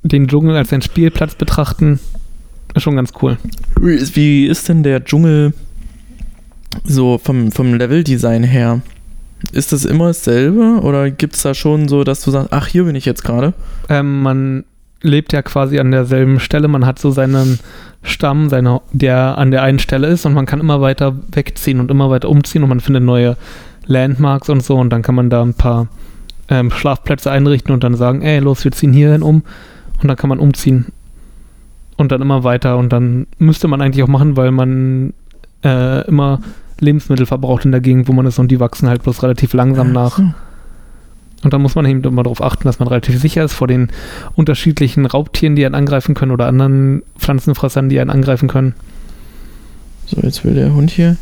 den 0.03 0.27
Dschungel 0.27 0.55
als 0.55 0.71
einen 0.71 0.81
Spielplatz 0.81 1.35
betrachten, 1.35 1.99
ist 2.75 2.83
schon 2.83 2.95
ganz 2.95 3.11
cool. 3.21 3.37
Wie 3.81 3.93
ist- 3.95 4.15
Wie 4.15 4.45
ist 4.47 4.69
denn 4.69 4.83
der 4.83 5.03
Dschungel 5.03 5.53
so 6.85 7.17
vom, 7.17 7.51
vom 7.51 7.73
Leveldesign 7.73 8.43
her? 8.43 8.81
Ist 9.51 9.71
das 9.71 9.85
immer 9.85 10.07
dasselbe 10.07 10.79
oder 10.81 11.11
gibt 11.11 11.35
es 11.35 11.41
da 11.41 11.53
schon 11.53 11.87
so, 11.87 12.03
dass 12.03 12.21
du 12.21 12.31
sagst, 12.31 12.53
ach, 12.53 12.67
hier 12.67 12.85
bin 12.85 12.95
ich 12.95 13.05
jetzt 13.05 13.23
gerade? 13.23 13.53
Ähm, 13.89 14.21
man 14.21 14.63
lebt 15.01 15.33
ja 15.33 15.41
quasi 15.41 15.79
an 15.79 15.91
derselben 15.91 16.39
Stelle, 16.39 16.67
man 16.67 16.85
hat 16.85 16.97
so 16.97 17.11
seinen 17.11 17.59
Stamm, 18.03 18.49
seine, 18.49 18.81
der 18.91 19.37
an 19.37 19.51
der 19.51 19.61
einen 19.61 19.79
Stelle 19.79 20.07
ist 20.07 20.25
und 20.25 20.33
man 20.33 20.45
kann 20.45 20.59
immer 20.59 20.81
weiter 20.81 21.15
wegziehen 21.31 21.79
und 21.79 21.91
immer 21.91 22.09
weiter 22.09 22.29
umziehen 22.29 22.63
und 22.63 22.69
man 22.69 22.79
findet 22.79 23.03
neue 23.03 23.35
Landmarks 23.85 24.49
und 24.49 24.63
so 24.63 24.77
und 24.77 24.89
dann 24.91 25.01
kann 25.01 25.15
man 25.15 25.29
da 25.29 25.41
ein 25.41 25.53
paar 25.53 25.87
ähm, 26.49 26.71
Schlafplätze 26.71 27.29
einrichten 27.29 27.73
und 27.73 27.83
dann 27.83 27.95
sagen, 27.95 28.21
ey, 28.21 28.39
los, 28.39 28.63
wir 28.63 28.71
ziehen 28.71 28.93
hierhin 28.93 29.23
um 29.23 29.43
und 30.01 30.07
dann 30.07 30.17
kann 30.17 30.29
man 30.29 30.39
umziehen 30.39 30.87
und 31.97 32.11
dann 32.11 32.21
immer 32.21 32.43
weiter 32.43 32.77
und 32.77 32.91
dann 32.91 33.27
müsste 33.39 33.67
man 33.67 33.81
eigentlich 33.81 34.03
auch 34.03 34.09
machen, 34.09 34.37
weil 34.37 34.51
man 34.51 35.13
äh, 35.63 36.07
immer 36.07 36.39
Lebensmittel 36.83 37.25
verbraucht 37.25 37.65
in 37.65 37.71
der 37.71 37.81
Gegend, 37.81 38.07
wo 38.07 38.13
man 38.13 38.25
ist 38.25 38.39
und 38.39 38.49
die 38.49 38.59
wachsen 38.59 38.87
halt 38.89 39.03
bloß 39.03 39.23
relativ 39.23 39.53
langsam 39.53 39.91
nach. 39.91 40.17
So. 40.17 40.23
Und 41.43 41.53
da 41.53 41.57
muss 41.57 41.75
man 41.75 41.85
eben 41.85 42.03
immer 42.03 42.23
darauf 42.23 42.41
achten, 42.41 42.63
dass 42.63 42.79
man 42.79 42.87
relativ 42.87 43.19
sicher 43.19 43.43
ist 43.43 43.53
vor 43.53 43.67
den 43.67 43.89
unterschiedlichen 44.35 45.05
Raubtieren, 45.05 45.55
die 45.55 45.65
einen 45.65 45.75
angreifen 45.75 46.15
können 46.15 46.31
oder 46.31 46.47
anderen 46.47 47.03
Pflanzenfressern, 47.17 47.89
die 47.89 47.99
einen 47.99 48.09
angreifen 48.09 48.47
können. 48.47 48.75
So, 50.05 50.21
jetzt 50.21 50.45
will 50.45 50.53
der 50.53 50.73
Hund 50.73 50.89
hier. 50.91 51.17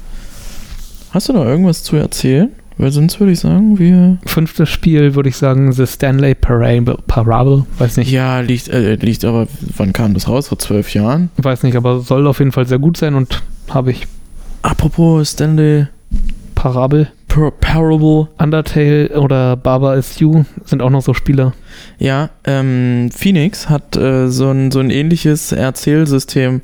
Hast 1.11 1.29
du 1.29 1.33
noch 1.33 1.45
irgendwas 1.45 1.83
zu 1.83 1.95
erzählen? 1.95 2.49
Weil 2.77 2.91
sonst 2.91 3.19
würde 3.19 3.33
ich 3.33 3.39
sagen, 3.39 3.77
wir. 3.79 4.17
Fünftes 4.25 4.69
Spiel 4.69 5.13
würde 5.13 5.29
ich 5.29 5.37
sagen 5.37 5.71
The 5.71 5.85
Stanley 5.85 6.35
Parable, 6.35 6.97
Parable 7.05 7.65
weiß 7.77 7.97
nicht, 7.97 8.11
Ja, 8.11 8.39
liegt, 8.39 8.69
äh, 8.69 8.95
liegt 8.95 9.25
aber. 9.25 9.47
Wann 9.77 9.93
kam 9.93 10.13
das 10.13 10.27
raus? 10.27 10.47
Vor 10.47 10.57
zwölf 10.57 10.93
Jahren? 10.93 11.29
weiß 11.37 11.63
nicht, 11.63 11.75
aber 11.75 11.99
soll 11.99 12.25
auf 12.27 12.39
jeden 12.39 12.51
Fall 12.51 12.65
sehr 12.67 12.79
gut 12.79 12.97
sein 12.97 13.15
und 13.15 13.43
habe 13.69 13.91
ich 13.91 14.07
Apropos 14.61 15.31
Stanley 15.31 15.87
Parable, 16.55 17.07
Par 17.27 17.51
Parable. 17.51 18.27
Undertale 18.37 19.09
oder 19.17 19.55
Baba 19.55 19.95
is 19.95 20.19
You 20.19 20.43
sind 20.65 20.81
auch 20.81 20.89
noch 20.89 21.01
so 21.01 21.13
Spiele. 21.13 21.53
Ja, 21.97 22.29
ähm, 22.43 23.09
Phoenix 23.11 23.69
hat 23.69 23.95
äh, 23.95 24.27
so, 24.27 24.51
ein, 24.51 24.69
so 24.69 24.79
ein 24.79 24.89
ähnliches 24.89 25.51
Erzählsystem, 25.51 26.61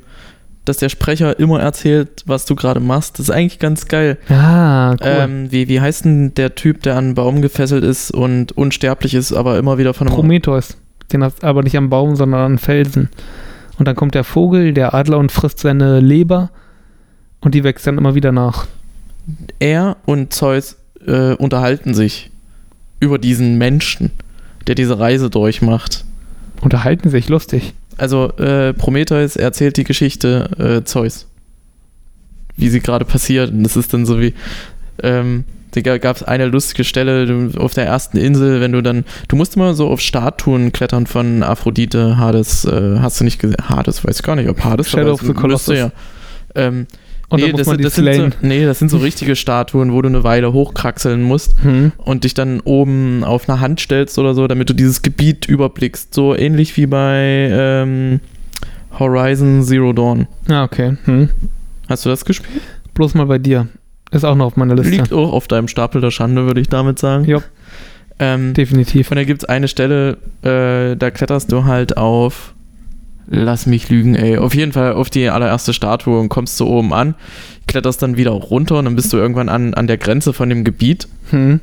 dass 0.64 0.76
der 0.76 0.90
Sprecher 0.90 1.38
immer 1.38 1.60
erzählt, 1.60 2.22
was 2.26 2.44
du 2.44 2.54
gerade 2.54 2.80
machst. 2.80 3.18
Das 3.18 3.28
ist 3.28 3.34
eigentlich 3.34 3.58
ganz 3.58 3.88
geil. 3.88 4.18
Ah, 4.28 4.90
cool. 4.90 4.98
Ähm, 5.02 5.50
wie, 5.50 5.68
wie 5.68 5.80
heißt 5.80 6.04
denn 6.04 6.34
der 6.34 6.54
Typ, 6.54 6.82
der 6.82 6.96
an 6.96 7.06
einen 7.06 7.14
Baum 7.14 7.40
gefesselt 7.40 7.82
ist 7.82 8.10
und 8.10 8.52
unsterblich 8.52 9.14
ist, 9.14 9.32
aber 9.32 9.58
immer 9.58 9.78
wieder 9.78 9.94
von 9.94 10.06
einem. 10.08 10.16
Prometheus. 10.16 10.76
Den 11.12 11.24
hast 11.24 11.42
aber 11.42 11.62
nicht 11.62 11.76
am 11.76 11.88
Baum, 11.88 12.14
sondern 12.14 12.40
an 12.42 12.58
Felsen. 12.58 13.08
Und 13.78 13.88
dann 13.88 13.96
kommt 13.96 14.14
der 14.14 14.24
Vogel, 14.24 14.74
der 14.74 14.92
Adler 14.92 15.18
und 15.18 15.32
frisst 15.32 15.60
seine 15.60 16.00
Leber 16.00 16.50
und 17.40 17.54
die 17.54 17.64
wächst 17.64 17.86
dann 17.86 17.98
immer 17.98 18.14
wieder 18.14 18.32
nach. 18.32 18.66
er 19.58 19.96
und 20.06 20.32
Zeus 20.32 20.76
äh, 21.06 21.34
unterhalten 21.34 21.94
sich 21.94 22.30
über 23.00 23.18
diesen 23.18 23.58
Menschen, 23.58 24.10
der 24.66 24.74
diese 24.74 24.98
Reise 24.98 25.30
durchmacht. 25.30 26.04
Unterhalten 26.60 27.10
sich, 27.10 27.28
lustig. 27.28 27.74
Also 27.96 28.30
äh, 28.36 28.72
Prometheus 28.74 29.36
erzählt 29.36 29.76
die 29.76 29.84
Geschichte 29.84 30.80
äh, 30.80 30.84
Zeus, 30.84 31.26
wie 32.56 32.68
sie 32.68 32.80
gerade 32.80 33.04
passiert. 33.04 33.50
Und 33.50 33.62
das 33.62 33.76
ist 33.76 33.92
dann 33.92 34.06
so 34.06 34.20
wie, 34.20 34.34
ähm, 35.02 35.44
da 35.72 35.98
gab 35.98 36.16
es 36.16 36.22
eine 36.22 36.46
lustige 36.46 36.84
Stelle 36.84 37.50
auf 37.58 37.74
der 37.74 37.86
ersten 37.86 38.16
Insel, 38.16 38.60
wenn 38.60 38.72
du 38.72 38.82
dann, 38.82 39.04
du 39.28 39.36
musst 39.36 39.56
immer 39.56 39.74
so 39.74 39.88
auf 39.88 40.00
Statuen 40.00 40.72
klettern 40.72 41.06
von 41.06 41.42
Aphrodite, 41.42 42.16
Hades, 42.16 42.64
äh, 42.64 42.98
hast 43.00 43.20
du 43.20 43.24
nicht 43.24 43.38
gesehen? 43.38 43.68
Hades, 43.68 44.04
weiß 44.04 44.16
ich 44.16 44.22
gar 44.22 44.36
nicht, 44.36 44.48
ob 44.48 44.62
Hades 44.64 44.88
Shadow 44.88 45.12
of 45.12 45.20
the 45.20 45.34
Colossus. 45.34 45.76
Ja. 45.76 45.92
Ähm, 46.54 46.86
Und 47.30 47.40
nee, 47.40 47.46
dann 47.46 47.52
muss 47.52 47.58
das, 47.60 47.66
man 47.66 47.76
die 47.76 47.82
das 47.84 47.94
sind 47.94 48.14
so, 48.14 48.28
nee, 48.40 48.64
das 48.64 48.78
sind 48.78 48.88
so 48.90 48.96
richtige 48.98 49.36
Statuen, 49.36 49.92
wo 49.92 50.00
du 50.00 50.08
eine 50.08 50.24
Weile 50.24 50.52
hochkraxeln 50.54 51.22
musst 51.22 51.62
Hm. 51.62 51.92
und 51.98 52.24
dich 52.24 52.32
dann 52.34 52.60
oben 52.60 53.22
auf 53.22 53.48
eine 53.48 53.60
Hand 53.60 53.80
stellst 53.80 54.18
oder 54.18 54.34
so, 54.34 54.46
damit 54.46 54.70
du 54.70 54.74
dieses 54.74 55.02
Gebiet 55.02 55.46
überblickst. 55.46 56.14
So 56.14 56.34
ähnlich 56.34 56.76
wie 56.78 56.86
bei 56.86 57.48
ähm, 57.52 58.20
Horizon 58.98 59.62
Zero 59.62 59.92
Dawn. 59.92 60.26
Ah, 60.48 60.64
okay. 60.64 60.96
Hm. 61.04 61.28
Hast 61.88 62.06
du 62.06 62.08
das 62.08 62.24
gespielt? 62.24 62.62
Bloß 62.94 63.14
mal 63.14 63.26
bei 63.26 63.38
dir. 63.38 63.68
Ist 64.10 64.24
auch 64.24 64.34
noch 64.34 64.46
auf 64.46 64.56
meiner 64.56 64.74
Liste. 64.74 64.90
Liegt 64.92 65.12
auch 65.12 65.32
auf 65.32 65.48
deinem 65.48 65.68
Stapel 65.68 66.00
der 66.00 66.10
Schande, 66.10 66.46
würde 66.46 66.60
ich 66.62 66.68
damit 66.68 66.98
sagen. 66.98 67.26
Ja. 67.26 67.42
Ähm, 68.18 68.54
Definitiv. 68.54 69.10
und 69.10 69.16
da 69.16 69.24
gibt 69.24 69.42
es 69.42 69.48
eine 69.48 69.68
Stelle, 69.68 70.16
äh, 70.42 70.96
da 70.96 71.10
kletterst 71.10 71.52
du 71.52 71.64
halt 71.64 71.96
auf. 71.98 72.54
Lass 73.30 73.66
mich 73.66 73.88
lügen, 73.90 74.14
ey. 74.14 74.38
Auf 74.38 74.54
jeden 74.54 74.72
Fall 74.72 74.92
auf 74.94 75.10
die 75.10 75.28
allererste 75.28 75.74
Statue 75.74 76.18
und 76.18 76.28
kommst 76.30 76.58
du 76.60 76.66
oben 76.66 76.92
an, 76.94 77.14
kletterst 77.66 78.00
dann 78.00 78.16
wieder 78.16 78.30
runter 78.30 78.78
und 78.78 78.86
dann 78.86 78.96
bist 78.96 79.12
du 79.12 79.18
irgendwann 79.18 79.48
an, 79.50 79.74
an 79.74 79.86
der 79.86 79.98
Grenze 79.98 80.32
von 80.32 80.48
dem 80.48 80.64
Gebiet 80.64 81.08
Hm. 81.30 81.60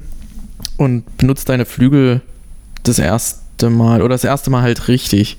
und 0.78 1.18
benutzt 1.18 1.50
deine 1.50 1.66
Flügel 1.66 2.22
das 2.84 3.00
erste 3.00 3.72
Mal 3.72 4.02
oder 4.04 4.14
das 4.14 4.24
erste 4.24 4.52
Mal 4.52 4.62
halt 4.62 4.88
richtig. 4.88 5.38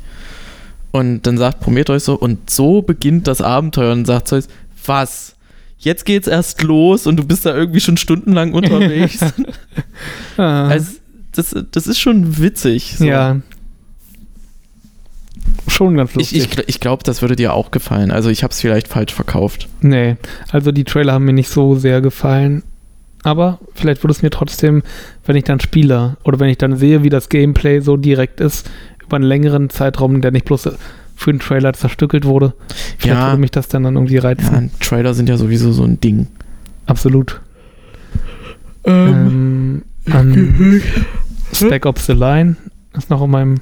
Und 0.90 1.26
dann 1.26 1.38
sagt 1.38 1.60
Prometheus 1.60 2.06
so, 2.06 2.14
und 2.14 2.50
so 2.50 2.82
beginnt 2.82 3.28
das 3.28 3.40
Abenteuer. 3.40 3.92
Und 3.92 4.06
sagt 4.06 4.26
Zeus, 4.28 4.48
was? 4.84 5.36
Jetzt 5.78 6.06
geht's 6.06 6.26
erst 6.26 6.62
los 6.62 7.06
und 7.06 7.18
du 7.18 7.24
bist 7.24 7.44
da 7.46 7.54
irgendwie 7.54 7.80
schon 7.80 7.98
stundenlang 7.98 8.52
unterwegs. 8.54 9.20
Ah, 10.38 10.68
also, 10.68 10.92
das, 11.32 11.54
das 11.70 11.86
ist 11.86 12.00
schon 12.00 12.38
witzig. 12.38 12.96
So. 12.98 13.04
ja. 13.04 13.36
Schon 15.68 15.96
ganz 15.96 16.10
Ich, 16.12 16.16
lustig. 16.16 16.38
ich, 16.44 16.48
gl- 16.50 16.64
ich 16.66 16.80
glaube, 16.80 17.02
das 17.04 17.22
würde 17.22 17.34
dir 17.36 17.52
auch 17.52 17.70
gefallen. 17.70 18.10
Also 18.10 18.30
ich 18.30 18.42
habe 18.44 18.52
es 18.52 18.60
vielleicht 18.60 18.88
falsch 18.88 19.12
verkauft. 19.14 19.68
nee, 19.80 20.16
also 20.50 20.70
die 20.72 20.84
Trailer 20.84 21.12
haben 21.14 21.24
mir 21.24 21.32
nicht 21.32 21.48
so 21.50 21.74
sehr 21.74 22.00
gefallen. 22.00 22.62
Aber 23.24 23.58
vielleicht 23.74 24.04
würde 24.04 24.12
es 24.12 24.22
mir 24.22 24.30
trotzdem, 24.30 24.82
wenn 25.24 25.34
ich 25.34 25.42
dann 25.44 25.58
spiele 25.58 26.16
oder 26.22 26.38
wenn 26.38 26.48
ich 26.48 26.58
dann 26.58 26.76
sehe, 26.76 27.02
wie 27.02 27.08
das 27.08 27.28
Gameplay 27.28 27.80
so 27.80 27.96
direkt 27.96 28.40
ist, 28.40 28.70
über 29.04 29.16
einen 29.16 29.24
längeren 29.24 29.68
Zeitraum, 29.70 30.20
der 30.20 30.30
nicht 30.30 30.44
bloß 30.44 30.68
für 31.16 31.32
den 31.32 31.40
Trailer 31.40 31.72
zerstückelt 31.72 32.24
wurde, 32.24 32.54
vielleicht 32.98 33.20
Ja. 33.20 33.26
würde 33.28 33.40
mich 33.40 33.50
das 33.50 33.66
dann, 33.66 33.82
dann 33.82 33.94
irgendwie 33.96 34.18
reizen. 34.18 34.70
Ja, 34.80 34.86
Trailer 34.86 35.14
sind 35.14 35.28
ja 35.28 35.36
sowieso 35.36 35.72
so 35.72 35.82
ein 35.82 35.98
Ding. 35.98 36.28
Absolut. 36.86 37.40
Ähm, 38.84 39.82
an 40.10 40.82
Spec 41.52 41.86
Ops 41.86 42.06
The 42.06 42.12
Line 42.12 42.56
ist 42.96 43.10
noch 43.10 43.22
in 43.24 43.30
meinem 43.30 43.54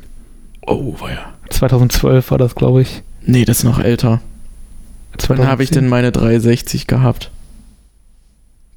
oh, 0.67 0.95
war 1.01 1.11
ja. 1.11 1.34
2012 1.51 2.31
war 2.31 2.39
das, 2.39 2.55
glaube 2.55 2.83
ich. 2.83 3.03
Nee, 3.27 3.45
das 3.45 3.59
ist 3.59 3.65
noch 3.65 3.81
älter. 3.81 4.21
Wann 5.29 5.47
habe 5.47 5.63
ich 5.63 5.71
2010. 5.71 5.75
denn 5.83 5.89
meine 5.89 6.13
360 6.13 6.87
gehabt? 6.87 7.31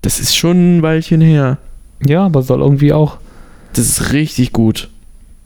Das 0.02 0.20
ist 0.20 0.36
schon 0.36 0.78
ein 0.78 0.82
Weilchen 0.82 1.22
her. 1.22 1.58
Ja, 2.06 2.26
aber 2.26 2.44
soll 2.44 2.62
irgendwie 2.62 2.94
auch. 2.94 3.18
Das 3.74 3.86
ist 3.88 4.14
richtig 4.14 4.54
gut. 4.54 4.90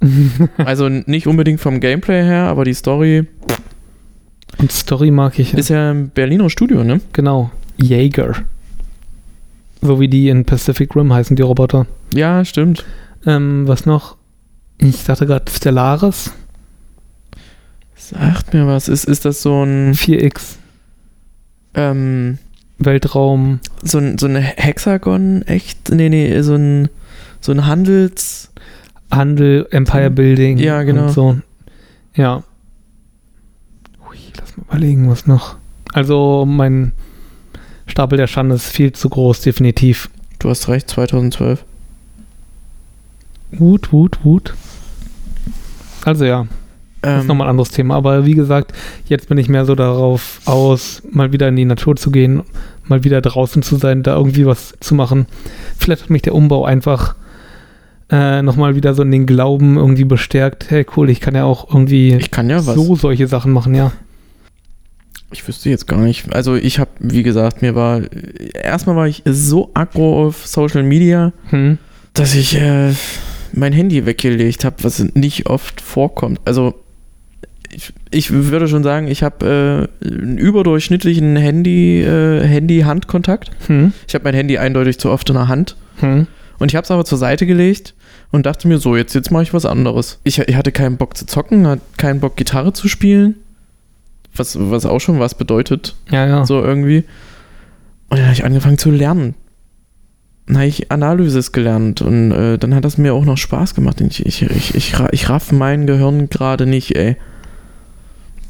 Also 0.58 0.90
nicht 0.90 1.28
unbedingt 1.28 1.62
vom 1.62 1.80
Gameplay 1.80 2.24
her, 2.24 2.46
aber 2.46 2.66
die 2.66 2.74
Story 2.74 3.28
Und 4.58 4.72
Story 4.72 5.12
mag 5.12 5.38
ich. 5.38 5.54
ist 5.54 5.70
ja 5.70 5.92
im 5.92 6.10
Berliner 6.10 6.50
Studio, 6.50 6.84
ne? 6.84 7.02
Genau. 7.14 7.52
Jaeger. 7.78 8.34
So 9.82 10.00
wie 10.00 10.08
die 10.08 10.30
in 10.30 10.46
Pacific 10.46 10.96
Rim 10.96 11.14
heißen, 11.14 11.36
die 11.36 11.42
Roboter. 11.44 11.86
Ja, 12.14 12.44
stimmt. 12.46 12.84
Ähm, 13.28 13.68
was 13.68 13.86
noch? 13.86 14.18
Ich 14.80 14.98
sagte 14.98 15.28
gerade 15.28 15.52
Stellaris 15.52 16.32
Sagt 18.12 18.54
mir 18.54 18.68
was. 18.68 18.88
Ist, 18.88 19.06
ist 19.06 19.26
das 19.26 19.42
so 19.42 19.64
ein, 19.64 19.94
4X. 19.94 20.58
ähm, 21.74 22.38
Weltraum. 22.78 23.60
so 23.84 23.98
ein, 24.00 24.18
so 24.18 24.28
ein 24.28 24.36
Hexagon, 24.36 25.44
echt? 25.44 25.90
Nee, 25.92 26.10
nee, 26.10 26.42
so 26.42 26.56
ein, 26.56 26.90
so 27.40 27.52
ein 27.52 27.66
Handels... 27.66 28.50
Handel, 29.14 29.68
Empire 29.72 30.10
Building. 30.10 30.58
Ja, 30.58 30.84
genau. 30.84 31.10
So. 31.10 31.38
Ja. 32.16 32.44
Ui, 34.10 34.18
lass 34.40 34.56
mal 34.56 34.64
überlegen, 34.70 35.10
was 35.10 35.28
noch. 35.28 35.58
Also, 35.94 36.46
mein 36.48 36.94
Stapel 37.88 38.18
der 38.18 38.28
Schande 38.28 38.56
ist 38.56 38.70
viel 38.70 38.94
zu 38.94 39.10
groß, 39.10 39.42
definitiv. 39.42 40.10
Du 40.40 40.50
hast 40.50 40.70
recht, 40.70 40.90
2012. 40.90 41.66
Wut, 43.52 43.92
Wut, 43.92 44.24
Wut. 44.24 44.54
Also 46.06 46.24
ja, 46.26 46.48
das 47.02 47.24
ist 47.24 47.28
nochmal 47.28 47.48
ein 47.48 47.52
anderes 47.52 47.70
Thema. 47.72 47.96
Aber 47.96 48.26
wie 48.26 48.36
gesagt, 48.36 48.74
jetzt 49.08 49.28
bin 49.30 49.38
ich 49.38 49.50
mehr 49.50 49.66
so 49.66 49.76
darauf 49.76 50.40
aus, 50.46 51.02
mal 51.10 51.32
wieder 51.34 51.48
in 51.48 51.56
die 51.56 51.66
Natur 51.66 51.96
zu 51.96 52.12
gehen, 52.12 52.44
mal 52.86 53.04
wieder 53.04 53.22
draußen 53.22 53.64
zu 53.64 53.78
sein, 53.78 54.04
da 54.04 54.16
irgendwie 54.16 54.46
was 54.46 54.74
zu 54.80 54.94
machen. 54.96 55.26
Vielleicht 55.78 56.04
hat 56.04 56.10
mich 56.10 56.22
der 56.22 56.36
Umbau 56.36 56.64
einfach 56.66 57.16
äh, 58.12 58.42
nochmal 58.42 58.76
wieder 58.76 58.94
so 58.94 59.02
in 59.04 59.12
den 59.12 59.26
Glauben 59.26 59.78
irgendwie 59.78 60.04
bestärkt. 60.04 60.70
Hey, 60.70 60.86
cool, 60.96 61.10
ich 61.10 61.22
kann 61.22 61.34
ja 61.34 61.46
auch 61.46 61.70
irgendwie 61.70 62.14
Ich 62.16 62.30
kann 62.32 62.50
ja 62.50 62.58
was. 62.66 62.76
so 62.76 62.96
solche 62.96 63.28
Sachen 63.28 63.52
machen, 63.54 63.74
ja. 63.74 63.92
Ich 65.34 65.48
wüsste 65.48 65.70
jetzt 65.70 65.88
gar 65.88 66.00
nicht. 66.00 66.34
Also 66.36 66.56
ich 66.56 66.78
habe, 66.78 66.92
wie 67.00 67.24
gesagt, 67.24 67.62
mir 67.62 67.74
war, 67.74 68.02
erstmal 68.54 68.98
war 68.98 69.08
ich 69.08 69.24
so 69.26 69.72
aggro 69.74 70.28
auf 70.28 70.46
Social 70.46 70.84
Media, 70.84 71.32
Hm. 71.52 71.78
dass 72.14 72.36
ich 72.36 72.58
äh, 72.60 72.92
mein 73.54 73.72
Handy 73.72 74.06
weggelegt 74.06 74.66
habe, 74.66 74.76
was 74.84 75.00
nicht 75.14 75.46
oft 75.48 75.80
vorkommt. 75.80 76.42
Also 76.44 76.76
ich, 77.74 77.94
ich 78.10 78.32
würde 78.32 78.68
schon 78.68 78.84
sagen, 78.84 79.08
ich 79.08 79.24
habe 79.24 79.90
äh, 80.02 80.08
einen 80.08 80.38
überdurchschnittlichen 80.38 81.36
Handy, 81.36 82.02
äh, 82.02 82.46
Handy-Handkontakt. 82.46 83.52
Hm. 83.68 83.94
Ich 84.08 84.14
habe 84.14 84.24
mein 84.26 84.34
Handy 84.34 84.58
eindeutig 84.58 85.00
zu 85.00 85.10
oft 85.10 85.30
in 85.30 85.36
der 85.36 85.48
Hand. 85.48 85.76
Hm. 86.00 86.28
Und 86.60 86.72
ich 86.72 86.76
habe 86.76 86.84
es 86.84 86.92
aber 86.92 87.06
zur 87.06 87.18
Seite 87.18 87.46
gelegt 87.46 87.96
und 88.32 88.46
dachte 88.46 88.68
mir 88.68 88.78
so, 88.78 88.96
jetzt, 88.96 89.16
jetzt 89.16 89.32
mache 89.32 89.44
ich 89.44 89.54
was 89.54 89.66
anderes. 89.66 90.20
Ich, 90.24 90.40
ich 90.40 90.56
hatte 90.56 90.72
keinen 90.72 90.98
Bock 90.98 91.18
zu 91.18 91.26
zocken, 91.26 91.68
hatte 91.68 91.82
keinen 91.98 92.20
Bock 92.20 92.36
Gitarre 92.36 92.74
zu 92.74 92.88
spielen. 92.88 93.36
Was, 94.36 94.58
was 94.60 94.86
auch 94.86 95.00
schon 95.00 95.20
was 95.20 95.36
bedeutet, 95.36 95.96
Ja, 96.10 96.26
ja. 96.26 96.46
so 96.46 96.64
irgendwie. 96.64 97.04
Und 98.08 98.18
dann 98.18 98.26
habe 98.26 98.34
ich 98.34 98.46
angefangen 98.46 98.78
zu 98.78 98.90
lernen. 98.90 99.36
Dann 100.48 100.58
habe 100.58 100.68
ich 100.68 100.90
Analysis 100.92 101.52
gelernt 101.52 102.02
und 102.02 102.32
äh, 102.32 102.58
dann 102.58 102.74
hat 102.74 102.86
das 102.86 102.98
mir 102.98 103.14
auch 103.14 103.26
noch 103.26 103.38
Spaß 103.38 103.76
gemacht. 103.76 104.00
Ich, 104.02 104.26
ich, 104.26 104.42
ich, 104.44 104.76
ich, 104.76 104.94
ich 105.12 105.30
raff 105.30 105.52
mein 105.52 105.86
Gehirn 105.86 106.30
gerade 106.30 106.66
nicht, 106.66 106.96
ey. 106.96 107.18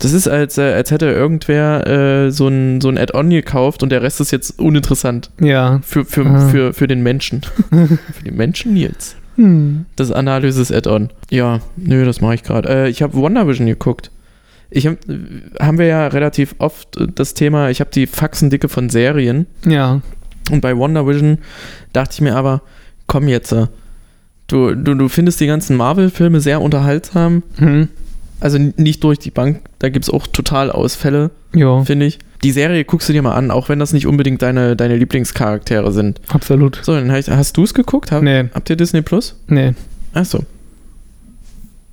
Das 0.02 0.14
ist, 0.14 0.28
als, 0.28 0.58
äh, 0.58 0.74
als 0.74 0.92
hätte 0.92 1.06
irgendwer 1.06 1.88
äh, 1.88 2.32
so 2.32 2.48
ein, 2.48 2.82
so 2.82 2.90
ein 2.90 2.98
Add-on 2.98 3.30
gekauft 3.30 3.84
und 3.84 3.92
der 3.92 4.02
Rest 4.02 4.20
ist 4.22 4.32
jetzt 4.32 4.60
uninteressant 4.60 5.30
Ja. 5.40 5.80
für, 5.84 6.06
für, 6.06 6.26
Ah. 6.26 6.48
für, 6.50 6.74
für 6.74 6.88
den 6.88 7.04
Menschen. 7.04 7.42
für 7.70 8.24
den 8.26 8.36
Menschen 8.36 8.76
jetzt. 8.76 9.16
Hm. 9.36 9.86
Das 9.96 10.12
Analysis-Add-on. 10.12 11.10
Ja, 11.30 11.60
nö, 11.78 12.04
das 12.06 12.20
mache 12.20 12.36
ich 12.36 12.44
gerade. 12.44 12.68
Äh, 12.70 12.90
ich 12.90 13.02
habe 13.02 13.16
WandaVision 13.16 13.68
geguckt. 13.68 14.12
Ich 14.70 14.88
hab, 14.88 14.94
äh, 15.10 15.20
haben 15.60 15.78
wir 15.78 15.86
ja 15.86 16.08
relativ 16.08 16.56
oft 16.58 16.98
äh, 16.98 17.08
das 17.14 17.34
Thema, 17.34 17.70
ich 17.70 17.80
habe 17.80 17.92
die 17.92 18.08
Faxendicke 18.08 18.70
von 18.70 18.90
Serien. 18.90 19.46
Ja. 19.66 20.02
Und 20.52 20.62
bei 20.62 20.76
WandaVision 20.78 21.38
dachte 21.94 22.14
ich 22.16 22.22
mir 22.22 22.36
aber, 22.36 22.62
komm 23.08 23.28
jetzt. 23.28 23.56
Du, 24.48 24.76
du, 24.76 24.96
du 24.96 25.08
findest 25.08 25.40
die 25.40 25.48
ganzen 25.48 25.78
Marvel-Filme 25.78 26.42
sehr 26.42 26.60
unterhaltsam. 26.62 27.44
Hm. 27.58 27.88
Also 28.42 28.58
nicht 28.58 29.04
durch 29.04 29.20
die 29.20 29.32
Bank, 29.32 29.62
da 29.80 29.88
gibt 29.90 30.04
es 30.06 30.10
auch 30.10 30.28
total 30.28 30.72
Ausfälle, 30.72 31.32
finde 31.86 32.06
ich. 32.08 32.20
Die 32.44 32.52
Serie 32.52 32.84
guckst 32.84 33.08
du 33.08 33.14
dir 33.14 33.22
mal 33.22 33.36
an, 33.36 33.52
auch 33.52 33.70
wenn 33.70 33.78
das 33.80 33.94
nicht 33.94 34.08
unbedingt 34.08 34.42
deine, 34.42 34.76
deine 34.76 34.98
Lieblingscharaktere 34.98 35.92
sind. 35.92 36.20
absolut. 36.28 36.80
So, 36.82 36.94
dann 36.96 37.12
hast, 37.12 37.30
hast 37.30 37.56
du 37.56 37.64
es 37.64 37.74
geguckt? 37.74 38.12
Hab, 38.12 38.24
Nee, 38.24 38.46
Habt 38.54 38.70
ihr 38.70 38.76
Disney 38.76 39.02
Plus? 39.04 39.36
nee. 39.48 39.74
Achso. 40.14 40.40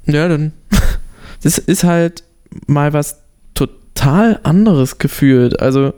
Ja, 0.07 0.27
dann. 0.29 0.53
Das 1.43 1.57
ist 1.57 1.85
halt 1.85 2.25
mal 2.67 2.93
was 2.93 3.21
total 3.55 4.41
anderes 4.43 4.99
gefühlt. 4.99 5.61
Also, 5.61 5.93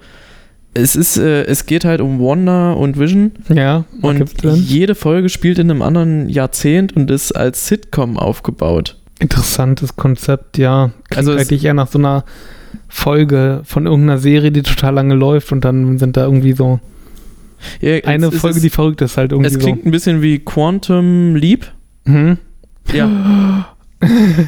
es 0.74 0.94
ist, 0.94 1.16
äh, 1.16 1.44
es 1.44 1.64
geht 1.64 1.86
halt 1.86 2.02
um 2.02 2.20
Wanda 2.20 2.72
und 2.72 2.98
Vision 2.98 3.32
Ja, 3.48 3.84
und 4.02 4.30
jede 4.42 4.94
Folge 4.94 5.30
spielt 5.30 5.58
in 5.58 5.70
einem 5.70 5.80
anderen 5.80 6.28
Jahrzehnt 6.28 6.94
und 6.94 7.10
ist 7.10 7.32
als 7.32 7.66
Sitcom 7.68 8.18
aufgebaut. 8.18 8.99
Interessantes 9.20 9.94
Konzept, 9.96 10.58
ja. 10.58 10.90
Klingt 11.08 11.16
Also 11.18 11.32
eigentlich 11.32 11.64
eher 11.64 11.74
nach 11.74 11.88
so 11.88 11.98
einer 11.98 12.24
Folge 12.88 13.60
von 13.64 13.86
irgendeiner 13.86 14.18
Serie, 14.18 14.50
die 14.50 14.62
total 14.62 14.94
lange 14.94 15.14
läuft 15.14 15.52
und 15.52 15.64
dann 15.64 15.98
sind 15.98 16.16
da 16.16 16.24
irgendwie 16.24 16.52
so 16.52 16.80
Ja, 17.80 17.96
eine 18.04 18.32
Folge, 18.32 18.56
es, 18.56 18.62
die 18.62 18.70
verrückt 18.70 19.00
ist 19.02 19.16
halt 19.16 19.32
irgendwie 19.32 19.50
Es 19.50 19.58
klingt 19.58 19.86
ein 19.86 19.90
bisschen 19.90 20.22
wie 20.22 20.38
Quantum 20.40 21.36
Leap. 21.36 21.70
so. 22.06 22.12
Hm? 22.12 22.38
Ja. 22.92 23.66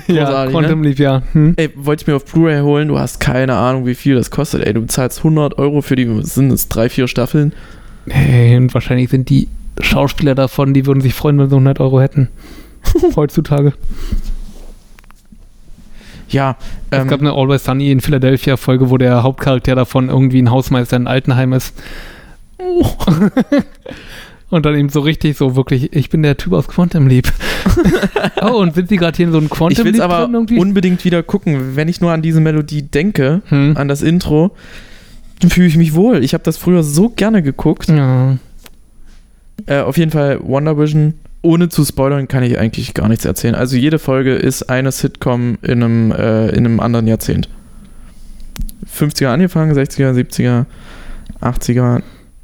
Ja, 0.08 0.24
Großartig, 0.24 0.54
Quantum 0.54 0.82
Leap, 0.82 0.98
ja. 0.98 1.22
Hm? 1.32 1.52
Ey, 1.58 1.68
wollte 1.74 2.02
ich 2.04 2.06
mir 2.06 2.16
auf 2.16 2.24
Blu-ray 2.24 2.62
holen, 2.62 2.88
du 2.88 2.98
hast 2.98 3.20
keine 3.20 3.54
Ahnung, 3.54 3.84
wie 3.84 3.94
viel 3.94 4.14
das 4.14 4.30
kostet. 4.30 4.64
Ey, 4.64 4.72
du 4.72 4.80
bezahlst 4.80 5.18
100 5.18 5.58
Euro 5.58 5.82
für 5.82 5.94
die, 5.94 6.08
sind 6.22 6.50
es, 6.50 6.68
drei, 6.68 6.88
vier 6.88 7.06
Staffeln? 7.06 7.52
Hey, 8.08 8.56
und 8.56 8.72
wahrscheinlich 8.72 9.10
sind 9.10 9.28
die 9.28 9.48
Schauspieler 9.78 10.34
davon, 10.34 10.72
die 10.72 10.86
würden 10.86 11.02
sich 11.02 11.12
freuen, 11.12 11.38
wenn 11.38 11.50
sie 11.50 11.54
100 11.56 11.80
Euro 11.80 12.00
hätten. 12.00 12.28
Heutzutage. 13.16 13.74
Ja, 16.32 16.56
es 16.90 17.00
ähm, 17.00 17.08
gab 17.08 17.20
eine 17.20 17.32
Always 17.32 17.64
Sunny 17.64 17.90
in 17.90 18.00
Philadelphia 18.00 18.56
Folge, 18.56 18.90
wo 18.90 18.98
der 18.98 19.22
Hauptcharakter 19.22 19.74
davon 19.74 20.08
irgendwie 20.08 20.40
ein 20.40 20.50
Hausmeister 20.50 20.96
in 20.96 21.06
Altenheim 21.06 21.52
ist. 21.52 21.74
Und 24.50 24.66
dann 24.66 24.76
eben 24.76 24.90
so 24.90 25.00
richtig, 25.00 25.38
so 25.38 25.56
wirklich, 25.56 25.94
ich 25.94 26.10
bin 26.10 26.22
der 26.22 26.36
Typ 26.36 26.52
aus 26.52 26.68
Quantum 26.68 27.06
Leap. 27.06 27.32
oh, 28.42 28.58
und 28.58 28.74
sind 28.74 28.90
sie 28.90 28.98
gerade 28.98 29.16
hier 29.16 29.24
in 29.26 29.32
so 29.32 29.38
einem 29.38 29.46
ich 29.46 29.52
Quantum 29.52 29.84
will 29.86 29.92
es 29.92 29.98
Leap 29.98 30.04
aber 30.04 30.28
irgendwie? 30.30 30.58
unbedingt 30.58 31.02
wieder 31.06 31.22
gucken. 31.22 31.74
Wenn 31.74 31.88
ich 31.88 32.02
nur 32.02 32.12
an 32.12 32.20
diese 32.20 32.38
Melodie 32.40 32.82
denke, 32.82 33.40
Hm. 33.48 33.78
an 33.78 33.88
das 33.88 34.02
Intro, 34.02 34.50
dann 35.40 35.48
fühle 35.50 35.68
ich 35.68 35.78
mich 35.78 35.94
wohl. 35.94 36.22
Ich 36.22 36.34
habe 36.34 36.44
das 36.44 36.58
früher 36.58 36.82
so 36.82 37.08
gerne 37.08 37.42
geguckt. 37.42 37.88
Ja. 37.88 38.36
Äh, 39.64 39.80
auf 39.80 39.96
jeden 39.96 40.10
Fall 40.10 40.38
WandaVision 40.42 41.14
ohne 41.42 41.68
zu 41.68 41.84
spoilern 41.84 42.28
kann 42.28 42.42
ich 42.44 42.58
eigentlich 42.58 42.94
gar 42.94 43.08
nichts 43.08 43.24
erzählen. 43.24 43.54
Also 43.54 43.76
jede 43.76 43.98
Folge 43.98 44.34
ist 44.34 44.70
eine 44.70 44.92
Sitcom 44.92 45.58
in 45.62 45.82
einem, 45.82 46.12
äh, 46.12 46.48
in 46.50 46.64
einem 46.64 46.80
anderen 46.80 47.06
Jahrzehnt. 47.06 47.48
50er 48.86 49.26
angefangen, 49.26 49.76
60er, 49.76 50.12
70er, 50.12 50.66
80er. 51.40 52.02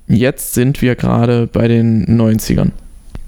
Jetzt 0.09 0.55
sind 0.55 0.83
wir 0.83 0.97
gerade 0.97 1.47
bei 1.47 1.69
den 1.69 2.07
90ern. 2.07 2.71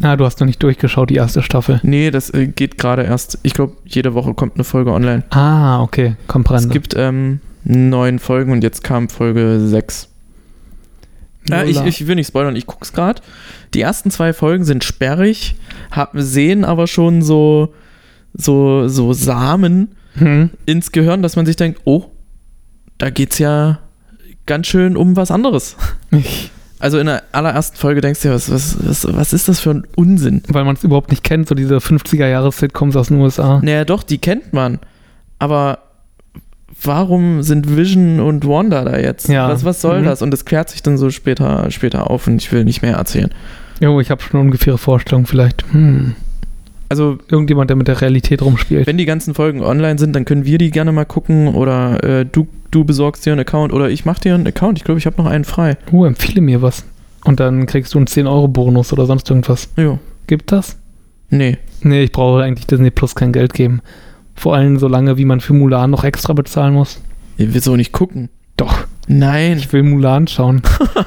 Ah, 0.03 0.17
du 0.17 0.25
hast 0.25 0.41
noch 0.41 0.47
nicht 0.47 0.63
durchgeschaut, 0.63 1.11
die 1.11 1.17
erste 1.17 1.43
Staffel. 1.43 1.79
Nee, 1.83 2.11
das 2.11 2.31
äh, 2.31 2.47
geht 2.47 2.79
gerade 2.79 3.03
erst. 3.03 3.39
Ich 3.43 3.53
glaube, 3.53 3.75
jede 3.85 4.15
Woche 4.15 4.33
kommt 4.33 4.55
eine 4.55 4.65
Folge 4.65 4.93
online. 4.93 5.25
Ah, 5.31 5.83
okay, 5.83 6.17
komprende. 6.27 6.65
Es 6.65 6.71
gibt 6.71 6.95
ähm, 6.97 7.41
neun 7.65 8.19
Folgen 8.19 8.53
und 8.53 8.63
jetzt 8.65 8.83
kam 8.83 9.11
Folge 9.11 9.61
6. 9.61 10.09
Äh, 11.51 11.71
ich, 11.71 11.81
ich, 11.81 12.07
will 12.07 12.17
nicht 12.17 12.29
spoilern, 12.29 12.57
ich 12.57 12.67
guck's 12.67 12.93
gerade. 12.93 13.23
Die 13.75 13.81
ersten 13.81 14.11
zwei 14.11 14.33
Folgen 14.33 14.65
sind 14.65 14.85
sperrig, 14.85 15.55
hab, 15.91 16.13
sehen 16.15 16.65
aber 16.65 16.87
schon 16.87 17.23
so, 17.23 17.75
so, 18.35 18.89
so 18.89 19.13
Samen 19.13 19.95
hm. 20.15 20.51
ins 20.67 20.93
Gehirn, 20.93 21.23
dass 21.23 21.37
man 21.37 21.47
sich 21.47 21.57
denkt, 21.57 21.81
oh, 21.85 22.07
da 22.99 23.11
geht's 23.11 23.39
ja 23.39 23.81
ganz 24.47 24.67
schön 24.67 24.97
um 24.97 25.17
was 25.17 25.31
anderes. 25.31 25.77
Also 26.81 26.99
in 26.99 27.07
der 27.07 27.23
allerersten 27.33 27.77
Folge 27.77 28.01
denkst 28.01 28.23
du 28.23 28.29
ja, 28.29 28.35
was, 28.35 28.51
was, 28.51 28.77
was, 28.81 29.07
was 29.15 29.33
ist 29.35 29.49
das 29.49 29.61
für 29.61 29.71
ein 29.71 29.87
Unsinn? 29.97 30.43
Weil 30.49 30.65
man 30.65 30.77
es 30.77 30.83
überhaupt 30.83 31.11
nicht 31.11 31.23
kennt, 31.23 31.47
so 31.47 31.55
diese 31.55 31.77
50er-Jahres-Sitcoms 31.77 32.97
aus 32.97 33.09
den 33.09 33.19
USA. 33.21 33.61
Naja, 33.63 33.85
doch, 33.85 34.03
die 34.03 34.17
kennt 34.17 34.55
man. 34.55 34.79
Aber 35.39 35.90
warum 36.83 37.43
sind 37.43 37.77
Vision 37.77 38.21
und 38.21 38.47
Wanda 38.47 38.85
da 38.85 38.99
jetzt? 38.99 39.29
Ja. 39.29 39.49
Was, 39.49 39.65
was 39.65 39.81
soll 39.81 40.01
Mhm. 40.01 40.05
das? 40.07 40.23
Und 40.23 40.31
das 40.31 40.45
klärt 40.45 40.69
sich 40.71 40.83
dann 40.83 40.97
so 40.99 41.11
später, 41.11 41.71
später 41.71 42.11
auf 42.11 42.27
und 42.27 42.37
ich 42.43 42.51
will 42.53 42.65
nicht 42.65 42.83
mehr 42.83 42.95
erzählen. 42.97 43.31
Jo, 43.81 44.01
ich 44.01 44.11
habe 44.11 44.23
schon 44.23 44.33
eine 44.41 44.47
ungefähre 44.47 44.79
Vorstellung 44.79 45.27
vielleicht. 45.27 45.65
Hm. 45.73 46.15
Also, 46.89 47.19
Irgendjemand, 47.31 47.71
der 47.71 47.77
mit 47.77 47.87
der 47.89 48.01
Realität 48.01 48.43
rumspielt. 48.43 48.87
wenn 48.87 48.99
die 48.99 49.05
ganzen 49.07 49.33
Folgen 49.35 49.63
online 49.63 49.99
sind, 49.99 50.15
dann 50.17 50.25
können 50.25 50.45
wir 50.45 50.59
die 50.59 50.71
gerne 50.73 50.91
mal 50.91 51.05
gucken 51.05 51.49
oder 51.55 52.03
äh, 52.03 52.27
du, 52.27 52.49
du 52.73 52.85
besorgst 52.85 53.25
dir 53.25 53.33
einen 53.33 53.41
Account 53.41 53.73
oder 53.73 53.89
ich 53.91 54.05
mach 54.05 54.19
dir 54.19 54.35
einen 54.35 54.47
Account. 54.47 54.77
Ich 54.79 54.85
glaube, 54.85 54.99
ich 54.99 55.07
habe 55.07 55.17
noch 55.23 55.31
einen 55.31 55.45
frei. 55.45 55.77
Uh, 55.93 56.05
empfehle 56.05 56.41
mir 56.41 56.63
was. 56.63 56.85
Und 57.25 57.39
dann 57.39 57.67
kriegst 57.67 57.95
du 57.95 57.99
einen 57.99 58.07
10-Euro-Bonus 58.09 58.93
oder 58.93 59.07
sonst 59.07 59.31
irgendwas. 59.31 59.69
Jo. 59.77 59.99
Gibt 60.27 60.51
das? 60.53 60.79
Nee. 61.29 61.59
Nee, 61.83 62.03
ich 62.03 62.13
brauche 62.13 62.43
eigentlich 62.43 62.67
Disney 62.67 62.91
Plus 62.91 63.15
kein 63.15 63.33
Geld 63.33 63.55
geben. 63.55 63.83
Vor 64.41 64.55
allem 64.55 64.79
so 64.79 64.89
lange, 64.89 65.19
wie 65.19 65.27
man 65.27 65.43
für 65.43 65.53
Mulan 65.53 65.91
noch 65.91 66.03
extra 66.03 66.33
bezahlen 66.33 66.73
muss. 66.73 67.03
Ich 67.37 67.53
will 67.53 67.61
so 67.61 67.77
nicht 67.77 67.93
gucken. 67.93 68.31
Doch, 68.57 68.87
Nein. 69.07 69.59
ich 69.59 69.71
will 69.71 69.83
Mulan 69.83 70.29
schauen. 70.29 70.63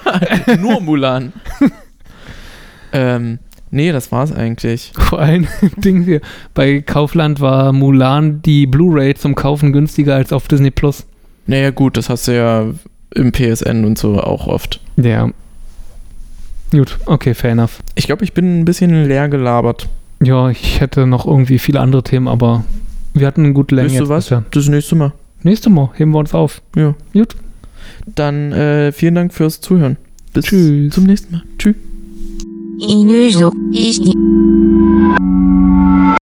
Nur 0.62 0.82
Mulan. 0.82 1.34
ähm, 2.94 3.40
nee, 3.72 3.92
das 3.92 4.12
war's 4.12 4.32
eigentlich. 4.32 4.92
Vor 4.96 5.18
allem 5.18 5.48
Ding 5.78 6.04
hier. 6.04 6.22
Bei 6.54 6.82
Kaufland 6.82 7.42
war 7.42 7.74
Mulan 7.74 8.44
die 8.44 8.68
Blu-ray 8.68 9.16
zum 9.16 9.34
Kaufen 9.34 9.74
günstiger 9.74 10.14
als 10.14 10.32
auf 10.32 10.48
Disney 10.48 10.70
Plus. 10.70 11.04
Naja, 11.48 11.72
gut, 11.72 11.98
das 11.98 12.10
hast 12.10 12.28
du 12.28 12.36
ja 12.36 12.68
im 13.16 13.32
PSN 13.32 13.84
und 13.84 13.98
so 13.98 14.22
auch 14.22 14.46
oft. 14.46 14.80
Ja. 14.98 15.32
Gut, 16.70 17.00
okay, 17.08 17.34
fair 17.34 17.54
enough. 17.54 17.80
Ich 17.96 18.06
glaube, 18.06 18.26
ich 18.26 18.34
bin 18.34 18.60
ein 18.60 18.66
bisschen 18.66 19.06
leer 19.06 19.28
gelabert. 19.28 19.90
Ja, 20.22 20.52
ich 20.52 20.82
hätte 20.82 21.08
noch 21.08 21.26
irgendwie 21.26 21.58
viele 21.58 21.80
andere 21.80 22.04
Themen, 22.04 22.28
aber 22.28 22.64
wir 23.14 23.28
hatten 23.28 23.44
eine 23.44 23.54
gute 23.54 23.76
Länge. 23.76 23.90
Weißt 23.90 24.00
du 24.00 24.10
was? 24.10 24.26
Bisher. 24.26 24.46
Das 24.52 24.68
nächste 24.68 24.96
Mal. 24.96 25.14
Nächste 25.44 25.70
Mal 25.70 25.92
heben 25.96 26.12
wir 26.12 26.20
uns 26.20 26.34
auf. 26.34 26.62
Ja. 26.76 26.96
Gut. 27.14 27.36
Dann 28.06 28.52
äh, 28.52 28.92
vielen 28.92 29.16
Dank 29.16 29.34
fürs 29.34 29.62
Zuhören. 29.62 29.98
Bis 30.34 30.46
Tschüss. 30.46 30.94
zum 30.94 31.04
nächsten 31.06 31.34
Mal. 31.34 31.44
Tschüss. 31.58 31.76